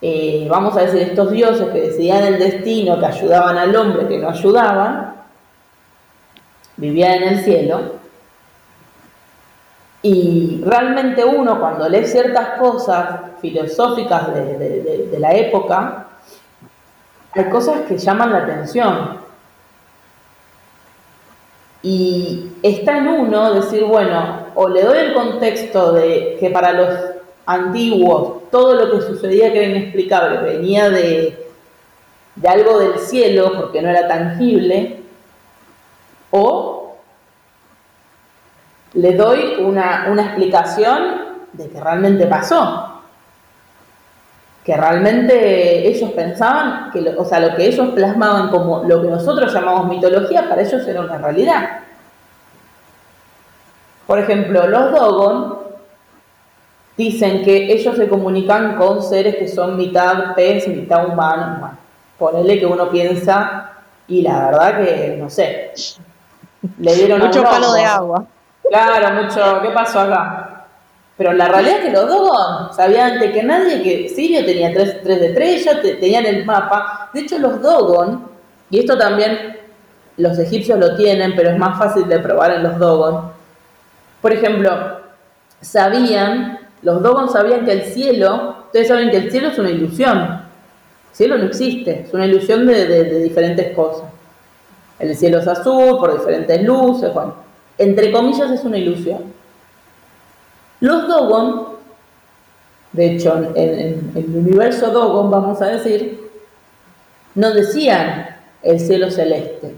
eh, 0.00 0.46
vamos 0.50 0.76
a 0.76 0.80
decir, 0.82 1.02
estos 1.02 1.30
dioses 1.30 1.68
que 1.70 1.80
decidían 1.80 2.24
el 2.24 2.38
destino, 2.38 2.98
que 2.98 3.06
ayudaban 3.06 3.56
al 3.56 3.74
hombre, 3.74 4.08
que 4.08 4.18
no 4.18 4.30
ayudaban, 4.30 5.14
vivían 6.76 7.22
en 7.22 7.28
el 7.28 7.44
cielo. 7.44 7.98
Y 10.02 10.62
realmente 10.64 11.24
uno 11.24 11.58
cuando 11.58 11.88
lee 11.88 12.06
ciertas 12.06 12.58
cosas 12.58 13.20
filosóficas 13.40 14.32
de, 14.32 15.08
de 15.10 15.18
la 15.18 15.32
época, 15.32 16.06
hay 17.32 17.44
cosas 17.50 17.82
que 17.82 17.98
llaman 17.98 18.32
la 18.32 18.38
atención. 18.38 19.27
Y 21.82 22.50
está 22.62 22.98
en 22.98 23.08
uno 23.08 23.54
decir, 23.54 23.84
bueno, 23.84 24.46
o 24.54 24.68
le 24.68 24.82
doy 24.82 24.98
el 24.98 25.14
contexto 25.14 25.92
de 25.92 26.36
que 26.40 26.50
para 26.50 26.72
los 26.72 26.88
antiguos, 27.46 28.50
todo 28.50 28.74
lo 28.74 28.90
que 28.90 29.06
sucedía 29.06 29.52
que 29.52 29.58
era 29.64 29.76
inexplicable 29.76 30.38
venía 30.38 30.90
de, 30.90 31.48
de 32.34 32.48
algo 32.48 32.78
del 32.78 32.98
cielo 32.98 33.52
porque 33.56 33.80
no 33.80 33.88
era 33.88 34.08
tangible, 34.08 35.00
o 36.30 36.96
le 38.94 39.12
doy 39.14 39.56
una, 39.60 40.08
una 40.10 40.24
explicación 40.26 41.28
de 41.52 41.68
que 41.68 41.80
realmente 41.80 42.26
pasó, 42.26 42.97
que 44.68 44.76
realmente 44.76 45.88
ellos 45.88 46.10
pensaban 46.10 46.90
que, 46.90 47.14
o 47.16 47.24
sea, 47.24 47.40
lo 47.40 47.56
que 47.56 47.68
ellos 47.68 47.88
plasmaban 47.94 48.50
como 48.50 48.84
lo 48.84 49.00
que 49.00 49.08
nosotros 49.08 49.50
llamamos 49.50 49.88
mitología, 49.88 50.46
para 50.46 50.60
ellos 50.60 50.86
era 50.86 51.00
una 51.00 51.16
realidad. 51.16 51.78
Por 54.06 54.18
ejemplo, 54.18 54.66
los 54.66 54.92
Dogon 54.92 55.58
dicen 56.98 57.42
que 57.44 57.72
ellos 57.72 57.96
se 57.96 58.10
comunican 58.10 58.76
con 58.76 59.02
seres 59.02 59.36
que 59.36 59.48
son 59.48 59.74
mitad 59.78 60.34
pez, 60.34 60.68
mitad 60.68 61.06
humano. 61.06 61.56
Bueno, 61.60 61.78
ponele 62.18 62.58
que 62.58 62.66
uno 62.66 62.90
piensa, 62.90 63.70
y 64.06 64.20
la 64.20 64.50
verdad 64.50 64.84
que, 64.84 65.16
no 65.18 65.30
sé, 65.30 65.72
le 66.78 66.94
dieron 66.94 67.20
mucho 67.20 67.42
palo 67.42 67.72
de 67.72 67.84
agua. 67.86 68.26
Claro, 68.68 69.22
mucho, 69.22 69.62
¿qué 69.62 69.70
pasó 69.70 70.00
acá? 70.00 70.57
Pero 71.18 71.32
la 71.32 71.48
realidad 71.48 71.78
es 71.78 71.84
que 71.84 71.90
los 71.90 72.08
Dogon 72.08 72.72
sabían 72.72 73.12
antes 73.12 73.32
que 73.32 73.42
nadie 73.42 73.82
que 73.82 74.08
Sirio 74.08 74.44
tenía 74.44 74.72
tres, 74.72 75.02
tres 75.02 75.20
de 75.20 75.26
estrellas, 75.26 75.76
tenían 76.00 76.24
el 76.24 76.46
mapa. 76.46 77.10
De 77.12 77.20
hecho, 77.20 77.38
los 77.38 77.60
Dogon, 77.60 78.28
y 78.70 78.78
esto 78.78 78.96
también 78.96 79.58
los 80.16 80.38
egipcios 80.38 80.78
lo 80.78 80.96
tienen, 80.96 81.34
pero 81.36 81.50
es 81.50 81.58
más 81.58 81.76
fácil 81.76 82.08
de 82.08 82.20
probar 82.20 82.52
en 82.52 82.62
los 82.62 82.78
Dogon. 82.78 83.32
Por 84.22 84.32
ejemplo, 84.32 85.00
sabían 85.60 86.58
los 86.82 87.02
Dogon 87.02 87.28
sabían 87.28 87.64
que 87.64 87.72
el 87.72 87.82
cielo, 87.82 88.56
ustedes 88.66 88.88
saben 88.88 89.10
que 89.10 89.16
el 89.16 89.30
cielo 89.30 89.48
es 89.48 89.58
una 89.58 89.70
ilusión. 89.70 90.18
El 90.18 91.16
cielo 91.16 91.38
no 91.38 91.46
existe, 91.46 92.04
es 92.06 92.14
una 92.14 92.26
ilusión 92.26 92.66
de, 92.66 93.20
diferentes 93.22 93.74
cosas. 93.74 94.08
El 94.98 95.16
cielo 95.16 95.38
es 95.38 95.48
azul 95.48 95.98
por 95.98 96.12
diferentes 96.18 96.62
luces, 96.62 97.12
bueno, 97.12 97.34
entre 97.76 98.12
comillas 98.12 98.50
es 98.50 98.64
una 98.64 98.78
ilusión. 98.78 99.37
Los 100.80 101.08
Dogon, 101.08 101.68
de 102.92 103.14
hecho 103.14 103.52
en, 103.54 104.12
el 104.14 104.36
universo 104.36 104.90
Dogon 104.90 105.30
vamos 105.30 105.60
a 105.62 105.66
decir, 105.66 106.28
no 107.34 107.52
decían 107.52 108.36
el 108.62 108.80
cielo 108.80 109.10
celeste. 109.10 109.74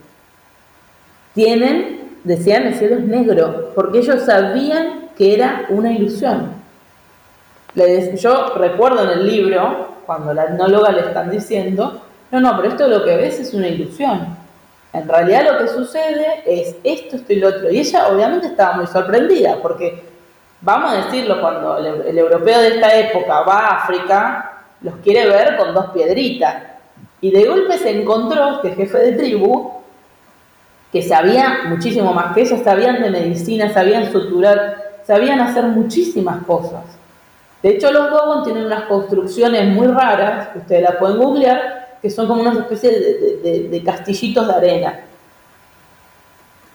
Tienen, 1.35 2.19
decían 2.25 2.67
el 2.67 2.75
cielo 2.75 2.97
es 2.97 3.05
negro, 3.05 3.73
porque 3.75 3.99
ellos 3.99 4.23
sabían 4.23 5.11
que 5.17 5.35
era 5.35 5.67
una 5.71 5.93
ilusión 5.93 6.61
yo 8.17 8.55
recuerdo 8.57 9.05
en 9.05 9.21
el 9.21 9.27
libro, 9.27 9.89
cuando 10.07 10.35
la 10.35 10.45
etnóloga 10.45 10.91
le 10.91 11.03
están 11.03 11.31
diciendo, 11.31 12.03
no, 12.31 12.41
no, 12.41 12.57
pero 12.57 12.69
esto 12.69 12.89
lo 12.89 13.05
que 13.05 13.17
ves 13.17 13.41
es 13.41 13.55
una 13.55 13.69
ilusión. 13.69 14.39
En 14.93 15.09
realidad 15.09 15.53
lo 15.53 15.59
que 15.59 15.69
sucede 15.69 16.43
es 16.47 16.77
esto, 16.83 17.17
esto 17.17 17.33
y 17.33 17.37
lo 17.37 17.49
otro. 17.49 17.71
Y 17.71 17.79
ella 17.79 18.09
obviamente 18.09 18.49
estaba 18.49 18.77
muy 18.77 18.87
sorprendida, 18.87 19.59
porque 19.63 20.10
vamos 20.61 20.93
a 20.93 21.05
decirlo, 21.05 21.41
cuando 21.41 21.79
el, 21.79 22.19
europeo 22.19 22.61
de 22.61 22.69
esta 22.69 22.95
época 22.95 23.43
va 23.43 23.59
a 23.59 23.77
África, 23.77 24.63
los 24.83 24.97
quiere 24.97 25.27
ver 25.27 25.57
con 25.57 25.75
dos 25.75 25.91
piedritas. 25.91 26.55
Y 27.21 27.31
de 27.31 27.45
golpe 27.45 27.79
se 27.79 28.01
encontró 28.01 28.57
este 28.57 28.75
jefe 28.75 28.99
de 28.99 29.13
tribu 29.13 29.73
que 30.93 31.03
sabía 31.03 31.61
muchísimo 31.69 32.13
más 32.13 32.35
que 32.35 32.43
ellos, 32.43 32.61
sabían 32.65 33.03
de 33.03 33.11
medicina, 33.11 33.73
sabían 33.73 34.11
suturar, 34.11 35.01
sabían 35.05 35.41
hacer 35.41 35.65
muchísimas 35.65 36.45
cosas. 36.45 36.83
De 37.63 37.71
hecho, 37.71 37.93
los 37.93 38.11
Dogon 38.11 38.43
tienen 38.43 38.65
unas 38.65 38.85
construcciones 38.85 39.69
muy 39.69 39.87
raras, 39.87 40.49
que 40.49 40.59
ustedes 40.61 40.83
la 40.83 40.99
pueden 40.99 41.19
googlear, 41.19 41.99
que 42.01 42.11
son 42.11 42.27
como 42.27 42.41
una 42.41 42.53
especie 42.53 42.91
de, 42.91 43.83
castillitos 43.85 44.47
de 44.47 44.55
arena. 44.55 45.01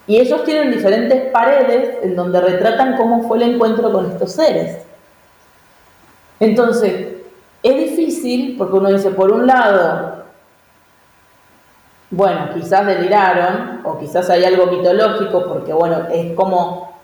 Y 0.06 0.20
ellos 0.20 0.44
tienen 0.44 0.70
diferentes 0.70 1.30
paredes 1.30 1.98
en 2.02 2.14
donde 2.14 2.40
retratan 2.40 2.96
cómo 2.96 3.26
fue 3.26 3.38
el 3.38 3.54
encuentro 3.54 3.92
con 3.92 4.10
estos 4.10 4.32
seres. 4.32 4.78
Entonces, 6.38 7.16
es 7.62 7.76
difícil 7.76 8.56
porque 8.56 8.76
uno 8.76 8.92
dice, 8.92 9.10
por 9.10 9.32
un 9.32 9.46
lado, 9.46 10.24
bueno, 12.10 12.50
quizás 12.54 12.86
deliraron, 12.86 13.80
o 13.84 13.98
quizás 13.98 14.30
hay 14.30 14.44
algo 14.44 14.66
mitológico, 14.66 15.46
porque 15.46 15.72
bueno, 15.72 16.06
es 16.12 16.34
como 16.34 17.00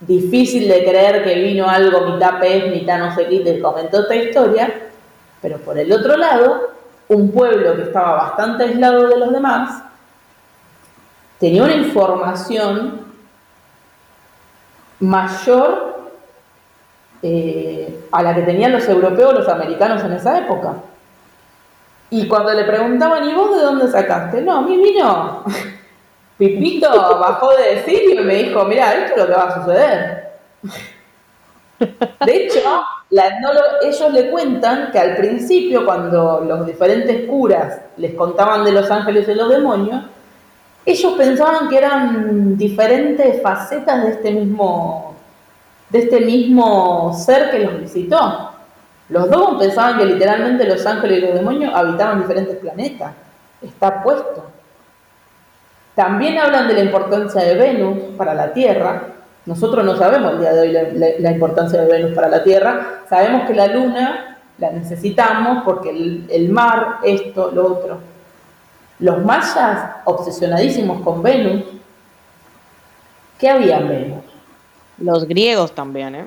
difícil 0.00 0.68
de 0.68 0.84
creer 0.84 1.24
que 1.24 1.34
vino 1.34 1.68
algo 1.68 2.12
mitad 2.12 2.38
pez, 2.38 2.70
mitad 2.70 2.98
no 2.98 3.14
sé 3.14 3.26
qué, 3.26 3.40
te 3.40 3.60
comentó 3.60 4.02
esta 4.02 4.14
historia, 4.14 4.72
pero 5.42 5.58
por 5.58 5.78
el 5.78 5.90
otro 5.92 6.16
lado, 6.16 6.70
un 7.08 7.30
pueblo 7.32 7.74
que 7.76 7.82
estaba 7.82 8.12
bastante 8.12 8.64
aislado 8.64 9.08
de 9.08 9.16
los 9.16 9.32
demás, 9.32 9.82
tenía 11.38 11.64
una 11.64 11.74
información 11.74 13.06
mayor 15.00 16.10
eh, 17.22 18.06
a 18.12 18.22
la 18.22 18.34
que 18.34 18.42
tenían 18.42 18.72
los 18.72 18.88
europeos 18.88 19.34
los 19.34 19.48
americanos 19.48 20.02
en 20.04 20.12
esa 20.12 20.38
época. 20.38 20.74
Y 22.10 22.28
cuando 22.28 22.52
le 22.52 22.64
preguntaban, 22.64 23.28
¿y 23.28 23.34
vos 23.34 23.56
de 23.56 23.62
dónde 23.62 23.88
sacaste? 23.88 24.40
No, 24.42 24.58
a 24.58 24.60
mí 24.62 24.76
vino 24.76 25.44
Pipito 26.38 26.88
bajó 27.18 27.50
de 27.56 27.82
sitio 27.82 28.20
y 28.20 28.24
me 28.24 28.34
dijo, 28.34 28.64
mira, 28.64 28.92
esto 28.92 29.14
es 29.14 29.18
lo 29.20 29.26
que 29.26 29.32
va 29.32 29.48
a 29.48 29.54
suceder. 29.54 30.26
De 32.24 32.36
hecho, 32.36 32.60
ellos 33.82 34.12
le 34.12 34.30
cuentan 34.30 34.90
que 34.92 34.98
al 34.98 35.16
principio, 35.16 35.84
cuando 35.84 36.44
los 36.46 36.66
diferentes 36.66 37.28
curas 37.28 37.80
les 37.96 38.14
contaban 38.14 38.64
de 38.64 38.72
los 38.72 38.90
ángeles 38.90 39.28
y 39.28 39.34
los 39.34 39.48
demonios, 39.48 40.04
ellos 40.86 41.14
pensaban 41.14 41.68
que 41.68 41.78
eran 41.78 42.56
diferentes 42.56 43.42
facetas 43.42 44.04
de 44.04 44.10
este 44.10 44.30
mismo, 44.30 45.16
de 45.90 45.98
este 45.98 46.20
mismo 46.20 47.12
ser 47.12 47.50
que 47.50 47.58
los 47.58 47.80
visitó. 47.80 48.52
Los 49.08 49.28
dos 49.28 49.56
pensaban 49.58 49.98
que 49.98 50.06
literalmente 50.06 50.64
los 50.64 50.86
ángeles 50.86 51.18
y 51.18 51.20
los 51.22 51.34
demonios 51.34 51.74
habitaban 51.74 52.22
diferentes 52.22 52.56
planetas. 52.56 53.12
Está 53.60 54.02
puesto. 54.02 54.44
También 55.96 56.38
hablan 56.38 56.68
de 56.68 56.74
la 56.74 56.80
importancia 56.80 57.42
de 57.42 57.54
Venus 57.56 57.98
para 58.16 58.34
la 58.34 58.52
Tierra. 58.52 59.08
Nosotros 59.46 59.84
no 59.84 59.96
sabemos 59.96 60.34
el 60.34 60.40
día 60.40 60.52
de 60.52 60.60
hoy 60.60 61.18
la, 61.18 61.30
importancia 61.32 61.80
de 61.80 61.90
Venus 61.90 62.12
para 62.12 62.28
la 62.28 62.44
Tierra. 62.44 63.00
Sabemos 63.08 63.46
que 63.46 63.54
la 63.54 63.66
Luna 63.68 64.38
la 64.58 64.70
necesitamos 64.70 65.62
porque 65.64 65.90
el, 65.90 66.48
mar, 66.48 66.98
esto, 67.02 67.50
lo 67.52 67.66
otro. 67.66 68.15
Los 68.98 69.24
mayas, 69.24 69.96
obsesionadísimos 70.04 71.02
con 71.02 71.22
Venus, 71.22 71.64
¿qué 73.38 73.48
había 73.48 73.78
en 73.78 73.88
Venus? 73.88 74.24
Los 74.98 75.26
griegos 75.26 75.74
también, 75.74 76.14
¿eh? 76.14 76.24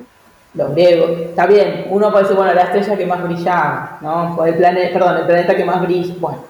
Los 0.54 0.72
griegos, 0.72 1.10
está 1.20 1.46
bien, 1.46 1.86
uno 1.90 2.10
puede 2.10 2.24
decir, 2.24 2.36
bueno, 2.36 2.54
la 2.54 2.62
estrella 2.62 2.96
que 2.96 3.06
más 3.06 3.22
brillaba, 3.22 3.98
¿no? 4.00 4.44
el 4.44 4.54
planeta, 4.56 4.92
perdón, 4.92 5.16
el 5.18 5.26
planeta 5.26 5.56
que 5.56 5.64
más 5.64 5.80
brilla, 5.80 6.14
bueno, 6.18 6.42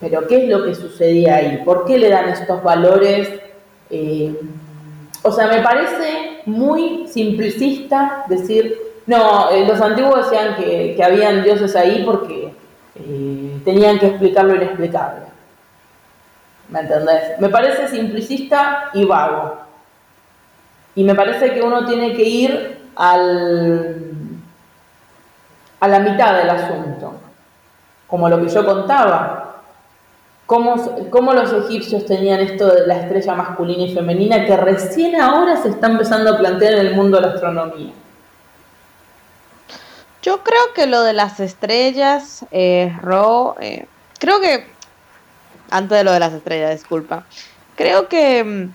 pero 0.00 0.26
¿qué 0.26 0.44
es 0.44 0.48
lo 0.48 0.64
que 0.64 0.74
sucedía 0.74 1.36
ahí? 1.36 1.62
¿Por 1.64 1.84
qué 1.84 1.98
le 1.98 2.08
dan 2.08 2.30
estos 2.30 2.62
valores? 2.62 3.28
Eh, 3.90 4.34
o 5.22 5.30
sea, 5.30 5.46
me 5.48 5.60
parece 5.60 6.40
muy 6.46 7.06
simplicista 7.06 8.24
decir, 8.28 8.78
no, 9.06 9.50
eh, 9.50 9.66
los 9.66 9.78
antiguos 9.80 10.30
decían 10.30 10.56
que, 10.56 10.98
habían 11.02 11.42
dioses 11.42 11.76
ahí 11.76 12.02
porque 12.04 12.54
tenían 13.64 13.98
que 13.98 14.06
explicar 14.06 14.44
lo 14.44 14.56
inexplicable. 14.56 15.26
¿Me 16.68 16.80
entendés? 16.80 17.40
Me 17.40 17.48
parece 17.48 17.88
simplicista 17.88 18.90
y 18.94 19.04
vago. 19.04 19.58
Y 20.94 21.04
me 21.04 21.14
parece 21.14 21.52
que 21.52 21.62
uno 21.62 21.84
tiene 21.84 22.14
que 22.14 22.22
ir 22.22 22.80
al, 22.96 24.12
a 25.80 25.88
la 25.88 25.98
mitad 26.00 26.36
del 26.36 26.50
asunto, 26.50 27.14
como 28.06 28.28
lo 28.28 28.40
que 28.40 28.48
yo 28.48 28.64
contaba 28.64 29.50
cómo, 31.10 31.32
los 31.32 31.52
egipcios 31.52 32.04
tenían 32.06 32.40
esto 32.40 32.66
de 32.66 32.86
la 32.86 32.96
estrella 32.96 33.34
masculina 33.36 33.84
y 33.84 33.94
femenina 33.94 34.44
que 34.44 34.56
recién 34.56 35.20
ahora 35.20 35.56
se 35.56 35.68
está 35.68 35.86
empezando 35.86 36.34
a 36.34 36.38
plantear 36.38 36.74
en 36.74 36.86
el 36.86 36.96
mundo 36.96 37.18
de 37.18 37.26
la 37.28 37.32
astronomía. 37.34 37.92
Yo 40.22 40.42
creo 40.42 40.74
que 40.74 40.86
lo 40.86 41.02
de 41.02 41.12
las 41.12 41.40
estrellas, 41.40 42.44
eh, 42.50 42.94
Ro, 43.00 43.56
eh, 43.60 43.86
creo 44.18 44.40
que, 44.40 44.66
antes 45.70 45.96
de 45.98 46.04
lo 46.04 46.12
de 46.12 46.20
las 46.20 46.32
estrellas, 46.32 46.72
disculpa, 46.72 47.24
creo 47.76 48.08
que 48.08 48.44
mm, 48.44 48.74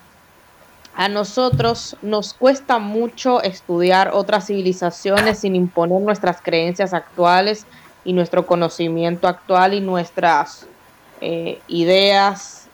a 0.95 1.09
nosotros 1.09 1.97
nos 2.01 2.33
cuesta 2.33 2.79
mucho 2.79 3.43
estudiar 3.43 4.11
otras 4.13 4.47
civilizaciones 4.47 5.39
sin 5.39 5.55
imponer 5.55 6.01
nuestras 6.01 6.41
creencias 6.41 6.93
actuales 6.93 7.65
y 8.03 8.13
nuestro 8.13 8.47
conocimiento 8.47 9.27
actual 9.27 9.73
y 9.73 9.81
nuestras 9.81 10.65
eh, 11.21 11.59
ideas 11.67 12.65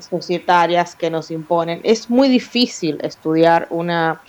societarias 0.00 0.94
que 0.94 1.10
nos 1.10 1.30
imponen. 1.30 1.80
Es 1.84 2.10
muy 2.10 2.28
difícil 2.28 2.98
estudiar 3.02 3.66
una, 3.70 4.20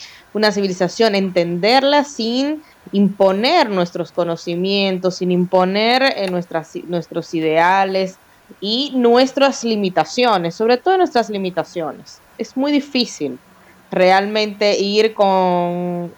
civilización, 0.52 1.16
entenderla 1.16 2.04
sin 2.04 2.64
imponer 2.92 3.70
nuestros 3.70 4.12
conocimientos, 4.12 5.16
sin 5.16 5.32
imponer 5.32 6.04
eh, 6.04 6.30
nuestras, 6.30 6.76
nuestros 6.88 7.34
ideales 7.34 8.18
y 8.60 8.92
nuestras 8.96 9.64
limitaciones, 9.64 10.56
sobre 10.56 10.78
todo 10.78 10.98
nuestras 10.98 11.30
limitaciones. 11.30 12.20
Es 12.38 12.58
muy 12.58 12.72
difícil 12.72 13.40
realmente 13.92 14.78
ir 14.80 15.14
con 15.14 16.12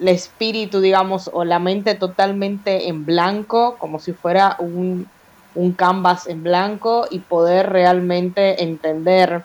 el 0.00 0.08
espíritu, 0.08 0.80
digamos, 0.80 1.30
o 1.32 1.44
la 1.44 1.58
mente 1.58 1.94
totalmente 1.94 2.88
en 2.88 3.04
blanco, 3.04 3.76
como 3.78 3.98
si 3.98 4.12
fuera 4.12 4.56
un, 4.58 5.08
un 5.54 5.72
canvas 5.72 6.26
en 6.26 6.42
blanco 6.42 7.06
y 7.10 7.18
poder 7.18 7.70
realmente 7.70 8.62
entender 8.62 9.44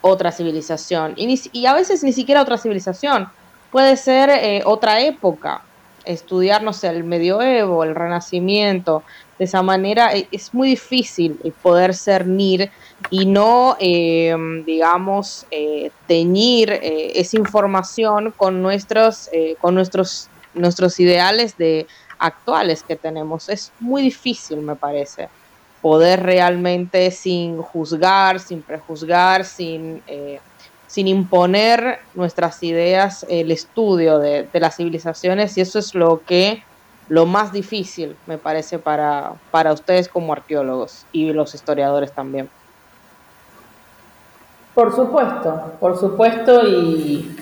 otra 0.00 0.32
civilización. 0.32 1.14
Y, 1.16 1.66
a 1.66 1.74
veces 1.74 2.02
ni 2.02 2.12
siquiera 2.12 2.42
otra 2.42 2.58
civilización. 2.58 3.28
Puede 3.70 3.96
ser 3.96 4.30
eh, 4.30 4.62
otra 4.64 5.00
época. 5.00 5.62
Estudiarnos 6.04 6.84
el 6.84 7.04
medioevo, 7.04 7.82
el 7.84 7.94
renacimiento. 7.94 9.02
De 9.38 9.44
esa 9.44 9.62
manera 9.62 10.14
e, 10.14 10.28
es 10.30 10.54
muy 10.54 10.68
difícil 10.68 11.38
poder 11.62 11.94
cernir 11.94 12.70
y 13.10 13.26
no, 13.26 13.76
em, 13.78 14.64
digamos, 14.64 15.46
eh, 15.50 15.90
teñir 16.06 16.70
eh, 16.70 17.12
esa 17.16 17.36
información 17.36 18.32
con 18.36 18.62
nuestros, 18.62 19.28
con 19.60 19.74
nuestros, 19.74 20.28
nuestros 20.54 20.98
ideales 21.00 21.58
de 21.58 21.86
actuales 22.18 22.82
que 22.82 22.96
tenemos. 22.96 23.48
Es 23.48 23.72
muy 23.80 24.02
difícil, 24.02 24.58
me 24.58 24.76
parece 24.76 25.28
poder 25.86 26.22
realmente 26.22 27.12
sin 27.12 27.62
juzgar, 27.62 28.40
sin 28.40 28.60
prejuzgar, 28.62 29.44
sin, 29.44 30.02
eh, 30.06 30.40
sin 30.86 31.08
imponer 31.08 31.98
nuestras 32.14 32.62
ideas, 32.62 33.26
el 33.28 33.50
estudio 33.50 34.18
de, 34.18 34.48
las 34.52 34.76
civilizaciones 34.76 35.56
y 35.58 35.60
eso 35.60 35.78
es 35.78 35.94
lo 35.94 36.22
que 36.24 36.62
lo 37.08 37.26
más 37.26 37.52
difícil 37.52 38.16
me 38.26 38.38
parece 38.38 38.78
para, 38.78 39.34
para 39.50 39.72
ustedes 39.72 40.08
como 40.08 40.32
arqueólogos 40.32 41.06
y 41.12 41.32
los 41.32 41.54
historiadores 41.54 42.12
también. 42.12 42.48
Por 44.74 44.94
supuesto, 44.94 45.72
por 45.80 45.98
supuesto 45.98 46.66
y, 46.66 47.36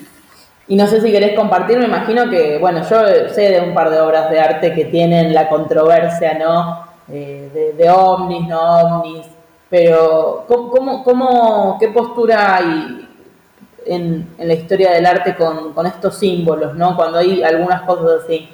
y 0.67 0.75
no 0.75 0.87
sé 0.87 1.01
si 1.01 1.11
querés 1.11 1.35
compartir, 1.35 1.77
me 1.77 1.85
imagino 1.85 2.29
que, 2.29 2.57
bueno, 2.57 2.81
yo 2.89 3.29
sé 3.33 3.51
de 3.51 3.61
un 3.61 3.73
par 3.73 3.89
de 3.91 3.99
obras 3.99 4.31
de 4.31 4.39
arte 4.39 4.73
que 4.73 4.85
tienen 4.85 5.33
la 5.33 5.47
controversia, 5.47 6.37
¿no? 6.39 6.85
Eh, 7.07 7.73
de, 7.77 7.89
ovnis, 7.89 8.47
no 8.47 8.99
ovnis, 8.99 9.27
pero 9.69 10.43
¿cómo, 10.47 11.03
cómo, 11.03 11.77
qué 11.79 11.89
postura 11.89 12.55
hay 12.55 13.04
en, 13.85 14.27
la 14.37 14.53
historia 14.53 14.91
del 14.91 15.05
arte 15.05 15.35
con, 15.35 15.73
estos 15.85 16.17
símbolos, 16.17 16.75
¿no? 16.75 16.95
cuando 16.95 17.19
hay 17.19 17.43
algunas 17.43 17.81
cosas 17.83 18.23
así? 18.23 18.49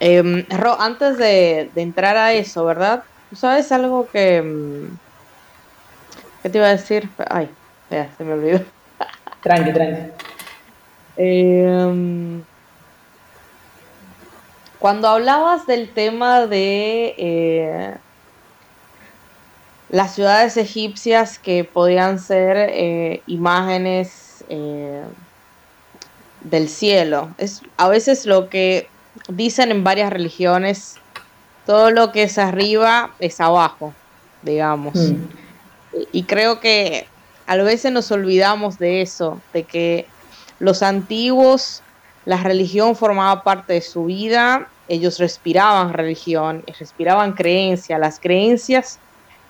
Em, 0.00 0.44
Ro, 0.48 0.76
antes 0.80 1.18
de, 1.18 1.70
entrar 1.76 2.16
a 2.16 2.32
eso, 2.32 2.64
¿verdad? 2.64 3.04
sabes 3.34 3.70
algo 3.72 4.08
que... 4.10 4.42
Mm, 4.42 4.98
¿Qué 6.42 6.48
te 6.48 6.58
iba 6.58 6.66
a 6.66 6.70
decir? 6.70 7.08
Ay, 7.30 7.48
ya, 7.88 8.10
se 8.18 8.24
me 8.24 8.32
olvidó. 8.32 8.60
tranqui, 9.42 9.72
tranqui. 9.72 10.10
Eh, 11.16 12.42
cuando 14.82 15.06
hablabas 15.06 15.64
del 15.68 15.90
tema 15.90 16.48
de 16.48 17.14
eh, 17.16 17.94
las 19.92 20.14
ciudades 20.16 20.56
egipcias 20.56 21.38
que 21.38 21.62
podían 21.62 22.18
ser 22.18 22.56
eh, 22.56 23.22
imágenes 23.28 24.44
eh, 24.48 25.02
del 26.40 26.68
cielo, 26.68 27.30
es 27.38 27.62
a 27.76 27.88
veces 27.88 28.26
lo 28.26 28.48
que 28.48 28.88
dicen 29.28 29.70
en 29.70 29.84
varias 29.84 30.12
religiones, 30.12 30.96
todo 31.66 31.92
lo 31.92 32.10
que 32.10 32.24
es 32.24 32.38
arriba 32.38 33.12
es 33.20 33.40
abajo, 33.40 33.94
digamos. 34.42 34.94
Mm. 34.96 35.26
Y 36.10 36.24
creo 36.24 36.58
que 36.58 37.06
a 37.46 37.56
veces 37.56 37.92
nos 37.92 38.10
olvidamos 38.10 38.78
de 38.78 39.02
eso, 39.02 39.40
de 39.52 39.62
que 39.62 40.06
los 40.58 40.82
antiguos, 40.82 41.82
la 42.24 42.42
religión 42.42 42.96
formaba 42.96 43.44
parte 43.44 43.74
de 43.74 43.82
su 43.82 44.06
vida 44.06 44.68
ellos 44.88 45.18
respiraban 45.18 45.92
religión, 45.92 46.64
respiraban 46.78 47.32
creencia, 47.32 47.98
las 47.98 48.20
creencias 48.20 48.98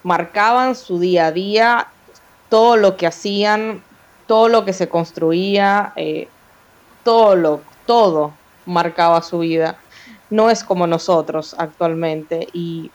marcaban 0.03 0.75
su 0.75 0.99
día 0.99 1.27
a 1.27 1.33
día, 1.33 1.89
todo 2.49 2.77
lo 2.77 2.97
que 2.97 3.07
hacían, 3.07 3.83
todo 4.27 4.49
lo 4.49 4.65
que 4.65 4.73
se 4.73 4.89
construía, 4.89 5.93
eh, 5.97 6.29
todo 7.05 7.37
lo, 7.37 7.61
todo 7.87 8.33
marcaba 8.67 9.23
su 9.23 9.41
vida. 9.41 9.77
No 10.31 10.51
es 10.51 10.65
como 10.65 10.87
nosotros 10.87 11.55
actualmente 11.59 12.49
y, 12.53 12.91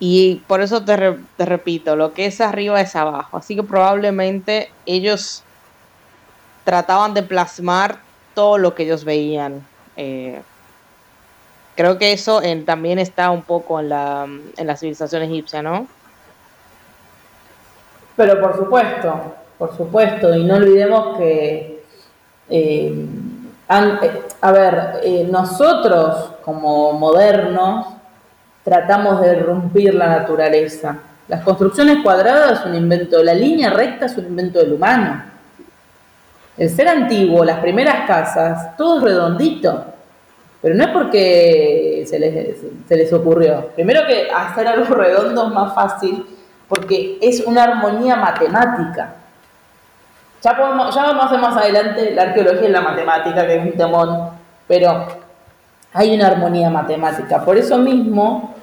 y 0.00 0.36
por 0.46 0.60
eso 0.60 0.84
te, 0.84 1.18
repito, 1.38 1.96
lo 1.96 2.12
que 2.12 2.26
es 2.26 2.40
arriba 2.40 2.80
es 2.80 2.94
abajo. 2.94 3.38
Así 3.38 3.56
que 3.56 3.62
probablemente 3.62 4.70
ellos 4.86 5.42
trataban 6.64 7.14
de 7.14 7.22
plasmar 7.22 8.00
todo 8.34 8.58
lo 8.58 8.74
que 8.74 8.84
ellos 8.84 9.04
veían. 9.04 9.66
Eh, 9.96 10.42
Creo 11.78 11.96
que 11.96 12.12
eso 12.12 12.42
también 12.66 12.98
está 12.98 13.30
un 13.30 13.42
poco 13.42 13.78
en 13.78 13.90
la, 13.90 14.26
en 14.56 14.66
la 14.66 14.76
civilización 14.76 15.22
egipcia, 15.22 15.62
¿no? 15.62 15.86
Pero 18.16 18.40
por 18.40 18.56
supuesto, 18.56 19.36
por 19.56 19.76
supuesto, 19.76 20.34
y 20.34 20.42
no 20.42 20.56
olvidemos 20.56 21.16
que, 21.16 21.84
eh, 22.50 23.06
eh, 23.70 24.22
a 24.40 24.50
ver, 24.50 25.00
eh, 25.04 25.28
nosotros 25.30 26.32
como 26.44 26.94
modernos 26.94 27.86
tratamos 28.64 29.20
de 29.20 29.36
romper 29.36 29.94
la 29.94 30.08
naturaleza. 30.08 30.98
Las 31.28 31.44
construcciones 31.44 32.02
cuadradas 32.02 32.58
es 32.58 32.66
un 32.66 32.74
invento, 32.74 33.22
la 33.22 33.34
línea 33.34 33.70
recta 33.70 34.06
es 34.06 34.18
un 34.18 34.26
invento 34.26 34.58
del 34.58 34.72
humano. 34.72 35.22
El 36.56 36.70
ser 36.70 36.88
antiguo, 36.88 37.44
las 37.44 37.60
primeras 37.60 38.04
casas, 38.04 38.76
todo 38.76 38.96
es 38.98 39.04
redondito. 39.04 39.94
Pero 40.60 40.74
no 40.74 40.84
es 40.84 40.90
porque 40.90 42.04
se 42.06 42.18
les, 42.18 42.56
se 42.88 42.96
les 42.96 43.12
ocurrió. 43.12 43.70
Primero 43.74 44.06
que 44.06 44.28
hacer 44.30 44.66
algo 44.66 44.94
redondo 44.94 45.46
es 45.46 45.54
más 45.54 45.74
fácil 45.74 46.26
porque 46.68 47.18
es 47.22 47.40
una 47.46 47.64
armonía 47.64 48.16
matemática. 48.16 49.14
Ya, 50.42 50.56
podemos, 50.56 50.94
ya 50.94 51.02
vamos 51.02 51.24
a 51.24 51.26
hacer 51.26 51.40
más 51.40 51.56
adelante 51.56 52.12
la 52.12 52.22
arqueología 52.22 52.68
y 52.68 52.72
la 52.72 52.80
matemática, 52.80 53.46
que 53.46 53.56
es 53.56 53.64
un 53.64 53.72
temón, 53.72 54.30
pero 54.66 55.06
hay 55.92 56.14
una 56.14 56.28
armonía 56.28 56.70
matemática. 56.70 57.44
Por 57.44 57.56
eso 57.56 57.78
mismo, 57.78 58.54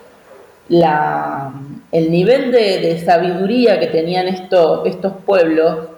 la, 0.70 1.52
el 1.92 2.12
nivel 2.12 2.52
de, 2.52 2.80
de 2.80 3.04
sabiduría 3.04 3.80
que 3.80 3.88
tenían 3.88 4.28
estos, 4.28 4.86
estos 4.86 5.14
pueblos 5.26 5.95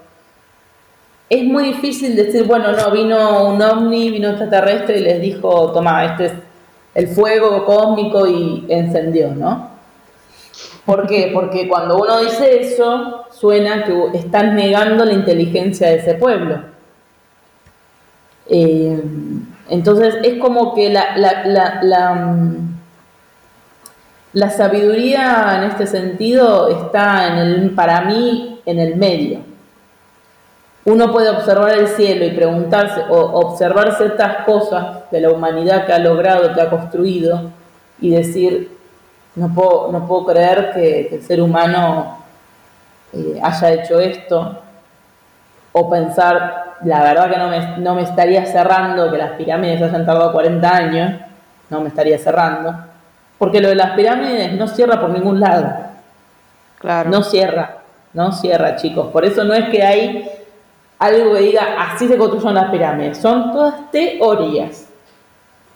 es 1.30 1.44
muy 1.44 1.66
difícil 1.66 2.16
decir, 2.16 2.46
bueno, 2.46 2.72
no, 2.72 2.92
vino 2.92 3.50
un 3.50 3.62
ovni, 3.62 4.12
vino 4.12 4.30
extraterrestre 4.30 5.00
y 5.00 5.02
les 5.02 5.22
dijo, 5.22 5.72
toma, 5.72 6.06
este 6.06 6.26
es 6.26 6.34
el 6.96 7.08
fuego 7.10 7.66
cósmico 7.66 8.26
y 8.26 8.66
encendió, 8.70 9.36
¿no? 9.36 9.72
¿Por 10.86 11.06
qué? 11.06 11.32
Porque 11.34 11.68
cuando 11.68 11.98
uno 11.98 12.22
dice 12.22 12.62
eso, 12.62 13.26
suena 13.30 13.84
que 13.84 14.18
están 14.18 14.56
negando 14.56 15.04
la 15.04 15.14
inteligencia 15.14 15.90
de 15.90 15.96
ese 15.98 16.14
pueblo. 16.14 16.62
Eh, 18.50 19.04
entonces 19.70 20.16
es 20.24 20.40
como 20.40 20.74
que 20.74 20.90
la, 20.90 21.18
la, 21.18 21.44
la, 21.84 22.14
mm, 22.14 22.78
la, 24.32 24.50
sabiduría 24.50 25.58
en 25.58 25.64
este 25.72 25.86
sentido 25.86 26.70
está 26.70 27.28
en 27.28 27.38
el, 27.40 27.72
para 27.72 28.02
mí 28.02 28.62
en 28.66 28.80
el 28.80 28.96
medio 28.96 29.42
uno 30.88 31.12
puede 31.12 31.30
observar 31.30 31.74
el 31.74 31.90
cielo 31.90 32.24
y 32.24 32.32
preguntarse 32.32 33.02
o 33.10 33.18
observar 33.18 33.98
ciertas 33.98 34.46
cosas 34.46 35.12
de 35.12 35.20
la 35.20 35.32
humanidad 35.32 35.86
que 35.86 35.92
ha 35.92 36.00
logrado, 36.00 36.54
que 36.54 36.62
ha 36.62 36.70
construido 36.70 37.52
y 38.00 38.12
decir, 38.12 38.72
no 39.36 39.54
puedo, 39.54 39.92
no 39.92 40.08
puedo 40.08 40.28
creer 40.28 40.72
que, 40.74 41.10
el 41.12 41.22
ser 41.24 41.42
humano 41.42 42.20
eh, 43.12 43.38
haya 43.44 43.72
hecho 43.74 44.00
esto, 44.00 44.62
o 45.74 45.90
pensar, 45.90 46.76
la 46.86 47.04
verdad 47.04 47.32
que 47.32 47.38
no 47.38 47.50
me, 47.50 47.78
no 47.80 47.94
me 47.94 48.04
estaría 48.04 48.46
cerrando 48.46 49.12
que 49.12 49.18
las 49.18 49.32
pirámides 49.32 49.82
hayan 49.82 50.06
tardado 50.06 50.32
40 50.32 50.74
años, 50.74 51.22
no 51.70 51.82
me 51.82 51.90
estaría 51.90 52.18
cerrando, 52.18 52.74
porque 53.38 53.60
lo 53.60 53.68
de 53.68 53.76
las 53.76 53.92
pirámides 53.92 54.54
no 54.54 54.70
cierra 54.70 55.02
por 55.02 55.10
ningún 55.10 55.42
lado. 55.42 55.70
Claro. 56.80 57.10
No 57.10 57.24
cierra, 57.24 57.80
no 58.14 58.32
cierra, 58.32 58.78
chicos. 58.78 59.08
Por 59.08 59.26
eso 59.26 59.44
no 59.44 59.54
es 59.54 59.68
que 59.68 59.84
hay 59.84 60.37
algo 61.00 61.34
que 61.34 61.42
diga 61.42 61.76
así 61.80 62.08
se 62.08 62.18
construyeron 62.18 62.56
las 62.56 62.72
pirámides. 62.72 63.18
Son 63.18 63.52
todas 63.52 63.92
teorías. 63.92 64.88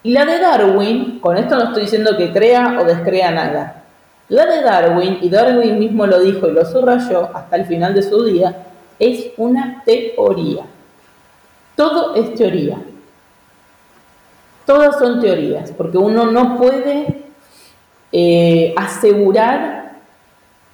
Y 0.04 0.12
la 0.14 0.26
de 0.26 0.40
Darwin, 0.40 1.20
con 1.20 1.38
esto 1.38 1.56
no 1.56 1.66
estoy 1.66 1.84
diciendo 1.84 2.18
que 2.18 2.32
crea 2.32 2.80
o 2.80 2.86
descrea 2.86 3.32
nada. 3.32 3.84
La 4.30 4.46
de 4.46 4.62
Darwin, 4.62 5.20
y 5.22 5.30
Darwin 5.30 5.78
mismo 5.78 6.08
lo 6.08 6.20
dijo 6.20 6.48
y 6.48 6.54
lo 6.54 6.66
subrayó 6.66 7.30
hasta 7.36 7.56
el 7.58 7.66
final 7.66 7.94
de 7.94 8.02
su 8.02 8.24
día, 8.24 8.64
es 8.98 9.28
una 9.38 9.84
teoría. 9.86 10.64
Todo 11.76 12.16
es 12.16 12.34
teoría. 12.34 12.78
Todas 14.66 14.98
son 14.98 15.20
teorías, 15.20 15.72
porque 15.72 15.98
uno 15.98 16.26
no 16.26 16.58
puede 16.58 17.26
eh, 18.12 18.74
asegurar 18.78 19.98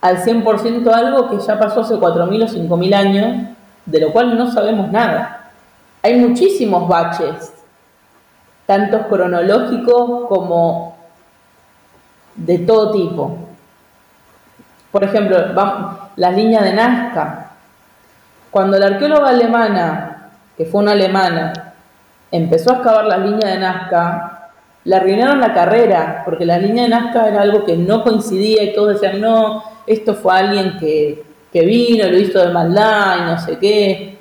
al 0.01 0.17
100% 0.17 0.87
algo 0.93 1.29
que 1.29 1.39
ya 1.39 1.59
pasó 1.59 1.81
hace 1.81 1.95
4.000 1.95 2.43
o 2.43 2.77
5.000 2.77 2.93
años 2.93 3.56
de 3.88 4.01
lo 4.01 4.11
cual 4.11 4.38
no 4.38 4.51
sabemos 4.51 4.91
nada. 4.91 5.51
Hay 6.03 6.15
muchísimos 6.17 6.88
baches, 6.88 7.53
tanto 8.65 9.07
cronológicos 9.07 10.27
como 10.27 10.97
de 12.35 12.59
todo 12.59 12.91
tipo. 12.91 13.38
Por 14.91 15.03
ejemplo, 15.03 15.38
las 16.15 16.35
líneas 16.35 16.63
de 16.63 16.73
Nazca. 16.73 17.51
Cuando 18.51 18.77
la 18.77 18.88
arqueóloga 18.88 19.29
alemana, 19.29 20.31
que 20.57 20.65
fue 20.65 20.81
una 20.81 20.91
alemana, 20.91 21.73
empezó 22.31 22.71
a 22.71 22.75
excavar 22.75 23.05
las 23.05 23.19
líneas 23.19 23.53
de 23.53 23.59
Nazca, 23.59 24.49
le 24.83 24.95
arruinaron 24.95 25.39
la 25.39 25.53
carrera, 25.53 26.23
porque 26.25 26.45
la 26.45 26.57
línea 26.57 26.83
de 26.83 26.89
Nazca 26.89 27.27
era 27.27 27.41
algo 27.41 27.65
que 27.65 27.77
no 27.77 28.03
coincidía 28.03 28.63
y 28.63 28.73
todos 28.73 28.93
decían, 28.93 29.21
no, 29.21 29.63
esto 29.85 30.13
fue 30.13 30.38
alguien 30.38 30.77
que, 30.77 31.26
que 31.57 31.65
vino, 31.65 32.07
lo 32.07 32.17
hizo 32.17 32.39
de 32.39 32.53
maldad 32.53 33.17
y 33.17 33.21
no 33.21 33.39
sé 33.39 33.57
qué. 33.57 34.17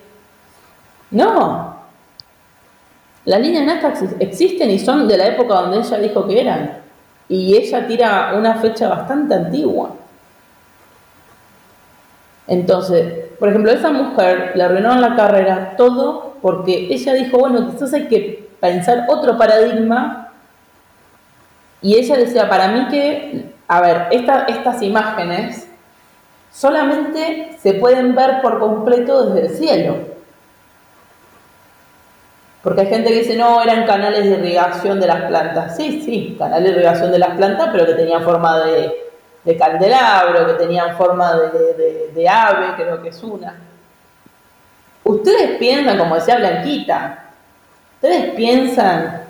No. 1.10 1.76
Las 3.26 3.40
líneas 3.40 3.66
de 3.66 3.74
Nazca 3.74 4.06
existen 4.20 4.70
y 4.70 4.78
son 4.78 5.06
de 5.06 5.18
la 5.18 5.26
época 5.26 5.54
donde 5.54 5.78
ella 5.78 5.98
dijo 5.98 6.26
que 6.26 6.40
eran. 6.40 6.78
Y 7.28 7.54
ella 7.54 7.86
tira 7.86 8.32
una 8.38 8.54
fecha 8.54 8.88
bastante 8.88 9.34
antigua. 9.34 9.90
Entonces, 12.46 13.30
por 13.38 13.50
ejemplo, 13.50 13.70
esa 13.72 13.90
mujer 13.90 14.52
le 14.54 14.62
arruinaron 14.62 15.02
la 15.02 15.14
carrera 15.14 15.74
todo 15.76 16.36
porque 16.40 16.88
ella 16.90 17.12
dijo, 17.14 17.38
bueno, 17.38 17.70
quizás 17.70 17.92
hay 17.92 18.06
que 18.06 18.48
pensar 18.60 19.04
otro 19.08 19.36
paradigma. 19.36 20.32
Y 21.82 21.96
ella 21.96 22.16
decía, 22.16 22.48
para 22.48 22.68
mí 22.68 22.88
que, 22.88 23.52
a 23.68 23.80
ver, 23.82 24.06
estas 24.10 24.80
imágenes 24.80 25.65
solamente 26.56 27.56
se 27.60 27.74
pueden 27.74 28.14
ver 28.14 28.40
por 28.40 28.58
completo 28.58 29.26
desde 29.26 29.46
el 29.46 29.56
cielo. 29.56 29.96
Porque 32.62 32.80
hay 32.80 32.86
gente 32.88 33.10
que 33.10 33.20
dice, 33.20 33.36
no, 33.36 33.62
eran 33.62 33.86
canales 33.86 34.24
de 34.24 34.30
irrigación 34.30 34.98
de 34.98 35.06
las 35.06 35.22
plantas. 35.22 35.76
Sí, 35.76 36.02
sí, 36.02 36.34
canales 36.38 36.64
de 36.64 36.70
irrigación 36.70 37.12
de 37.12 37.18
las 37.18 37.36
plantas, 37.36 37.68
pero 37.70 37.86
que 37.86 37.92
tenían 37.92 38.24
forma 38.24 38.58
de, 38.60 38.92
de 39.44 39.56
candelabro, 39.56 40.46
que 40.46 40.54
tenían 40.54 40.96
forma 40.96 41.34
de, 41.34 42.28
ave, 42.28 42.74
creo 42.76 43.00
que 43.02 43.10
es 43.10 43.22
una. 43.22 43.54
Ustedes 45.04 45.58
piensan, 45.58 45.98
como 45.98 46.16
decía 46.16 46.36
Blanquita, 46.36 47.26
ustedes 47.94 48.34
piensan 48.34 49.22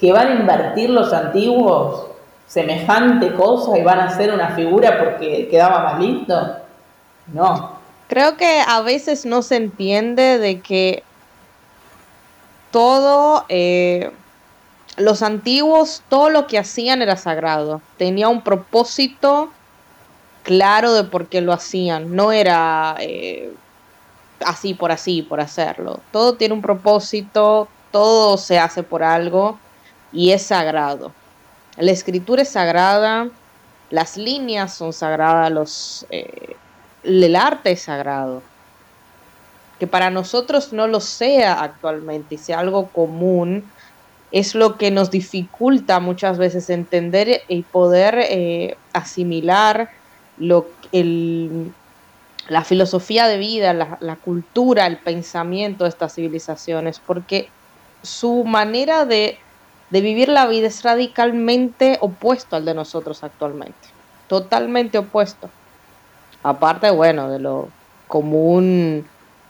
que 0.00 0.10
van 0.10 0.26
a 0.26 0.34
invertir 0.34 0.90
los 0.90 1.12
antiguos 1.12 2.06
semejante 2.50 3.32
cosa 3.34 3.78
y 3.78 3.82
van 3.82 4.00
a 4.00 4.06
hacer 4.06 4.34
una 4.34 4.48
figura 4.56 4.98
porque 4.98 5.46
quedaba 5.48 5.84
más 5.84 6.00
lindo. 6.00 6.56
No. 7.32 7.78
Creo 8.08 8.36
que 8.36 8.60
a 8.66 8.80
veces 8.80 9.24
no 9.24 9.42
se 9.42 9.54
entiende 9.54 10.38
de 10.38 10.60
que 10.60 11.04
todo 12.72 13.44
eh, 13.48 14.10
los 14.96 15.22
antiguos, 15.22 16.02
todo 16.08 16.28
lo 16.28 16.48
que 16.48 16.58
hacían 16.58 17.02
era 17.02 17.16
sagrado. 17.16 17.82
Tenía 17.96 18.28
un 18.28 18.42
propósito 18.42 19.50
claro 20.42 20.92
de 20.92 21.04
por 21.04 21.28
qué 21.28 21.40
lo 21.42 21.52
hacían. 21.52 22.16
No 22.16 22.32
era 22.32 22.96
eh, 22.98 23.52
así 24.44 24.74
por 24.74 24.90
así, 24.90 25.22
por 25.22 25.40
hacerlo. 25.40 26.00
Todo 26.10 26.34
tiene 26.34 26.54
un 26.54 26.62
propósito, 26.62 27.68
todo 27.92 28.36
se 28.38 28.58
hace 28.58 28.82
por 28.82 29.04
algo 29.04 29.56
y 30.12 30.32
es 30.32 30.42
sagrado. 30.42 31.12
La 31.80 31.92
escritura 31.92 32.42
es 32.42 32.50
sagrada, 32.50 33.28
las 33.88 34.16
líneas 34.16 34.74
son 34.74 34.92
sagradas, 34.92 35.50
los, 35.50 36.06
eh, 36.10 36.56
el 37.02 37.34
arte 37.34 37.72
es 37.72 37.82
sagrado. 37.82 38.42
Que 39.78 39.86
para 39.86 40.10
nosotros 40.10 40.74
no 40.74 40.86
lo 40.86 41.00
sea 41.00 41.62
actualmente 41.62 42.34
y 42.34 42.38
sea 42.38 42.60
algo 42.60 42.88
común, 42.88 43.64
es 44.30 44.54
lo 44.54 44.76
que 44.76 44.90
nos 44.90 45.10
dificulta 45.10 46.00
muchas 46.00 46.38
veces 46.38 46.70
entender 46.70 47.42
y 47.48 47.62
poder 47.62 48.16
eh, 48.18 48.76
asimilar 48.92 49.90
lo, 50.38 50.68
el, 50.92 51.72
la 52.48 52.62
filosofía 52.62 53.26
de 53.26 53.38
vida, 53.38 53.72
la, 53.72 53.96
la, 54.00 54.16
cultura, 54.16 54.86
el 54.86 54.98
pensamiento 54.98 55.84
de 55.84 55.90
estas 55.90 56.14
civilizaciones, 56.14 57.00
porque 57.00 57.48
su 58.02 58.44
manera 58.44 59.04
de, 59.04 59.38
de 59.90 60.00
vivir 60.00 60.28
la 60.28 60.46
vida 60.46 60.68
es 60.68 60.82
radicalmente 60.82 61.98
opuesto 62.00 62.56
al 62.56 62.64
de 62.64 62.74
nosotros 62.74 63.22
actualmente, 63.24 63.88
totalmente 64.28 64.98
opuesto. 64.98 65.50
Aparte, 66.42 66.90
bueno, 66.90 67.28
de 67.28 67.38
lo 67.38 67.68
común, 68.06 69.06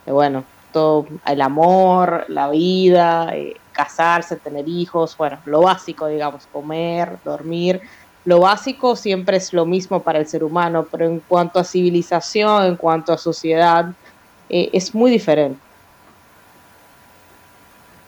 de, 0.06 0.12
bueno, 0.12 0.44
todo 0.72 1.06
el 1.26 1.40
amor, 1.40 2.24
la 2.28 2.48
vida, 2.48 3.34
eh, 3.34 3.56
casarse, 3.72 4.36
tener 4.36 4.68
hijos, 4.68 5.16
bueno, 5.16 5.38
lo 5.44 5.62
básico, 5.62 6.06
digamos, 6.06 6.46
comer, 6.52 7.18
dormir. 7.24 7.80
Lo 8.24 8.40
básico 8.40 8.96
siempre 8.96 9.36
es 9.38 9.52
lo 9.52 9.64
mismo 9.64 10.02
para 10.02 10.18
el 10.18 10.26
ser 10.26 10.44
humano, 10.44 10.86
pero 10.90 11.06
en 11.06 11.20
cuanto 11.20 11.58
a 11.58 11.64
civilización, 11.64 12.64
en 12.64 12.76
cuanto 12.76 13.12
a 13.12 13.18
sociedad, 13.18 13.86
eh, 14.48 14.70
es 14.72 14.94
muy 14.94 15.10
diferente. 15.10 15.60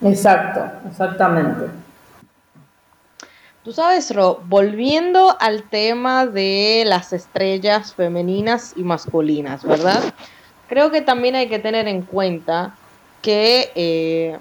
Exacto, 0.01 0.61
exactamente. 0.89 1.82
Tú 3.63 3.71
sabes, 3.71 4.13
Ro, 4.13 4.41
volviendo 4.47 5.37
al 5.39 5.63
tema 5.63 6.25
de 6.25 6.83
las 6.85 7.13
estrellas 7.13 7.93
femeninas 7.93 8.73
y 8.75 8.83
masculinas, 8.83 9.63
¿verdad? 9.63 10.13
Creo 10.67 10.91
que 10.91 10.99
también 10.99 11.35
hay 11.35 11.47
que 11.47 11.59
tener 11.59 11.87
en 11.87 12.01
cuenta 12.01 12.75
que 13.21 13.71
eh, 13.75 14.37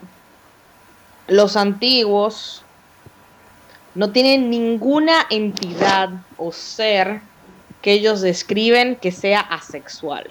los 1.28 1.56
antiguos 1.56 2.64
no 3.94 4.10
tienen 4.10 4.50
ninguna 4.50 5.26
entidad 5.30 6.10
o 6.36 6.50
ser 6.50 7.20
que 7.80 7.92
ellos 7.92 8.22
describen 8.22 8.96
que 8.96 9.12
sea 9.12 9.40
asexual. 9.40 10.30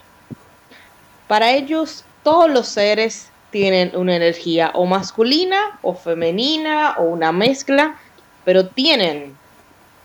Para 1.29 1.51
ellos, 1.51 2.03
todos 2.23 2.49
los 2.51 2.67
seres 2.67 3.29
tienen 3.51 3.95
una 3.95 4.17
energía 4.17 4.71
o 4.73 4.85
masculina 4.85 5.79
o 5.81 5.93
femenina 5.93 6.95
o 6.97 7.03
una 7.03 7.31
mezcla, 7.31 7.97
pero 8.45 8.67
tienen 8.67 9.35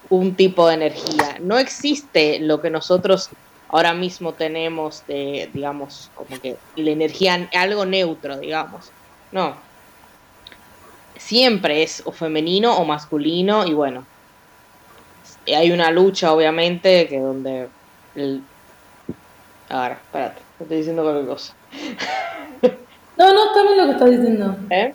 un 0.09 0.34
tipo 0.34 0.68
de 0.68 0.74
energía. 0.74 1.39
No 1.41 1.59
existe 1.59 2.39
lo 2.41 2.61
que 2.61 2.70
nosotros 2.70 3.30
ahora 3.68 3.95
mismo 3.95 4.32
tenemos 4.32 5.05
de, 5.07 5.51
digamos, 5.53 6.11
como 6.14 6.41
que 6.41 6.57
la 6.76 6.91
energía, 6.91 7.49
algo 7.55 7.84
neutro, 7.84 8.39
digamos. 8.39 8.91
No, 9.32 9.57
siempre 11.18 11.82
es 11.82 12.03
o 12.05 12.12
femenino 12.12 12.76
o 12.76 12.84
masculino 12.84 13.66
y 13.66 13.72
bueno, 13.72 14.05
hay 15.47 15.72
una 15.72 15.91
lucha 15.91 16.32
obviamente 16.32 17.09
que 17.09 17.18
donde... 17.20 17.68
El... 18.14 18.43
Ahora, 19.68 19.95
espérate, 19.95 20.41
estoy 20.61 20.76
diciendo 20.78 21.03
cualquier 21.03 21.26
cosa. 21.26 21.54
no, 23.17 23.34
no, 23.34 23.46
está 23.46 23.63
bien 23.63 23.76
lo 23.76 23.84
que 23.87 23.92
estás 23.92 24.11
diciendo. 24.11 24.57
¿Eh? 24.71 24.95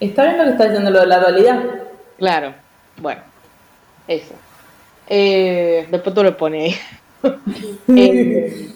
Está 0.00 0.24
bien 0.24 0.38
lo 0.38 0.44
que 0.44 0.50
estás 0.50 0.68
diciendo, 0.68 0.90
lo 0.90 1.00
de 1.00 1.06
la 1.06 1.18
dualidad. 1.18 1.85
Claro, 2.18 2.54
bueno, 2.96 3.22
eso. 4.08 4.34
Eh, 5.08 5.86
después 5.90 6.14
tú 6.14 6.22
lo 6.22 6.36
pones 6.36 6.74
ahí. 6.74 6.80
Eh, 7.88 8.72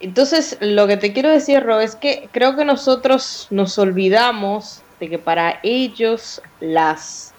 entonces, 0.00 0.56
lo 0.60 0.86
que 0.86 0.96
te 0.96 1.12
quiero 1.12 1.30
decir, 1.30 1.62
Ro, 1.62 1.80
es 1.80 1.94
que 1.94 2.28
creo 2.32 2.56
que 2.56 2.64
nosotros 2.64 3.46
nos 3.50 3.78
olvidamos 3.78 4.82
de 4.98 5.10
que 5.10 5.18
para 5.18 5.60
ellos 5.62 6.40
las, 6.60 7.34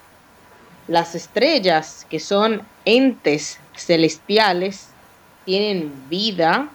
las 0.86 1.14
estrellas, 1.14 2.06
que 2.08 2.20
son 2.20 2.62
entes 2.84 3.58
celestiales, 3.76 4.88
tienen 5.44 5.92
vida, 6.08 6.68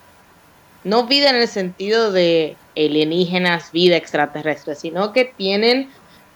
no 0.84 1.06
vida 1.06 1.30
en 1.30 1.38
el 1.38 1.48
sentido 1.48 2.12
de 2.12 2.58
alienígenas, 2.76 3.72
vida 3.72 3.96
extraterrestre, 3.96 4.76
sino 4.76 5.14
que 5.14 5.26
tienen... 5.26 5.90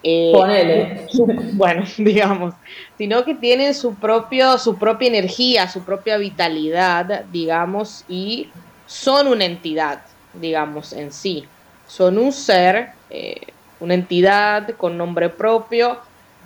Eh, 0.03 1.07
bueno, 1.53 1.83
digamos, 1.97 2.53
sino 2.97 3.23
que 3.23 3.35
tienen 3.35 3.73
su, 3.73 3.95
propio, 3.95 4.57
su 4.57 4.77
propia 4.77 5.07
energía, 5.07 5.69
su 5.69 5.81
propia 5.83 6.17
vitalidad, 6.17 7.25
digamos, 7.31 8.03
y 8.09 8.49
son 8.85 9.27
una 9.27 9.45
entidad, 9.45 10.01
digamos, 10.33 10.93
en 10.93 11.11
sí. 11.11 11.45
Son 11.87 12.17
un 12.17 12.31
ser 12.31 12.91
eh, 13.09 13.41
una 13.79 13.93
entidad 13.93 14.69
con 14.75 14.97
nombre 14.97 15.29
propio, 15.29 15.97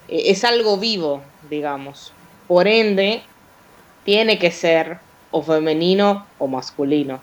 eh, 0.08 0.24
es 0.28 0.44
algo 0.44 0.78
vivo, 0.78 1.22
digamos. 1.50 2.14
Por 2.48 2.68
ende, 2.68 3.22
tiene 4.04 4.38
que 4.38 4.52
ser 4.52 5.00
o 5.32 5.42
femenino 5.42 6.26
o 6.38 6.48
masculino. 6.48 7.20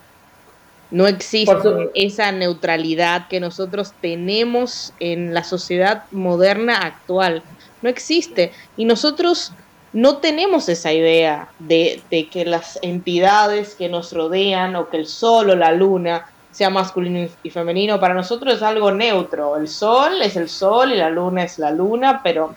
No 0.92 1.06
existe 1.06 1.90
esa 1.94 2.30
neutralidad 2.32 3.26
que 3.28 3.40
nosotros 3.40 3.94
tenemos 4.02 4.92
en 5.00 5.32
la 5.32 5.42
sociedad 5.42 6.04
moderna 6.10 6.76
actual. 6.76 7.42
No 7.80 7.88
existe. 7.88 8.52
Y 8.76 8.84
nosotros 8.84 9.52
no 9.94 10.18
tenemos 10.18 10.68
esa 10.68 10.92
idea 10.92 11.48
de, 11.58 12.02
de, 12.10 12.28
que 12.28 12.44
las 12.44 12.78
entidades 12.82 13.74
que 13.74 13.88
nos 13.88 14.12
rodean 14.12 14.76
o 14.76 14.90
que 14.90 14.98
el 14.98 15.06
sol 15.06 15.48
o 15.48 15.56
la 15.56 15.72
luna 15.72 16.26
sea 16.50 16.68
masculino 16.68 17.26
y 17.42 17.48
femenino, 17.48 17.98
para 17.98 18.12
nosotros 18.12 18.56
es 18.56 18.62
algo 18.62 18.92
neutro. 18.92 19.56
El 19.56 19.68
sol 19.68 20.20
es 20.20 20.36
el 20.36 20.50
sol 20.50 20.92
y 20.92 20.96
la 20.96 21.08
luna 21.08 21.44
es 21.44 21.58
la 21.58 21.70
luna, 21.70 22.20
pero 22.22 22.54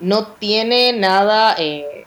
no 0.00 0.28
tiene 0.28 0.94
nada, 0.94 1.54
eh, 1.58 2.06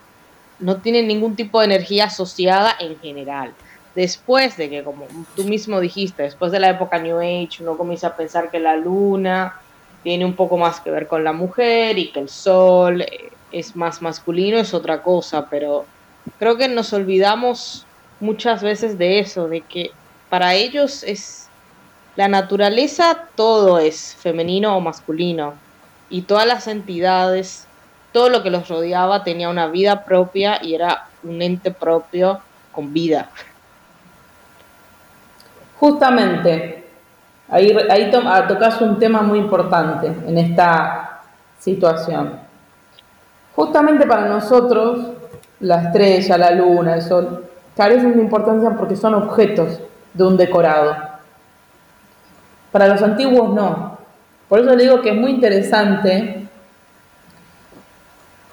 no 0.57 0.77
tienen 0.77 1.07
ningún 1.07 1.35
tipo 1.35 1.59
de 1.59 1.65
energía 1.65 2.05
asociada 2.05 2.75
en 2.79 2.99
general. 2.99 3.53
Después 3.97 4.57
de 4.57 4.69
que, 4.69 4.83
como 4.83 5.07
tú 5.35 5.43
mismo 5.45 5.79
dijiste, 5.79 6.21
después 6.21 6.51
de 6.51 6.59
la 6.59 6.69
época 6.69 6.99
New 6.99 7.17
Age, 7.17 7.63
uno 7.63 7.75
comienza 7.75 8.09
a 8.09 8.15
pensar 8.15 8.51
que 8.51 8.59
la 8.59 8.75
luna 8.75 9.59
tiene 10.03 10.23
un 10.23 10.35
poco 10.35 10.55
más 10.55 10.79
que 10.79 10.91
ver 10.91 11.07
con 11.07 11.23
la 11.23 11.33
mujer 11.33 11.97
y 11.97 12.11
que 12.11 12.19
el 12.19 12.29
sol 12.29 13.01
eh, 13.01 13.31
es 13.51 13.75
más 13.75 14.03
masculino, 14.03 14.59
es 14.59 14.75
otra 14.75 15.01
cosa, 15.01 15.49
pero 15.49 15.87
creo 16.37 16.57
que 16.57 16.67
nos 16.67 16.93
olvidamos 16.93 17.87
muchas 18.19 18.61
veces 18.61 18.99
de 18.99 19.17
eso, 19.17 19.47
de 19.47 19.61
que 19.61 19.89
para 20.29 20.53
ellos 20.53 21.01
es 21.01 21.49
la 22.15 22.27
naturaleza, 22.27 23.25
todo 23.33 23.79
es 23.79 24.13
femenino 24.13 24.77
o 24.77 24.79
masculino, 24.79 25.55
y 26.11 26.21
todas 26.21 26.45
las 26.45 26.67
entidades, 26.67 27.65
todo 28.11 28.29
lo 28.29 28.43
que 28.43 28.51
los 28.51 28.69
rodeaba 28.69 29.23
tenía 29.23 29.49
una 29.49 29.65
vida 29.65 30.05
propia 30.05 30.59
y 30.63 30.75
era 30.75 31.07
un 31.23 31.41
ente 31.41 31.71
propio 31.71 32.41
con 32.71 32.93
vida. 32.93 33.31
Justamente, 35.79 36.85
ahí, 37.49 37.75
ahí 37.89 38.11
ah, 38.25 38.45
tocas 38.47 38.81
un 38.81 38.97
tema 38.97 39.21
muy 39.21 39.39
importante 39.39 40.07
en 40.07 40.37
esta 40.37 41.21
situación. 41.59 42.39
Justamente 43.55 44.05
para 44.05 44.27
nosotros, 44.27 45.13
la 45.59 45.83
estrella, 45.83 46.37
la 46.37 46.51
luna, 46.51 46.95
el 46.95 47.01
sol, 47.01 47.45
carecen 47.75 48.15
de 48.15 48.21
importancia 48.21 48.71
porque 48.71 48.95
son 48.95 49.13
objetos 49.15 49.79
de 50.13 50.23
un 50.23 50.37
decorado. 50.37 50.95
Para 52.71 52.87
los 52.87 53.01
antiguos 53.01 53.53
no. 53.53 53.97
Por 54.49 54.59
eso 54.59 54.75
digo 54.75 55.01
que 55.01 55.09
es 55.09 55.15
muy 55.15 55.31
interesante 55.31 56.47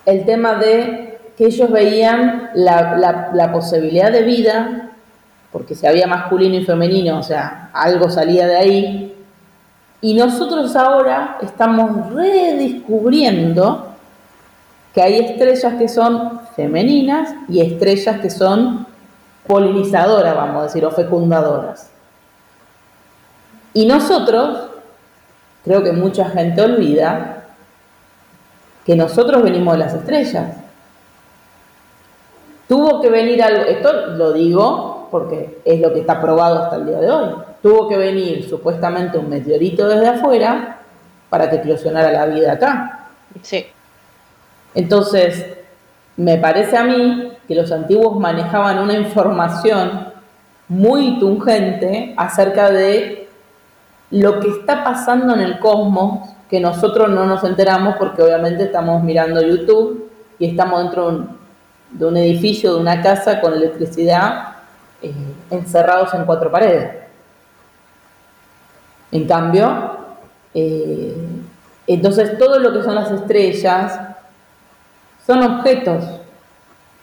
el 0.06 0.24
tema 0.24 0.54
de 0.54 1.18
que 1.36 1.46
ellos 1.46 1.70
veían 1.70 2.50
la, 2.54 3.50
posibilidad 3.52 4.10
de 4.12 4.22
vida, 4.22 4.90
porque 5.54 5.76
si 5.76 5.86
había 5.86 6.08
masculino 6.08 6.56
y 6.56 6.64
femenino, 6.64 7.20
o 7.20 7.22
sea, 7.22 7.70
algo 7.72 8.10
salía 8.10 8.44
de 8.48 8.56
ahí, 8.56 9.14
y 10.00 10.14
nosotros 10.14 10.74
ahora 10.74 11.38
estamos 11.42 12.12
redescubriendo 12.12 13.86
que 14.92 15.00
hay 15.00 15.20
estrellas 15.20 15.74
que 15.74 15.88
son 15.88 16.40
femeninas 16.56 17.36
y 17.48 17.60
estrellas 17.60 18.18
que 18.18 18.30
son 18.30 18.84
polinizadoras, 19.46 20.34
vamos 20.34 20.60
a 20.60 20.64
decir, 20.64 20.84
o 20.84 20.90
fecundadoras. 20.90 21.88
Y 23.74 23.86
nosotros, 23.86 24.70
creo 25.62 25.84
que 25.84 25.92
mucha 25.92 26.30
gente 26.30 26.62
olvida, 26.62 27.44
que 28.84 28.96
nosotros 28.96 29.40
venimos 29.40 29.74
de 29.74 29.78
las 29.78 29.94
estrellas. 29.94 30.56
Tuvo 32.66 33.00
que 33.00 33.08
venir 33.08 33.40
algo, 33.40 33.62
esto 33.62 34.08
lo 34.16 34.32
digo 34.32 34.93
porque 35.14 35.60
es 35.64 35.80
lo 35.80 35.92
que 35.92 36.00
está 36.00 36.20
probado 36.20 36.64
hasta 36.64 36.74
el 36.74 36.86
día 36.86 36.98
de 36.98 37.08
hoy. 37.08 37.34
Tuvo 37.62 37.88
que 37.88 37.96
venir 37.96 38.48
supuestamente 38.48 39.16
un 39.16 39.28
meteorito 39.28 39.86
desde 39.86 40.08
afuera 40.08 40.78
para 41.30 41.48
que 41.48 41.54
eclosionara 41.54 42.10
la 42.10 42.26
vida 42.26 42.54
acá. 42.54 43.10
Sí. 43.40 43.64
Entonces, 44.74 45.46
me 46.16 46.36
parece 46.38 46.76
a 46.76 46.82
mí 46.82 47.30
que 47.46 47.54
los 47.54 47.70
antiguos 47.70 48.18
manejaban 48.18 48.80
una 48.80 48.94
información 48.94 50.08
muy 50.66 51.20
tungente 51.20 52.12
acerca 52.16 52.72
de 52.72 53.28
lo 54.10 54.40
que 54.40 54.48
está 54.48 54.82
pasando 54.82 55.32
en 55.34 55.42
el 55.42 55.60
cosmos 55.60 56.28
que 56.50 56.58
nosotros 56.58 57.08
no 57.08 57.24
nos 57.24 57.44
enteramos 57.44 57.94
porque 58.00 58.20
obviamente 58.20 58.64
estamos 58.64 59.00
mirando 59.04 59.40
YouTube 59.40 60.10
y 60.40 60.46
estamos 60.46 60.82
dentro 60.82 61.28
de 61.92 62.04
un, 62.04 62.16
edificio, 62.16 62.74
de 62.74 62.80
una 62.80 63.00
casa 63.00 63.40
con 63.40 63.52
electricidad, 63.52 64.53
eh, 65.04 65.14
encerrados 65.50 66.12
en 66.14 66.24
cuatro 66.24 66.50
paredes. 66.50 66.90
En 69.12 69.26
cambio, 69.26 69.96
eh, 70.54 71.14
entonces 71.86 72.38
todo 72.38 72.58
lo 72.58 72.72
que 72.72 72.82
son 72.82 72.94
las 72.94 73.10
estrellas 73.10 74.00
son 75.26 75.42
objetos. 75.42 76.04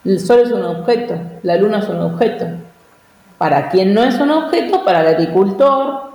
El 0.03 0.19
sol 0.19 0.39
es 0.39 0.51
un 0.51 0.63
objeto, 0.63 1.15
la 1.43 1.55
luna 1.57 1.79
es 1.79 1.87
un 1.89 2.01
objeto. 2.01 2.45
Para 3.37 3.69
quien 3.69 3.93
no 3.93 4.03
es 4.03 4.19
un 4.19 4.31
objeto, 4.31 4.83
para 4.83 5.01
el 5.01 5.07
agricultor, 5.15 6.11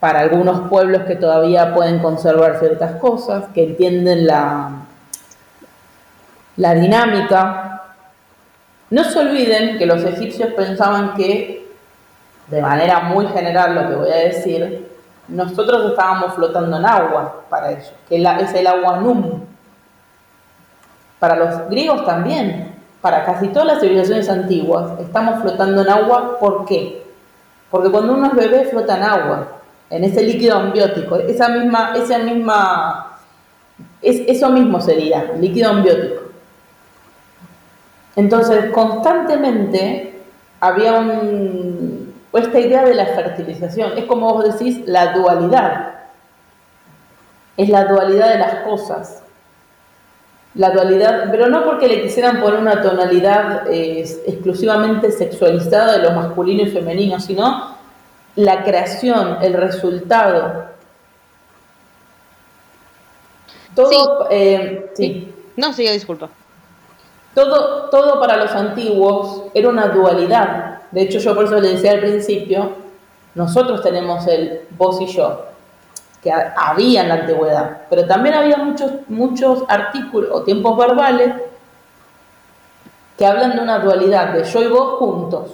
para 0.00 0.20
algunos 0.20 0.68
pueblos 0.68 1.02
que 1.02 1.16
todavía 1.16 1.74
pueden 1.74 1.98
conservar 1.98 2.58
ciertas 2.58 3.00
cosas, 3.00 3.44
que 3.54 3.64
entienden 3.64 4.26
la, 4.26 4.70
la 6.56 6.74
dinámica. 6.74 7.65
No 8.90 9.04
se 9.04 9.18
olviden 9.18 9.78
que 9.78 9.86
los 9.86 10.04
egipcios 10.04 10.52
pensaban 10.54 11.14
que, 11.14 11.68
de 12.48 12.62
manera 12.62 13.00
muy 13.00 13.26
general 13.28 13.74
lo 13.74 13.88
que 13.88 13.94
voy 13.96 14.10
a 14.10 14.16
decir, 14.16 14.88
nosotros 15.28 15.90
estábamos 15.90 16.34
flotando 16.34 16.76
en 16.76 16.86
agua 16.86 17.42
para 17.50 17.72
ellos, 17.72 17.92
que 18.08 18.16
es 18.16 18.54
el 18.54 18.66
agua 18.66 18.98
num. 18.98 19.40
Para 21.18 21.36
los 21.36 21.68
griegos 21.68 22.04
también, 22.04 22.76
para 23.00 23.24
casi 23.24 23.48
todas 23.48 23.66
las 23.66 23.80
civilizaciones 23.80 24.28
antiguas, 24.28 25.00
estamos 25.00 25.40
flotando 25.42 25.82
en 25.82 25.88
agua, 25.88 26.38
¿por 26.38 26.64
qué? 26.64 27.04
Porque 27.70 27.90
cuando 27.90 28.14
uno 28.14 28.28
es 28.28 28.34
bebé 28.34 28.64
flota 28.66 28.96
en 28.96 29.02
agua, 29.02 29.48
en 29.90 30.04
ese 30.04 30.22
líquido 30.22 30.56
ambiótico. 30.58 31.16
Esa 31.16 31.48
misma, 31.48 31.92
esa 31.96 32.18
misma, 32.18 33.18
es, 34.02 34.22
eso 34.26 34.50
mismo 34.50 34.80
sería, 34.80 35.32
líquido 35.38 35.70
ambiótico. 35.70 36.22
Entonces, 38.16 38.72
constantemente 38.72 40.22
había 40.60 40.94
un, 40.94 42.14
esta 42.32 42.58
idea 42.58 42.84
de 42.84 42.94
la 42.94 43.06
fertilización. 43.06 43.96
Es 43.96 44.04
como 44.04 44.32
vos 44.32 44.58
decís, 44.58 44.82
la 44.86 45.12
dualidad. 45.12 45.94
Es 47.56 47.68
la 47.68 47.84
dualidad 47.84 48.30
de 48.30 48.38
las 48.38 48.54
cosas. 48.64 49.22
La 50.54 50.70
dualidad, 50.70 51.28
pero 51.30 51.48
no 51.48 51.64
porque 51.66 51.86
le 51.86 52.02
quisieran 52.02 52.40
poner 52.40 52.60
una 52.60 52.80
tonalidad 52.80 53.70
eh, 53.70 54.00
exclusivamente 54.26 55.12
sexualizada 55.12 55.98
de 55.98 56.02
lo 56.02 56.12
masculino 56.12 56.62
y 56.62 56.70
femenino, 56.70 57.20
sino 57.20 57.76
la 58.36 58.64
creación, 58.64 59.38
el 59.42 59.52
resultado. 59.52 60.66
Todo, 63.74 64.28
eh, 64.30 64.90
sí. 64.94 65.34
No, 65.56 65.74
sigue, 65.74 65.92
disculpa. 65.92 66.30
Todo, 67.36 67.90
todo 67.90 68.18
para 68.18 68.38
los 68.38 68.50
antiguos 68.52 69.42
era 69.52 69.68
una 69.68 69.88
dualidad. 69.88 70.78
De 70.90 71.02
hecho, 71.02 71.18
yo 71.18 71.34
por 71.34 71.44
eso 71.44 71.60
le 71.60 71.74
decía 71.74 71.90
al 71.90 72.00
principio, 72.00 72.70
nosotros 73.34 73.82
tenemos 73.82 74.26
el 74.26 74.62
vos 74.70 74.98
y 75.02 75.06
yo, 75.08 75.44
que 76.22 76.32
había 76.32 77.02
en 77.02 77.08
la 77.08 77.14
antigüedad, 77.16 77.82
pero 77.90 78.06
también 78.06 78.36
había 78.36 78.56
muchos, 78.56 78.90
muchos 79.08 79.64
artículos 79.68 80.30
o 80.32 80.44
tiempos 80.44 80.78
verbales 80.78 81.34
que 83.18 83.26
hablan 83.26 83.54
de 83.54 83.60
una 83.60 83.80
dualidad, 83.80 84.32
de 84.32 84.42
yo 84.42 84.62
y 84.62 84.68
vos 84.68 84.98
juntos 84.98 85.50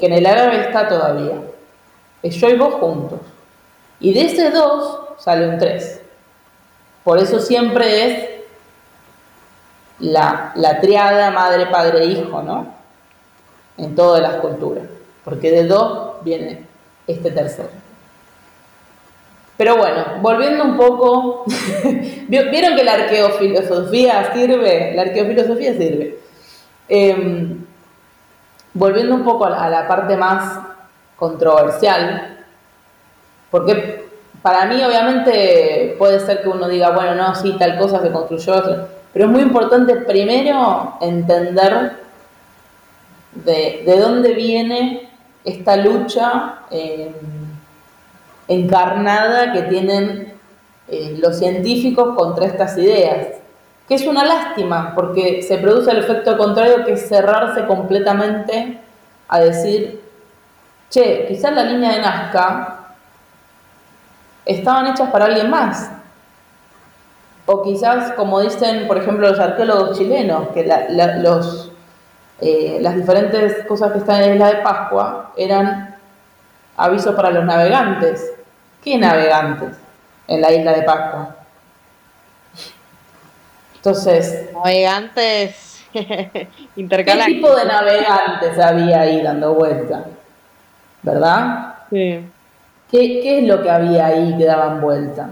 que 0.00 0.06
en 0.06 0.14
el 0.14 0.26
árabe 0.26 0.62
está 0.62 0.88
todavía. 0.88 1.40
Es 2.20 2.34
yo 2.34 2.50
y 2.50 2.56
vos 2.56 2.74
juntos. 2.74 3.20
Y 4.00 4.12
de 4.12 4.22
ese 4.22 4.50
dos 4.50 4.98
sale 5.18 5.48
un 5.48 5.58
tres. 5.58 6.00
Por 7.04 7.20
eso 7.20 7.38
siempre 7.38 8.06
es 8.06 8.31
la, 10.02 10.52
la 10.56 10.80
triada 10.80 11.30
madre, 11.30 11.66
padre, 11.66 12.04
hijo, 12.04 12.42
¿no? 12.42 12.74
En 13.78 13.94
todas 13.94 14.20
las 14.20 14.34
culturas. 14.34 14.84
Porque 15.24 15.50
de 15.50 15.64
dos 15.64 16.22
viene 16.22 16.66
este 17.06 17.30
tercero. 17.30 17.70
Pero 19.56 19.76
bueno, 19.76 20.04
volviendo 20.20 20.64
un 20.64 20.76
poco, 20.76 21.44
¿vieron 22.28 22.74
que 22.76 22.84
la 22.84 22.94
arqueofilosofía 22.94 24.32
sirve? 24.32 24.92
La 24.94 25.02
arqueofilosofía 25.02 25.72
sirve. 25.74 26.18
Em, 26.88 27.64
volviendo 28.74 29.14
un 29.14 29.24
poco 29.24 29.46
a 29.46 29.68
la 29.68 29.86
parte 29.86 30.16
más 30.16 30.58
controversial, 31.16 32.44
porque 33.50 34.08
para 34.42 34.64
mí 34.66 34.82
obviamente 34.82 35.94
puede 35.96 36.18
ser 36.18 36.42
que 36.42 36.48
uno 36.48 36.66
diga, 36.66 36.90
bueno, 36.90 37.14
no, 37.14 37.34
sí, 37.34 37.54
tal 37.58 37.78
cosa 37.78 38.02
se 38.02 38.10
construyó, 38.10 38.88
pero 39.12 39.26
es 39.26 39.30
muy 39.30 39.42
importante 39.42 39.94
primero 39.96 40.98
entender 41.00 41.96
de, 43.34 43.96
dónde 43.98 44.32
viene 44.34 45.10
esta 45.44 45.76
lucha 45.76 46.60
eh, 46.70 47.12
encarnada 48.48 49.52
que 49.52 49.62
tienen 49.62 50.34
eh, 50.88 51.16
los 51.18 51.38
científicos 51.38 52.16
contra 52.16 52.46
estas 52.46 52.76
ideas 52.78 53.42
que 53.88 53.94
es 53.96 54.06
una 54.06 54.24
lástima, 54.24 54.94
porque 54.94 55.42
se 55.42 55.58
produce 55.58 55.90
el 55.90 55.98
efecto 55.98 56.38
contrario 56.38 56.84
que 56.84 56.92
es 56.92 57.08
cerrarse 57.08 57.66
completamente 57.66 58.78
a 59.28 59.40
decir, 59.40 60.00
che, 60.88 61.26
quizás 61.28 61.52
la 61.52 61.64
línea 61.64 61.92
de 61.92 62.00
Nazca 62.00 62.94
estaban 64.44 64.86
hechas 64.86 65.10
para 65.10 65.26
alguien 65.26 65.50
más. 65.50 65.90
O 67.46 67.62
quizás, 67.62 68.12
como 68.12 68.40
dicen, 68.40 68.86
por 68.86 68.98
ejemplo, 68.98 69.28
los 69.28 69.40
arqueólogos 69.40 69.98
chilenos, 69.98 70.48
que 70.48 70.64
los, 71.18 71.72
eh, 72.40 72.78
las 72.80 72.94
diferentes 72.94 73.64
cosas 73.66 73.92
que 73.92 73.98
están 73.98 74.22
en 74.22 74.28
la 74.28 74.34
isla 74.34 74.58
de 74.58 74.62
Pascua 74.62 75.32
eran 75.36 75.96
avisos 76.76 77.14
para 77.14 77.30
los 77.30 77.44
navegantes. 77.44 78.32
¿Qué 78.82 78.96
navegantes 78.96 79.76
en 80.28 80.40
la 80.40 80.52
isla 80.52 80.72
de 80.72 80.82
Pascua? 80.82 81.36
Entonces. 83.74 84.50
Navegantes. 84.52 85.84
¿Qué 85.92 87.24
tipo 87.26 87.54
de 87.54 87.64
navegantes 87.64 88.58
había 88.58 89.00
ahí 89.00 89.20
dando 89.20 89.54
vuelta? 89.54 90.04
¿Verdad? 91.02 91.74
Sí. 91.90 92.24
¿Qué, 92.90 93.20
¿Qué, 93.20 93.38
es 93.40 93.48
lo 93.48 93.62
que 93.62 93.70
había 93.70 94.06
ahí 94.06 94.36
que 94.38 94.44
daban 94.44 94.80
vuelta? 94.80 95.30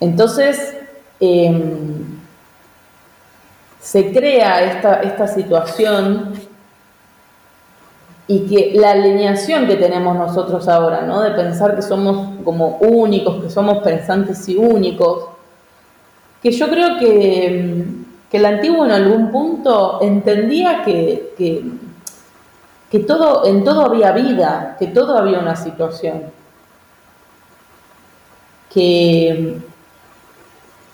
Entonces, 0.00 0.76
em, 1.20 2.18
se 3.80 4.12
crea 4.12 4.62
esta, 4.64 5.00
esta 5.00 5.28
situación 5.28 6.34
y 8.26 8.40
que 8.40 8.78
la 8.78 8.90
alineación 8.90 9.66
que 9.66 9.76
tenemos 9.76 10.14
nosotros 10.14 10.68
ahora, 10.68 11.00
¿no? 11.00 11.22
De 11.22 11.30
pensar 11.30 11.74
que 11.74 11.80
somos 11.80 12.44
como 12.44 12.76
únicos, 12.76 13.42
que 13.42 13.48
somos 13.50 13.78
pensantes 13.78 14.46
y 14.50 14.56
únicos, 14.56 15.30
que 16.42 16.50
yo 16.50 16.68
creo 16.68 16.98
que, 16.98 17.84
el 18.30 18.44
antiguo 18.44 18.84
en 18.84 18.90
algún 18.92 19.32
punto 19.32 20.00
entendía 20.02 20.82
que, 20.84 21.32
que, 22.90 22.98
todo, 23.00 23.46
en 23.46 23.64
todo 23.64 23.86
había 23.86 24.12
vida, 24.12 24.76
que 24.78 24.88
todo 24.88 25.16
había 25.16 25.38
una 25.38 25.56
situación. 25.56 26.24
Que, 28.68 29.58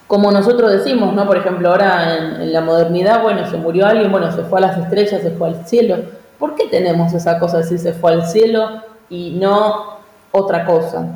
como 0.06 0.30
nosotros 0.30 0.70
decimos, 0.70 1.14
¿no? 1.14 1.26
Por 1.26 1.38
ejemplo, 1.38 1.70
ahora 1.70 2.16
en, 2.16 2.42
en, 2.42 2.52
la 2.52 2.60
modernidad, 2.60 3.22
bueno, 3.22 3.48
se 3.50 3.56
murió 3.56 3.86
alguien, 3.86 4.12
bueno, 4.12 4.30
se 4.30 4.42
fue 4.42 4.58
a 4.58 4.62
las 4.62 4.78
estrellas, 4.78 5.22
se 5.22 5.30
fue 5.30 5.48
al 5.48 5.66
cielo. 5.66 5.96
¿Por 6.38 6.54
qué 6.54 6.66
tenemos 6.68 7.12
esa 7.12 7.38
cosa 7.38 7.58
de 7.58 7.62
decir 7.62 7.78
se 7.78 7.92
fue 7.92 8.12
al 8.12 8.26
cielo 8.26 8.82
y 9.08 9.30
no 9.32 9.98
otra 10.32 10.66
cosa? 10.66 11.06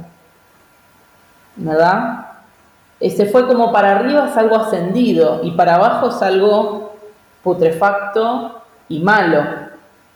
¿Verdad? 1.57 2.27
Ese 3.01 3.27
fue 3.27 3.47
como 3.47 3.73
para 3.73 3.93
arriba 3.93 4.29
es 4.31 4.37
algo 4.37 4.57
ascendido 4.57 5.41
y 5.43 5.53
para 5.53 5.77
abajo 5.77 6.09
es 6.09 6.23
algo 6.23 6.95
putrefacto 7.43 8.63
y 8.89 9.01
malo. 9.01 9.45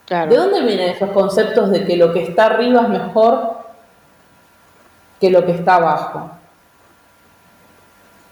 ¿De 0.08 0.36
dónde 0.36 0.60
vienen 0.62 0.90
esos 0.90 1.10
conceptos 1.10 1.70
de 1.70 1.84
que 1.84 1.96
lo 1.96 2.12
que 2.12 2.22
está 2.22 2.46
arriba 2.46 2.82
es 2.82 2.88
mejor 2.88 3.56
que 5.20 5.30
lo 5.30 5.44
que 5.46 5.52
está 5.52 5.76
abajo? 5.76 6.30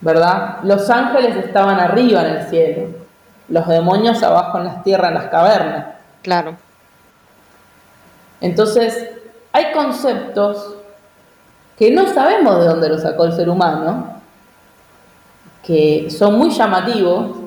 ¿Verdad? 0.00 0.58
Los 0.62 0.88
ángeles 0.88 1.36
estaban 1.36 1.78
arriba 1.78 2.26
en 2.26 2.36
el 2.36 2.46
cielo, 2.48 2.88
los 3.48 3.66
demonios 3.68 4.22
abajo 4.22 4.58
en 4.58 4.64
las 4.64 4.82
tierras, 4.82 5.08
en 5.08 5.14
las 5.14 5.26
cavernas. 5.26 5.86
Claro. 6.22 6.56
Entonces, 8.40 9.10
hay 9.52 9.72
conceptos 9.72 10.76
que 11.76 11.90
no 11.90 12.06
sabemos 12.06 12.60
de 12.60 12.66
dónde 12.66 12.88
los 12.88 13.02
sacó 13.02 13.24
el 13.24 13.32
ser 13.32 13.48
humano, 13.48 14.20
que 15.62 16.10
son 16.10 16.38
muy 16.38 16.50
llamativos. 16.50 17.39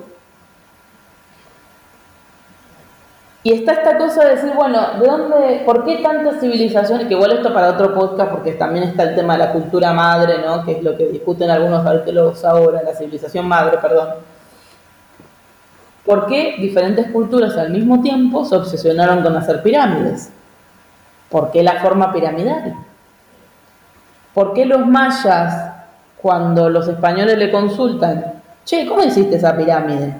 Y 3.44 3.52
está 3.52 3.72
esta 3.74 3.98
cosa 3.98 4.24
de 4.24 4.36
decir, 4.36 4.52
bueno, 4.54 4.80
¿de 4.98 5.06
dónde, 5.06 5.62
por 5.66 5.84
qué 5.84 5.98
tantas 5.98 6.40
civilizaciones? 6.40 7.06
Que 7.06 7.12
igual 7.12 7.32
esto 7.32 7.52
para 7.52 7.72
otro 7.72 7.92
podcast, 7.92 8.30
porque 8.30 8.52
también 8.52 8.86
está 8.86 9.02
el 9.02 9.14
tema 9.14 9.34
de 9.34 9.40
la 9.40 9.52
cultura 9.52 9.92
madre, 9.92 10.38
¿no? 10.44 10.64
Que 10.64 10.72
es 10.72 10.82
lo 10.82 10.96
que 10.96 11.08
discuten 11.08 11.50
algunos 11.50 11.84
arqueólogos 11.84 12.42
ahora, 12.42 12.82
la 12.82 12.94
civilización 12.94 13.46
madre, 13.46 13.76
perdón. 13.76 14.08
¿Por 16.06 16.24
qué 16.24 16.56
diferentes 16.58 17.10
culturas 17.10 17.54
al 17.58 17.68
mismo 17.68 18.00
tiempo 18.00 18.46
se 18.46 18.56
obsesionaron 18.56 19.22
con 19.22 19.36
hacer 19.36 19.62
pirámides? 19.62 20.30
¿Por 21.28 21.50
qué 21.50 21.62
la 21.62 21.82
forma 21.82 22.14
piramidal? 22.14 22.74
¿Por 24.32 24.54
qué 24.54 24.64
los 24.64 24.86
mayas 24.86 25.70
cuando 26.16 26.70
los 26.70 26.88
españoles 26.88 27.36
le 27.36 27.50
consultan, 27.50 28.40
che, 28.64 28.86
¿cómo 28.86 29.02
hiciste 29.02 29.36
esa 29.36 29.54
pirámide? 29.54 30.14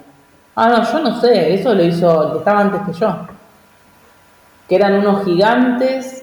Ah, 0.57 0.69
no, 0.69 0.93
yo 0.93 0.99
no 1.01 1.21
sé, 1.21 1.55
eso 1.55 1.75
lo 1.75 1.83
hizo 1.83 2.23
el 2.23 2.33
que 2.33 2.39
estaba 2.39 2.61
antes 2.61 2.81
que 2.87 2.93
yo. 2.93 3.27
Que 4.69 4.77
eran 4.77 4.95
unos 4.95 5.25
gigantes 5.25 6.23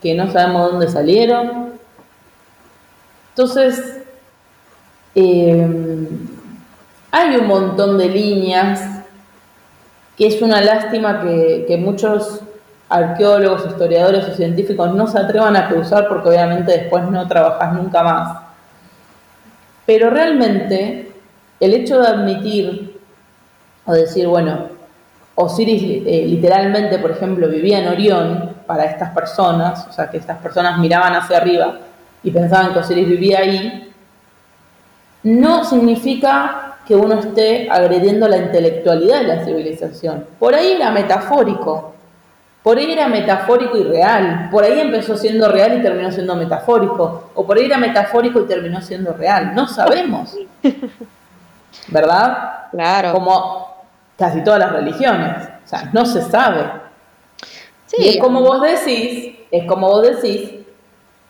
que 0.00 0.14
no 0.14 0.30
sabemos 0.30 0.70
dónde 0.70 0.88
salieron. 0.88 1.72
Entonces, 3.30 4.02
eh, 5.14 6.08
hay 7.10 7.36
un 7.36 7.46
montón 7.46 7.98
de 7.98 8.08
líneas 8.08 8.80
que 10.16 10.28
es 10.28 10.40
una 10.40 10.60
lástima 10.60 11.22
que, 11.22 11.64
que 11.66 11.76
muchos 11.76 12.40
arqueólogos, 12.88 13.66
historiadores 13.66 14.28
o 14.28 14.34
científicos 14.34 14.94
no 14.94 15.06
se 15.06 15.18
atrevan 15.18 15.56
a 15.56 15.68
cruzar 15.68 16.08
porque 16.08 16.28
obviamente 16.28 16.72
después 16.72 17.04
no 17.04 17.26
trabajas 17.26 17.72
nunca 17.72 18.02
más. 18.02 18.38
Pero 19.86 20.10
realmente 20.10 21.12
el 21.58 21.74
hecho 21.74 22.00
de 22.00 22.08
admitir 22.08 22.91
o 23.84 23.92
decir, 23.92 24.26
bueno, 24.26 24.68
Osiris 25.34 25.82
eh, 26.06 26.24
literalmente, 26.26 26.98
por 26.98 27.10
ejemplo, 27.10 27.48
vivía 27.48 27.78
en 27.78 27.88
Orión 27.88 28.56
para 28.66 28.84
estas 28.84 29.10
personas, 29.10 29.86
o 29.88 29.92
sea, 29.92 30.10
que 30.10 30.18
estas 30.18 30.38
personas 30.38 30.78
miraban 30.78 31.14
hacia 31.14 31.38
arriba 31.38 31.78
y 32.22 32.30
pensaban 32.30 32.72
que 32.72 32.78
Osiris 32.80 33.08
vivía 33.08 33.40
ahí, 33.40 33.92
no 35.24 35.64
significa 35.64 36.76
que 36.86 36.96
uno 36.96 37.14
esté 37.14 37.68
agrediendo 37.70 38.28
la 38.28 38.38
intelectualidad 38.38 39.20
de 39.20 39.26
la 39.28 39.44
civilización. 39.44 40.26
Por 40.38 40.54
ahí 40.54 40.72
era 40.72 40.90
metafórico, 40.90 41.92
por 42.62 42.78
ahí 42.78 42.92
era 42.92 43.08
metafórico 43.08 43.76
y 43.76 43.82
real. 43.82 44.48
Por 44.50 44.62
ahí 44.62 44.78
empezó 44.78 45.16
siendo 45.16 45.48
real 45.48 45.78
y 45.78 45.82
terminó 45.82 46.12
siendo 46.12 46.36
metafórico. 46.36 47.30
O 47.34 47.44
por 47.44 47.56
ahí 47.56 47.64
era 47.64 47.76
metafórico 47.76 48.40
y 48.40 48.46
terminó 48.46 48.80
siendo 48.80 49.12
real. 49.14 49.52
No 49.54 49.66
sabemos. 49.66 50.36
¿Verdad? 51.88 52.68
Claro. 52.70 53.12
Como 53.12 53.71
casi 54.22 54.44
todas 54.44 54.60
las 54.60 54.70
religiones. 54.70 55.48
O 55.64 55.68
sea, 55.68 55.90
no 55.92 56.06
se 56.06 56.22
sabe. 56.22 56.62
Sí. 57.86 57.96
Y 57.98 58.08
es 58.10 58.16
como 58.18 58.40
vos 58.40 58.62
decís, 58.62 59.34
es 59.50 59.64
como 59.66 59.88
vos 59.88 60.02
decís, 60.02 60.60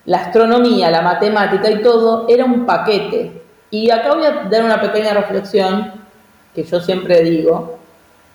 la 0.05 0.19
astronomía, 0.19 0.90
la 0.90 1.01
matemática 1.01 1.70
y 1.70 1.81
todo 1.81 2.27
era 2.28 2.44
un 2.44 2.66
paquete. 2.66 3.43
Y 3.70 3.89
acá 3.89 4.12
voy 4.14 4.27
a 4.27 4.44
dar 4.51 4.62
una 4.62 4.78
pequeña 4.78 5.14
reflexión 5.14 5.90
que 6.55 6.64
yo 6.64 6.81
siempre 6.81 7.23
digo. 7.23 7.78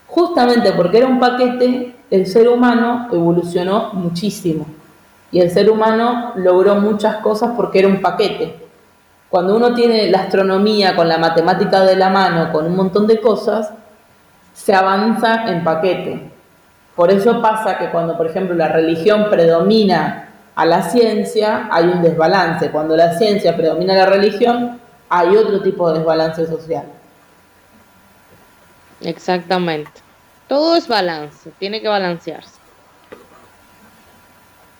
Justamente 0.07 0.71
porque 0.71 0.97
era 0.97 1.07
un 1.07 1.19
paquete, 1.19 1.95
el 2.09 2.25
ser 2.25 2.49
humano 2.49 3.09
evolucionó 3.11 3.91
muchísimo 3.93 4.65
y 5.31 5.39
el 5.39 5.51
ser 5.51 5.69
humano 5.69 6.31
logró 6.35 6.73
muchas 6.77 7.17
cosas 7.17 7.51
porque 7.55 7.77
era 7.77 7.89
un 7.89 8.01
paquete. 8.01 8.55
Cuando 9.29 9.55
uno 9.55 9.75
tiene 9.75 10.09
la 10.09 10.21
astronomía 10.21 10.95
con 10.95 11.07
la 11.07 11.19
matemática 11.19 11.81
de 11.81 11.95
la 11.95 12.09
mano, 12.09 12.51
con 12.51 12.65
un 12.65 12.75
montón 12.75 13.05
de 13.05 13.21
cosas, 13.21 13.71
se 14.57 14.73
avanza 14.73 15.45
en 15.47 15.63
paquete. 15.63 16.31
Por 16.95 17.11
eso 17.11 17.41
pasa 17.41 17.77
que 17.77 17.89
cuando, 17.91 18.17
por 18.17 18.25
ejemplo, 18.25 18.55
la 18.55 18.69
religión 18.69 19.29
predomina 19.29 20.29
a 20.55 20.65
la 20.65 20.81
ciencia, 20.81 21.69
hay 21.71 21.85
un 21.85 22.01
desbalance. 22.01 22.71
Cuando 22.71 22.97
la 22.97 23.15
ciencia 23.17 23.55
predomina 23.55 23.93
a 23.93 23.97
la 23.97 24.05
religión, 24.07 24.79
hay 25.09 25.35
otro 25.35 25.61
tipo 25.61 25.91
de 25.91 25.99
desbalance 25.99 26.47
social. 26.47 26.85
Exactamente. 29.01 29.91
Todo 30.47 30.75
es 30.75 30.87
balance, 30.87 31.51
tiene 31.59 31.79
que 31.79 31.87
balancearse. 31.87 32.57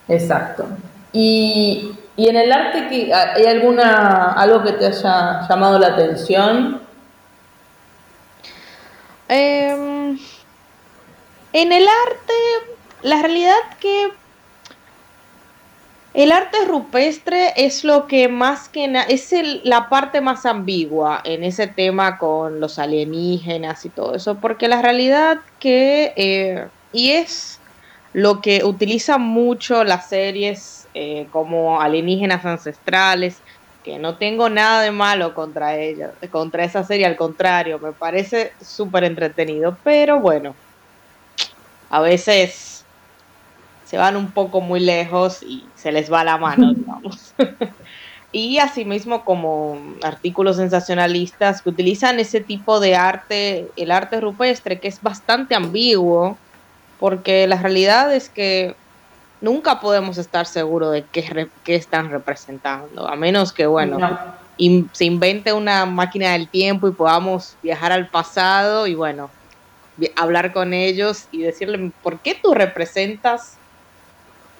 Exacto. 0.07 0.65
Y, 1.13 1.93
en 2.17 2.35
el 2.35 2.51
arte, 2.51 3.13
¿hay 3.13 3.45
alguna 3.45 4.33
algo 4.33 4.63
que 4.63 4.71
te 4.71 4.87
haya 4.87 5.47
llamado 5.47 5.77
la 5.77 5.89
atención? 5.89 6.86
Em, 9.29 10.17
en 11.53 11.71
el 11.71 11.87
arte, 11.87 12.33
la 13.01 13.21
realidad 13.21 13.55
que 13.79 14.11
el 16.13 16.31
arte 16.31 16.57
rupestre 16.65 17.53
es 17.57 17.83
lo 17.83 18.07
que 18.07 18.27
más 18.27 18.69
que 18.69 18.87
nada, 18.87 19.05
es 19.07 19.31
la 19.63 19.89
parte 19.89 20.19
más 20.21 20.45
ambigua 20.45 21.21
en 21.23 21.43
ese 21.43 21.67
tema 21.67 22.17
con 22.17 22.59
los 22.59 22.79
alienígenas 22.79 23.85
y 23.85 23.89
todo 23.89 24.15
eso, 24.15 24.39
porque 24.39 24.67
la 24.67 24.81
realidad 24.81 25.39
que, 25.59 26.13
eh, 26.15 26.67
y 26.91 27.11
es 27.11 27.59
lo 28.13 28.41
que 28.41 28.63
utilizan 28.63 29.21
mucho 29.21 29.83
las 29.83 30.09
series 30.09 30.87
eh, 30.95 31.27
como 31.31 31.81
alienígenas 31.81 32.43
ancestrales, 32.45 33.41
que 33.88 33.99
no 33.99 34.18
tengo 34.18 34.49
nada 34.49 34.81
de 34.81 34.91
malo 34.91 35.34
contra 35.34 35.77
ella, 35.77 36.11
contra 36.30 36.65
esa 36.65 36.84
serie, 36.84 37.05
al 37.05 37.15
contrario, 37.15 37.80
me 37.80 37.93
parece 37.93 38.51
súper 38.61 39.05
entretenido, 39.05 39.77
pero 39.81 40.19
bueno, 40.19 40.55
a 41.89 42.01
veces 42.01 42.84
se 43.85 43.97
van 43.97 44.18
un 44.18 44.31
poco 44.31 44.59
muy 44.59 44.81
lejos 44.81 45.41
y 45.41 45.64
se 45.76 45.93
les 45.93 46.11
va 46.11 46.26
la 46.26 46.38
mano, 46.38 46.73
digamos. 46.76 47.34
y 48.34 48.57
asimismo 48.57 49.23
como 49.23 49.80
artículos 50.03 50.57
sensacionalistas 50.57 51.61
que 51.61 51.69
utilizan 51.69 52.19
ese 52.19 52.41
tipo 52.41 52.81
de 52.81 52.97
arte, 52.97 53.69
el 53.77 53.91
arte 53.91 54.19
rupestre, 54.19 54.81
que 54.81 54.89
es 54.89 55.01
bastante 55.01 55.55
ambiguo, 55.55 56.38
porque 56.99 57.47
la 57.47 57.55
realidad 57.55 58.14
es 58.14 58.27
que 58.27 58.76
nunca 59.41 59.80
podemos 59.80 60.18
estar 60.18 60.45
seguros 60.45 60.91
de 60.93 61.03
qué, 61.03 61.49
qué 61.64 61.76
están 61.76 62.09
representando, 62.09 63.07
a 63.07 63.15
menos 63.15 63.53
que, 63.53 63.65
bueno, 63.68 63.99
se 64.91 65.05
invente 65.05 65.53
una 65.53 65.85
máquina 65.85 66.31
del 66.31 66.47
tiempo 66.47 66.88
y 66.88 66.91
podamos 66.91 67.55
viajar 67.61 67.91
al 67.91 68.07
pasado 68.07 68.88
y, 68.88 68.95
bueno, 68.95 69.30
hablar 70.15 70.53
con 70.53 70.73
ellos 70.73 71.27
y 71.31 71.41
decirle, 71.41 71.91
¿por 72.03 72.19
qué 72.19 72.35
tú 72.35 72.53
representas 72.53 73.57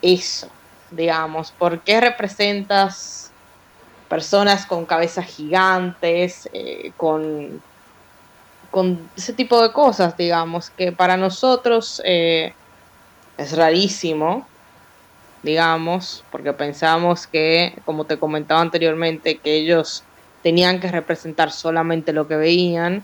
eso? 0.02 0.50
Digamos, 0.92 1.52
¿por 1.52 1.80
qué 1.82 2.00
representas 2.00 3.32
personas 4.08 4.66
con 4.66 4.86
cabezas 4.86 5.26
gigantes, 5.26 6.50
eh, 6.54 6.92
con, 6.96 7.62
con 8.72 9.10
ese 9.18 9.34
tipo 9.34 9.62
de 9.62 9.72
cosas, 9.72 10.16
digamos, 10.16 10.70
que 10.70 10.92
para 10.92 11.18
nosotros 11.18 12.02
eh, 12.06 12.54
es 13.38 13.56
rarísimo, 13.56 14.48
digamos, 15.44 16.24
porque 16.32 16.54
pensamos 16.54 17.28
que, 17.28 17.74
como 17.86 18.06
te 18.06 18.18
comentaba 18.18 18.62
anteriormente, 18.62 19.38
que 19.38 19.56
ellos 19.56 20.04
tenían 20.44 20.80
que 20.80 20.92
representar 20.92 21.52
solamente 21.52 22.14
lo 22.14 22.28
que 22.28 22.36
veían, 22.36 23.04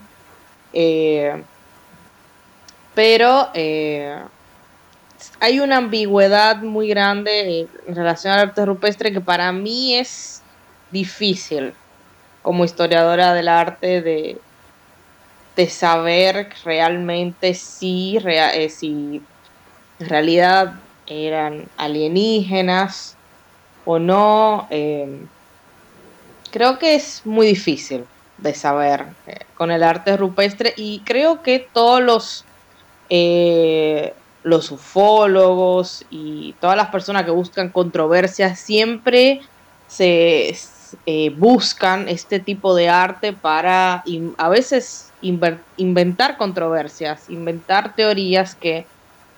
eh, 0.72 1.42
pero 2.94 3.48
hay 5.40 5.60
una 5.60 5.78
ambigüedad 5.78 6.56
muy 6.58 6.88
grande 6.88 7.68
en 7.86 7.94
relación 7.94 8.32
al 8.32 8.40
arte 8.40 8.64
rupestre 8.64 9.12
que 9.12 9.20
para 9.20 9.52
mí 9.52 9.94
es 9.94 10.42
difícil 10.90 11.74
como 12.42 12.64
historiadora 12.64 13.34
del 13.34 13.48
arte 13.48 14.02
de, 14.02 14.38
de 15.56 15.68
saber 15.68 16.50
realmente 16.64 17.54
si, 17.54 18.18
eh, 18.24 18.68
si 18.68 19.22
en 19.98 20.08
realidad 20.08 20.74
eran 21.06 21.66
alienígenas 21.76 23.16
o 23.84 23.98
no. 23.98 24.66
Em, 24.70 25.26
creo 26.50 26.78
que 26.78 26.94
es 26.94 27.22
muy 27.24 27.46
difícil 27.46 28.04
de 28.38 28.54
saber 28.54 29.06
eh, 29.26 29.40
con 29.54 29.70
el 29.70 29.82
arte 29.82 30.16
rupestre 30.16 30.74
y 30.76 31.00
creo 31.00 31.42
que 31.42 31.66
todos 31.72 32.02
los, 32.02 32.44
eh, 33.10 34.14
los 34.42 34.70
ufólogos 34.70 36.04
y 36.10 36.54
todas 36.60 36.76
las 36.76 36.88
personas 36.88 37.24
que 37.24 37.30
buscan 37.30 37.70
controversias 37.70 38.58
siempre 38.58 39.40
se, 39.86 40.56
eh, 41.06 41.30
buscan 41.30 42.08
este 42.08 42.40
tipo 42.40 42.74
de 42.74 42.88
arte 42.88 43.32
para 43.32 44.04
a 44.36 44.48
veces 44.48 45.12
inventar 45.20 46.36
controversias, 46.36 47.28
inventar 47.30 47.94
teorías 47.94 48.54
que, 48.54 48.86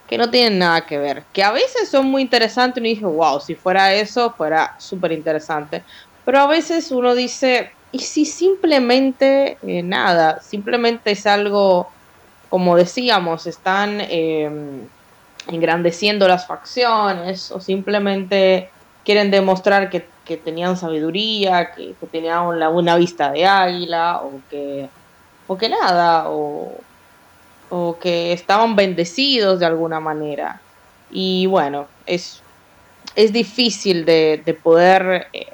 que, 0.09 0.19
no 0.19 0.31
tienen 0.31 0.59
nada 0.59 0.87
que 0.87 0.99
ver, 0.99 1.25
que 1.33 1.43
a 1.43 1.53
veces 1.53 1.89
son 1.89 2.07
muy 2.07 2.23
interesantes 2.23 2.81
uno 2.81 2.89
dice, 2.89 3.05
wow, 3.05 3.41
si 3.41 3.55
fuera 3.55 3.93
eso, 3.95 4.31
fuera 4.31 4.75
súper 4.79 5.13
interesante, 5.13 5.83
pero 6.25 6.41
a 6.41 6.47
veces 6.47 6.91
uno 6.91 7.15
dice, 7.15 7.71
¿y 7.93 8.01
si 8.01 8.25
simplemente 8.25 9.59
eh, 9.67 9.83
nada, 9.83 10.41
simplemente 10.41 11.13
es 11.13 11.27
algo, 11.27 11.89
como 12.49 12.77
decíamos, 12.77 13.47
están 13.47 14.01
em, 14.01 14.87
engrandeciendo 15.49 16.27
las 16.29 16.47
facciones 16.47 17.51
o 17.51 17.61
simplemente 17.61 18.71
quieren 19.05 19.31
demostrar 19.31 19.91
que 19.91 20.07
que 20.27 20.37
tenían 20.37 20.77
sabiduría, 20.77 21.73
que, 21.73 21.95
tenían 22.11 22.47
una, 22.47 22.97
vista 22.97 23.31
de 23.31 23.47
águila, 23.47 24.21
o 24.23 24.41
que, 24.51 24.89
o 25.47 25.57
que 25.57 25.69
nada, 25.71 26.29
o, 26.29 26.75
que 28.01 28.33
estaban 28.33 28.77
bendecidos 28.77 29.61
de 29.61 29.67
alguna 29.67 30.01
manera. 30.01 30.61
Y 31.11 31.47
bueno, 31.47 31.87
es, 32.07 32.43
es 33.15 33.33
difícil 33.33 34.05
de, 34.05 34.59
poder 34.63 35.29
eh, 35.33 35.47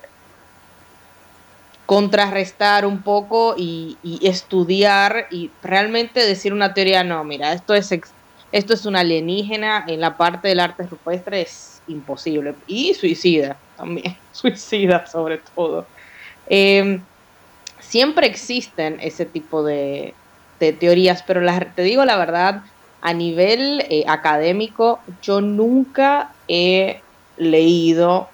contrarrestar 1.87 2.87
un 2.87 3.03
poco 3.03 3.55
y, 3.57 3.97
estudiar 4.23 5.27
y 5.31 5.51
realmente 5.63 6.25
decir 6.25 6.53
una 6.53 6.75
teoría, 6.75 7.05
no, 7.05 7.25
mira, 7.25 7.53
esto 7.53 7.75
es, 7.75 7.91
esto 8.53 8.75
es 8.75 8.87
una 8.87 9.01
alienígena 9.01 9.85
en 9.89 10.01
la 10.01 10.17
parte 10.17 10.49
del 10.49 10.61
arte 10.61 10.85
rupestre, 10.85 11.43
es 11.43 11.83
imposible. 11.89 12.55
Y 12.67 12.95
suicida 12.95 13.57
también, 13.77 14.17
suicida 14.33 15.07
sobre 15.07 15.39
todo. 15.55 15.87
Em, 16.47 17.01
siempre 17.81 18.27
existen 18.27 18.99
ese 19.01 19.25
tipo 19.27 19.63
de, 19.63 20.15
teorías, 20.73 21.25
pero 21.25 21.41
te 21.75 21.83
digo 21.83 22.05
la 22.05 22.17
verdad, 22.17 22.63
a 23.01 23.13
nivel 23.13 23.85
eh, 23.89 24.05
académico, 24.07 25.01
yo 25.23 25.41
nunca 25.41 26.31
he 26.47 27.01
leído 27.37 28.29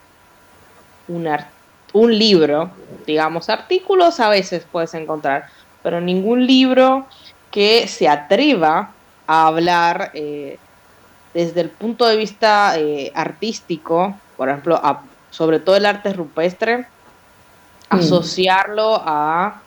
un, 1.08 1.26
un 1.94 2.18
libro, 2.18 2.70
digamos, 3.06 3.48
artículos 3.48 4.20
a 4.20 4.28
veces 4.28 4.66
puedes 4.70 4.92
encontrar, 4.92 5.46
pero 5.82 6.02
ningún 6.02 6.46
libro 6.46 7.06
que 7.50 7.88
se 7.88 8.08
atreva 8.08 8.90
a 9.26 9.46
hablar 9.46 10.10
eh, 10.12 10.58
desde 11.32 11.62
el 11.62 11.70
punto 11.70 12.06
de 12.06 12.16
vista 12.16 12.74
eh, 12.76 13.10
artístico, 13.14 14.14
por 14.36 14.50
ejemplo, 14.50 14.76
a 14.76 15.02
sobre 15.30 15.60
todo 15.60 15.76
el 15.76 15.86
arte 15.86 16.12
rupestre, 16.12 16.78
mm. 16.78 16.84
asociarlo 17.90 19.00
a 19.04 19.62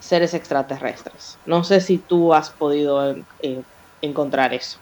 seres 0.00 0.34
extraterrestres. 0.34 1.38
No 1.46 1.64
sé 1.64 1.80
si 1.80 1.98
tú 1.98 2.34
has 2.34 2.50
podido 2.50 3.14
eh, 3.40 3.62
encontrar 4.02 4.54
eso. 4.54 4.78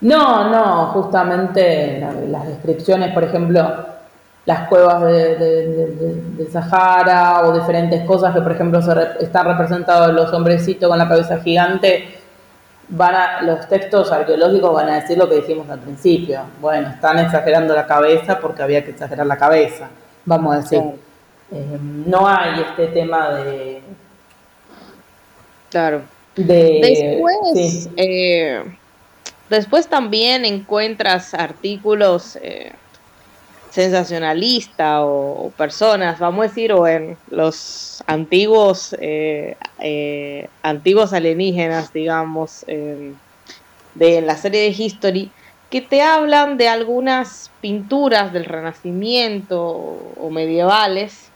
No, 0.00 0.50
no, 0.50 0.86
justamente 0.88 2.04
las 2.28 2.46
descripciones, 2.46 3.14
por 3.14 3.22
ejemplo, 3.22 3.86
las 4.44 4.68
cuevas 4.68 5.02
de, 5.02 6.48
Sahara 6.50 7.42
o 7.46 7.52
diferentes 7.52 8.04
cosas 8.04 8.34
que, 8.34 8.40
por 8.40 8.52
ejemplo, 8.52 8.82
se 8.82 8.92
están 9.20 9.46
representados 9.46 10.12
los 10.12 10.32
hombrecitos 10.32 10.88
con 10.88 10.98
la 10.98 11.08
cabeza 11.08 11.38
gigante, 11.38 12.18
van 12.88 13.14
a, 13.14 13.42
los 13.42 13.68
textos 13.68 14.10
arqueológicos 14.10 14.74
van 14.74 14.88
a 14.88 14.94
decir 14.96 15.16
lo 15.16 15.28
que 15.28 15.36
dijimos 15.36 15.70
al 15.70 15.78
principio. 15.78 16.40
Bueno, 16.60 16.88
están 16.88 17.20
exagerando 17.20 17.72
la 17.74 17.86
cabeza 17.86 18.40
porque 18.40 18.62
había 18.62 18.84
que 18.84 18.90
exagerar 18.90 19.26
la 19.26 19.36
cabeza, 19.36 19.88
vamos 20.24 20.54
a 20.54 20.56
decir. 20.58 20.82
Eh, 21.52 21.78
no 22.06 22.26
hay 22.26 22.60
este 22.60 22.86
tema 22.88 23.34
de... 23.34 23.82
Claro. 25.70 26.02
después, 26.36 27.88
eh, 27.96 28.62
después 29.48 29.86
también 29.86 30.44
encuentras 30.44 31.34
artículos 31.34 32.36
eh, 32.36 32.72
sensacionalista 33.70 35.04
o, 35.04 35.50
personas, 35.56 36.18
vamos 36.18 36.44
a 36.44 36.48
decir, 36.48 36.72
o 36.72 36.86
en 36.86 37.16
los 37.30 38.02
antiguos, 38.06 38.94
eh, 39.00 39.56
eh, 39.78 40.48
antiguos 40.62 41.14
alienígenas, 41.14 41.92
digamos, 41.92 42.66
de 42.66 44.20
la 44.20 44.36
serie 44.36 44.60
de 44.60 44.68
History, 44.68 45.30
que 45.70 45.80
te 45.80 46.02
hablan 46.02 46.58
de 46.58 46.68
algunas 46.68 47.50
pinturas 47.62 48.30
del 48.32 48.44
Renacimiento 48.44 49.58
o, 50.20 50.28
medievales 50.28 51.31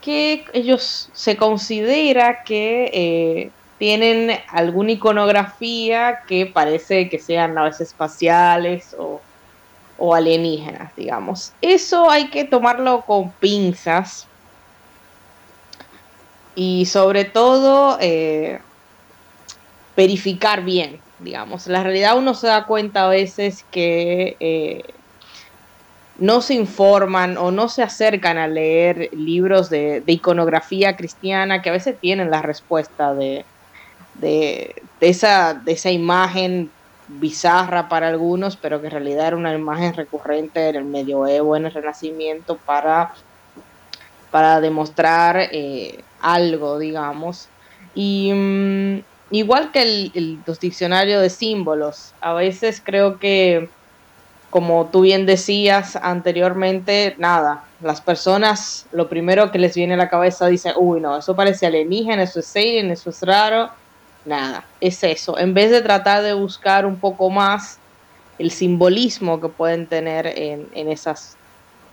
que 0.00 0.44
ellos 0.52 1.10
se 1.12 1.36
considera 1.36 2.42
que 2.44 2.90
eh, 2.92 3.50
tienen 3.78 4.38
alguna 4.48 4.92
iconografía 4.92 6.20
que 6.26 6.46
parece 6.46 7.08
que 7.08 7.18
sean 7.18 7.54
naves 7.54 7.80
espaciales 7.80 8.94
o 8.98 9.20
o 10.00 10.14
alienígenas, 10.14 10.96
digamos. 10.96 11.52
Eso 11.60 12.10
hay 12.10 12.30
que 12.30 12.44
tomarlo 12.44 13.02
con 13.02 13.30
pinzas 13.32 14.26
y 16.54 16.86
sobre 16.86 17.26
todo 17.26 17.98
eh, 18.00 18.60
verificar 19.94 20.64
bien, 20.64 21.00
digamos. 21.18 21.66
La 21.66 21.82
realidad 21.82 22.16
uno 22.16 22.32
se 22.32 22.46
da 22.46 22.64
cuenta 22.64 23.04
a 23.04 23.08
veces 23.08 23.64
que 23.70 24.36
eh, 24.40 24.84
no 26.20 26.42
se 26.42 26.54
informan 26.54 27.38
o 27.38 27.50
no 27.50 27.68
se 27.68 27.82
acercan 27.82 28.36
a 28.36 28.46
leer 28.46 29.08
libros 29.12 29.70
de, 29.70 30.02
iconografía 30.06 30.94
cristiana 30.94 31.62
que 31.62 31.70
a 31.70 31.72
veces 31.72 31.98
tienen 31.98 32.30
la 32.30 32.42
respuesta 32.42 33.14
de, 33.14 33.44
de, 34.16 34.82
esa, 35.00 35.54
de 35.54 35.72
esa 35.72 35.90
imagen 35.90 36.70
bizarra 37.08 37.88
para 37.88 38.08
algunos, 38.08 38.56
pero 38.56 38.80
que 38.80 38.88
en 38.88 38.92
realidad 38.92 39.28
era 39.28 39.36
una 39.36 39.54
imagen 39.54 39.94
recurrente 39.94 40.68
en 40.68 40.76
el 40.76 40.84
medioevo, 40.84 41.56
en 41.56 41.64
el 41.64 41.72
Renacimiento, 41.72 42.56
para, 42.58 43.14
para 44.30 44.60
demostrar 44.60 45.48
eh, 45.50 46.04
algo, 46.20 46.78
digamos. 46.78 47.48
Y 47.94 48.30
mm, 48.32 49.02
igual 49.30 49.72
que 49.72 49.82
el, 49.82 50.38
los 50.46 50.60
diccionarios 50.60 51.22
de 51.22 51.30
símbolos, 51.30 52.12
a 52.20 52.34
veces 52.34 52.82
creo 52.84 53.18
que, 53.18 53.70
como 54.50 54.86
tú 54.86 55.02
bien 55.02 55.26
decías 55.26 55.96
anteriormente, 55.96 57.14
nada, 57.18 57.64
las 57.80 58.00
personas 58.00 58.86
lo 58.92 59.08
primero 59.08 59.52
que 59.52 59.58
les 59.58 59.74
viene 59.74 59.94
a 59.94 59.96
la 59.96 60.08
cabeza 60.08 60.48
dicen, 60.48 60.74
uy, 60.76 61.00
no, 61.00 61.16
eso 61.16 61.36
parece 61.36 61.66
alienígena, 61.66 62.24
eso 62.24 62.40
es 62.40 62.56
alien, 62.56 62.90
eso 62.90 63.10
es 63.10 63.22
raro. 63.22 63.70
Nada, 64.24 64.64
es 64.80 65.02
eso. 65.02 65.38
En 65.38 65.54
vez 65.54 65.70
de 65.70 65.80
tratar 65.80 66.22
de 66.22 66.34
buscar 66.34 66.84
un 66.84 66.96
poco 66.96 67.30
más 67.30 67.78
el 68.38 68.50
simbolismo 68.50 69.40
que 69.40 69.48
pueden 69.48 69.86
tener 69.86 70.26
en, 70.26 70.68
esas, 70.74 71.36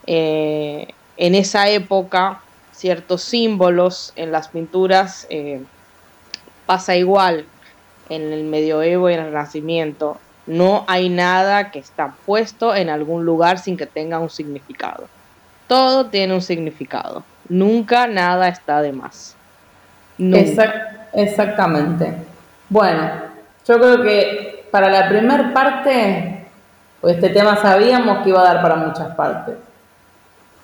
eh, 0.06 0.88
en 1.16 1.36
esa 1.36 1.70
época, 1.70 2.42
ciertos 2.74 3.22
símbolos 3.22 4.12
en 4.16 4.32
las 4.32 4.50
pinturas, 4.50 5.26
eh, 5.30 5.62
pasa 6.66 6.96
igual 6.98 7.46
en 8.10 8.34
el 8.34 8.44
medioevo 8.44 9.10
y 9.10 9.14
en 9.14 9.20
el 9.22 9.26
renacimiento. 9.28 10.20
No 10.48 10.86
hay 10.88 11.10
nada 11.10 11.72
que 11.72 11.80
está 11.80 12.16
puesto 12.26 12.74
en 12.74 12.90
algún 12.90 13.26
lugar 13.26 13.60
sin 13.60 13.76
que 13.76 13.86
tenga 13.86 14.18
un 14.18 14.30
significado. 14.30 15.08
Todo 15.68 16.06
tiene 16.06 16.34
un 16.34 16.42
significado. 16.42 17.24
Nunca 17.50 18.08
nada 18.08 18.48
está 18.48 18.82
de 18.82 18.94
más. 18.94 19.36
exactamente. 21.14 22.14
Bueno, 22.70 23.12
yo 23.68 23.78
creo 23.78 24.02
que 24.02 24.68
para 24.72 24.90
la 24.90 25.10
primera 25.10 25.54
parte, 25.54 26.48
pues 27.02 27.16
este 27.16 27.30
tema 27.30 27.58
sabíamos 27.58 28.24
que 28.24 28.30
iba 28.30 28.42
a 28.42 28.54
dar 28.54 28.62
para 28.62 28.76
muchas 28.76 29.14
partes. 29.16 29.56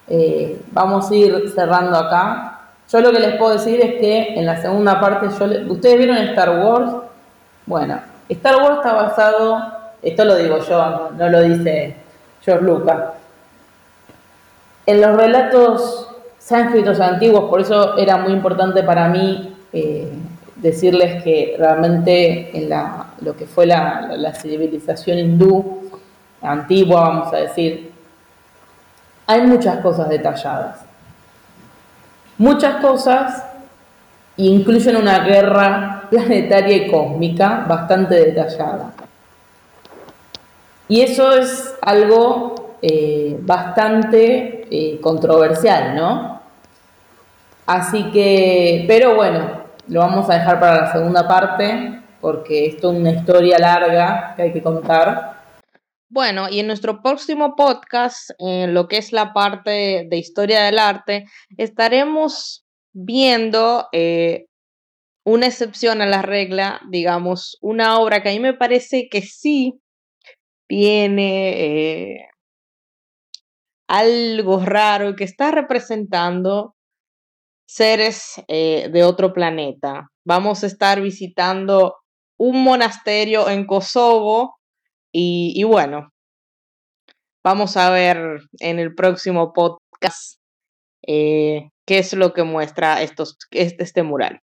Eh, 0.08 0.62
vamos 0.72 1.10
a 1.12 1.16
ir 1.16 1.52
cerrando 1.54 1.98
acá. 1.98 2.60
Yo 2.92 3.02
lo 3.02 3.12
que 3.12 3.20
les 3.20 3.36
puedo 3.36 3.54
decir 3.54 3.80
es 3.82 3.96
que 4.00 4.36
en 4.36 4.46
la 4.46 4.62
segunda 4.62 5.00
parte, 5.00 5.28
yo 5.28 5.74
¿ustedes 5.74 5.98
vieron 5.98 6.18
Star 6.18 6.60
Wars? 6.60 6.94
Bueno, 7.66 8.00
Star 8.34 8.58
Wars 8.58 8.78
está 8.78 8.94
basado, 8.94 9.62
esto 10.02 10.26
lo 10.26 10.36
digo 10.36 10.60
yo, 10.60 11.12
no, 11.18 11.30
lo 11.30 11.42
dice 11.42 11.96
George 12.42 12.64
Lucas, 12.64 13.00
en 14.86 15.02
los 15.02 15.16
relatos 15.16 16.10
sánscritos 16.38 17.00
antiguos, 17.00 17.50
por 17.50 17.62
eso 17.62 17.98
era 17.98 18.18
muy 18.18 18.34
importante 18.34 18.84
para 18.84 19.08
mí 19.08 19.56
eh, 19.72 20.12
decirles 20.56 21.24
que 21.24 21.56
realmente 21.58 22.58
en 22.58 22.70
la, 22.70 23.08
lo 23.22 23.36
que 23.36 23.46
fue 23.46 23.66
la, 23.66 24.34
civilización 24.34 25.18
hindú 25.20 25.90
antigua, 26.42 27.02
vamos 27.02 27.34
a 27.34 27.38
decir, 27.38 27.92
hay 29.28 29.42
muchas 29.42 29.78
cosas 29.80 30.10
detalladas. 30.10 30.82
Muchas 32.38 32.76
cosas 32.82 33.46
incluyen 34.38 34.98
una 34.98 35.20
guerra 35.20 35.93
planetaria 36.14 36.78
y 36.78 36.92
cósmica 36.92 37.66
bastante 37.68 38.16
detallada. 38.16 38.94
Y 40.88 41.02
eso 41.02 41.32
es 41.34 41.74
algo 41.82 42.78
eh, 42.82 43.38
bastante 43.40 44.68
eh, 44.70 45.00
controversial, 45.02 45.96
¿no? 45.96 46.42
Así 47.66 48.12
que, 48.12 48.86
pero 48.88 49.16
bueno, 49.16 49.64
lo 49.88 50.02
vamos 50.02 50.30
a 50.30 50.36
dejar 50.36 50.60
para 50.60 50.82
la 50.82 50.92
segunda 50.92 51.28
parte 51.28 52.02
porque 52.22 52.68
esto 52.68 52.92
es 52.92 53.00
una 53.00 53.12
historia 53.12 53.58
larga 53.58 54.34
que 54.36 54.44
hay 54.44 54.54
que 54.54 54.62
contar. 54.62 55.42
Bueno, 56.10 56.48
y 56.50 56.60
en 56.60 56.68
nuestro 56.68 57.02
próximo 57.02 57.56
podcast, 57.56 58.30
lo 58.40 58.88
que 58.88 58.98
es 58.98 59.12
la 59.12 59.34
parte 59.34 60.06
de 60.08 60.18
historia 60.18 60.64
del 60.64 60.78
arte, 60.78 61.26
estaremos 61.58 62.64
viendo 62.94 63.88
eh, 63.92 64.46
una 65.26 65.48
excepción 65.48 66.02
a 66.02 66.06
la 66.06 66.22
regla, 66.22 66.82
digamos, 66.90 67.58
una 67.62 68.00
obra 68.00 68.22
que 68.22 68.30
a 68.30 68.34
mí 68.34 68.40
me 68.40 68.54
parece 68.54 69.08
que 69.10 69.22
sí 69.22 69.80
tiene 70.68 72.20
eh, 72.20 72.28
algo 73.88 74.64
raro 74.66 75.16
que 75.16 75.24
está 75.24 75.52
representando 75.52 76.76
seres 77.68 78.42
eh, 78.48 78.90
de 78.92 79.04
otro 79.04 79.34
planeta. 79.34 80.10
Vamos 80.26 80.64
a 80.64 80.68
estar 80.68 81.02
visitando 81.02 81.98
un 82.38 82.64
monasterio 82.64 83.50
en 83.50 83.66
Kosovo 83.66 84.58
y, 85.16 85.64
bueno, 85.64 86.10
vamos 87.44 87.78
a 87.78 87.92
ver 87.92 88.40
en 88.60 88.80
el 88.80 88.96
próximo 88.96 89.54
podcast 89.54 90.40
eh, 91.06 91.70
qué 91.86 92.00
es 92.00 92.14
lo 92.14 92.34
que 92.34 92.44
muestra 92.44 93.02
estos, 93.04 93.38
este, 93.52 93.84
este 93.84 94.02
mural. 94.02 94.40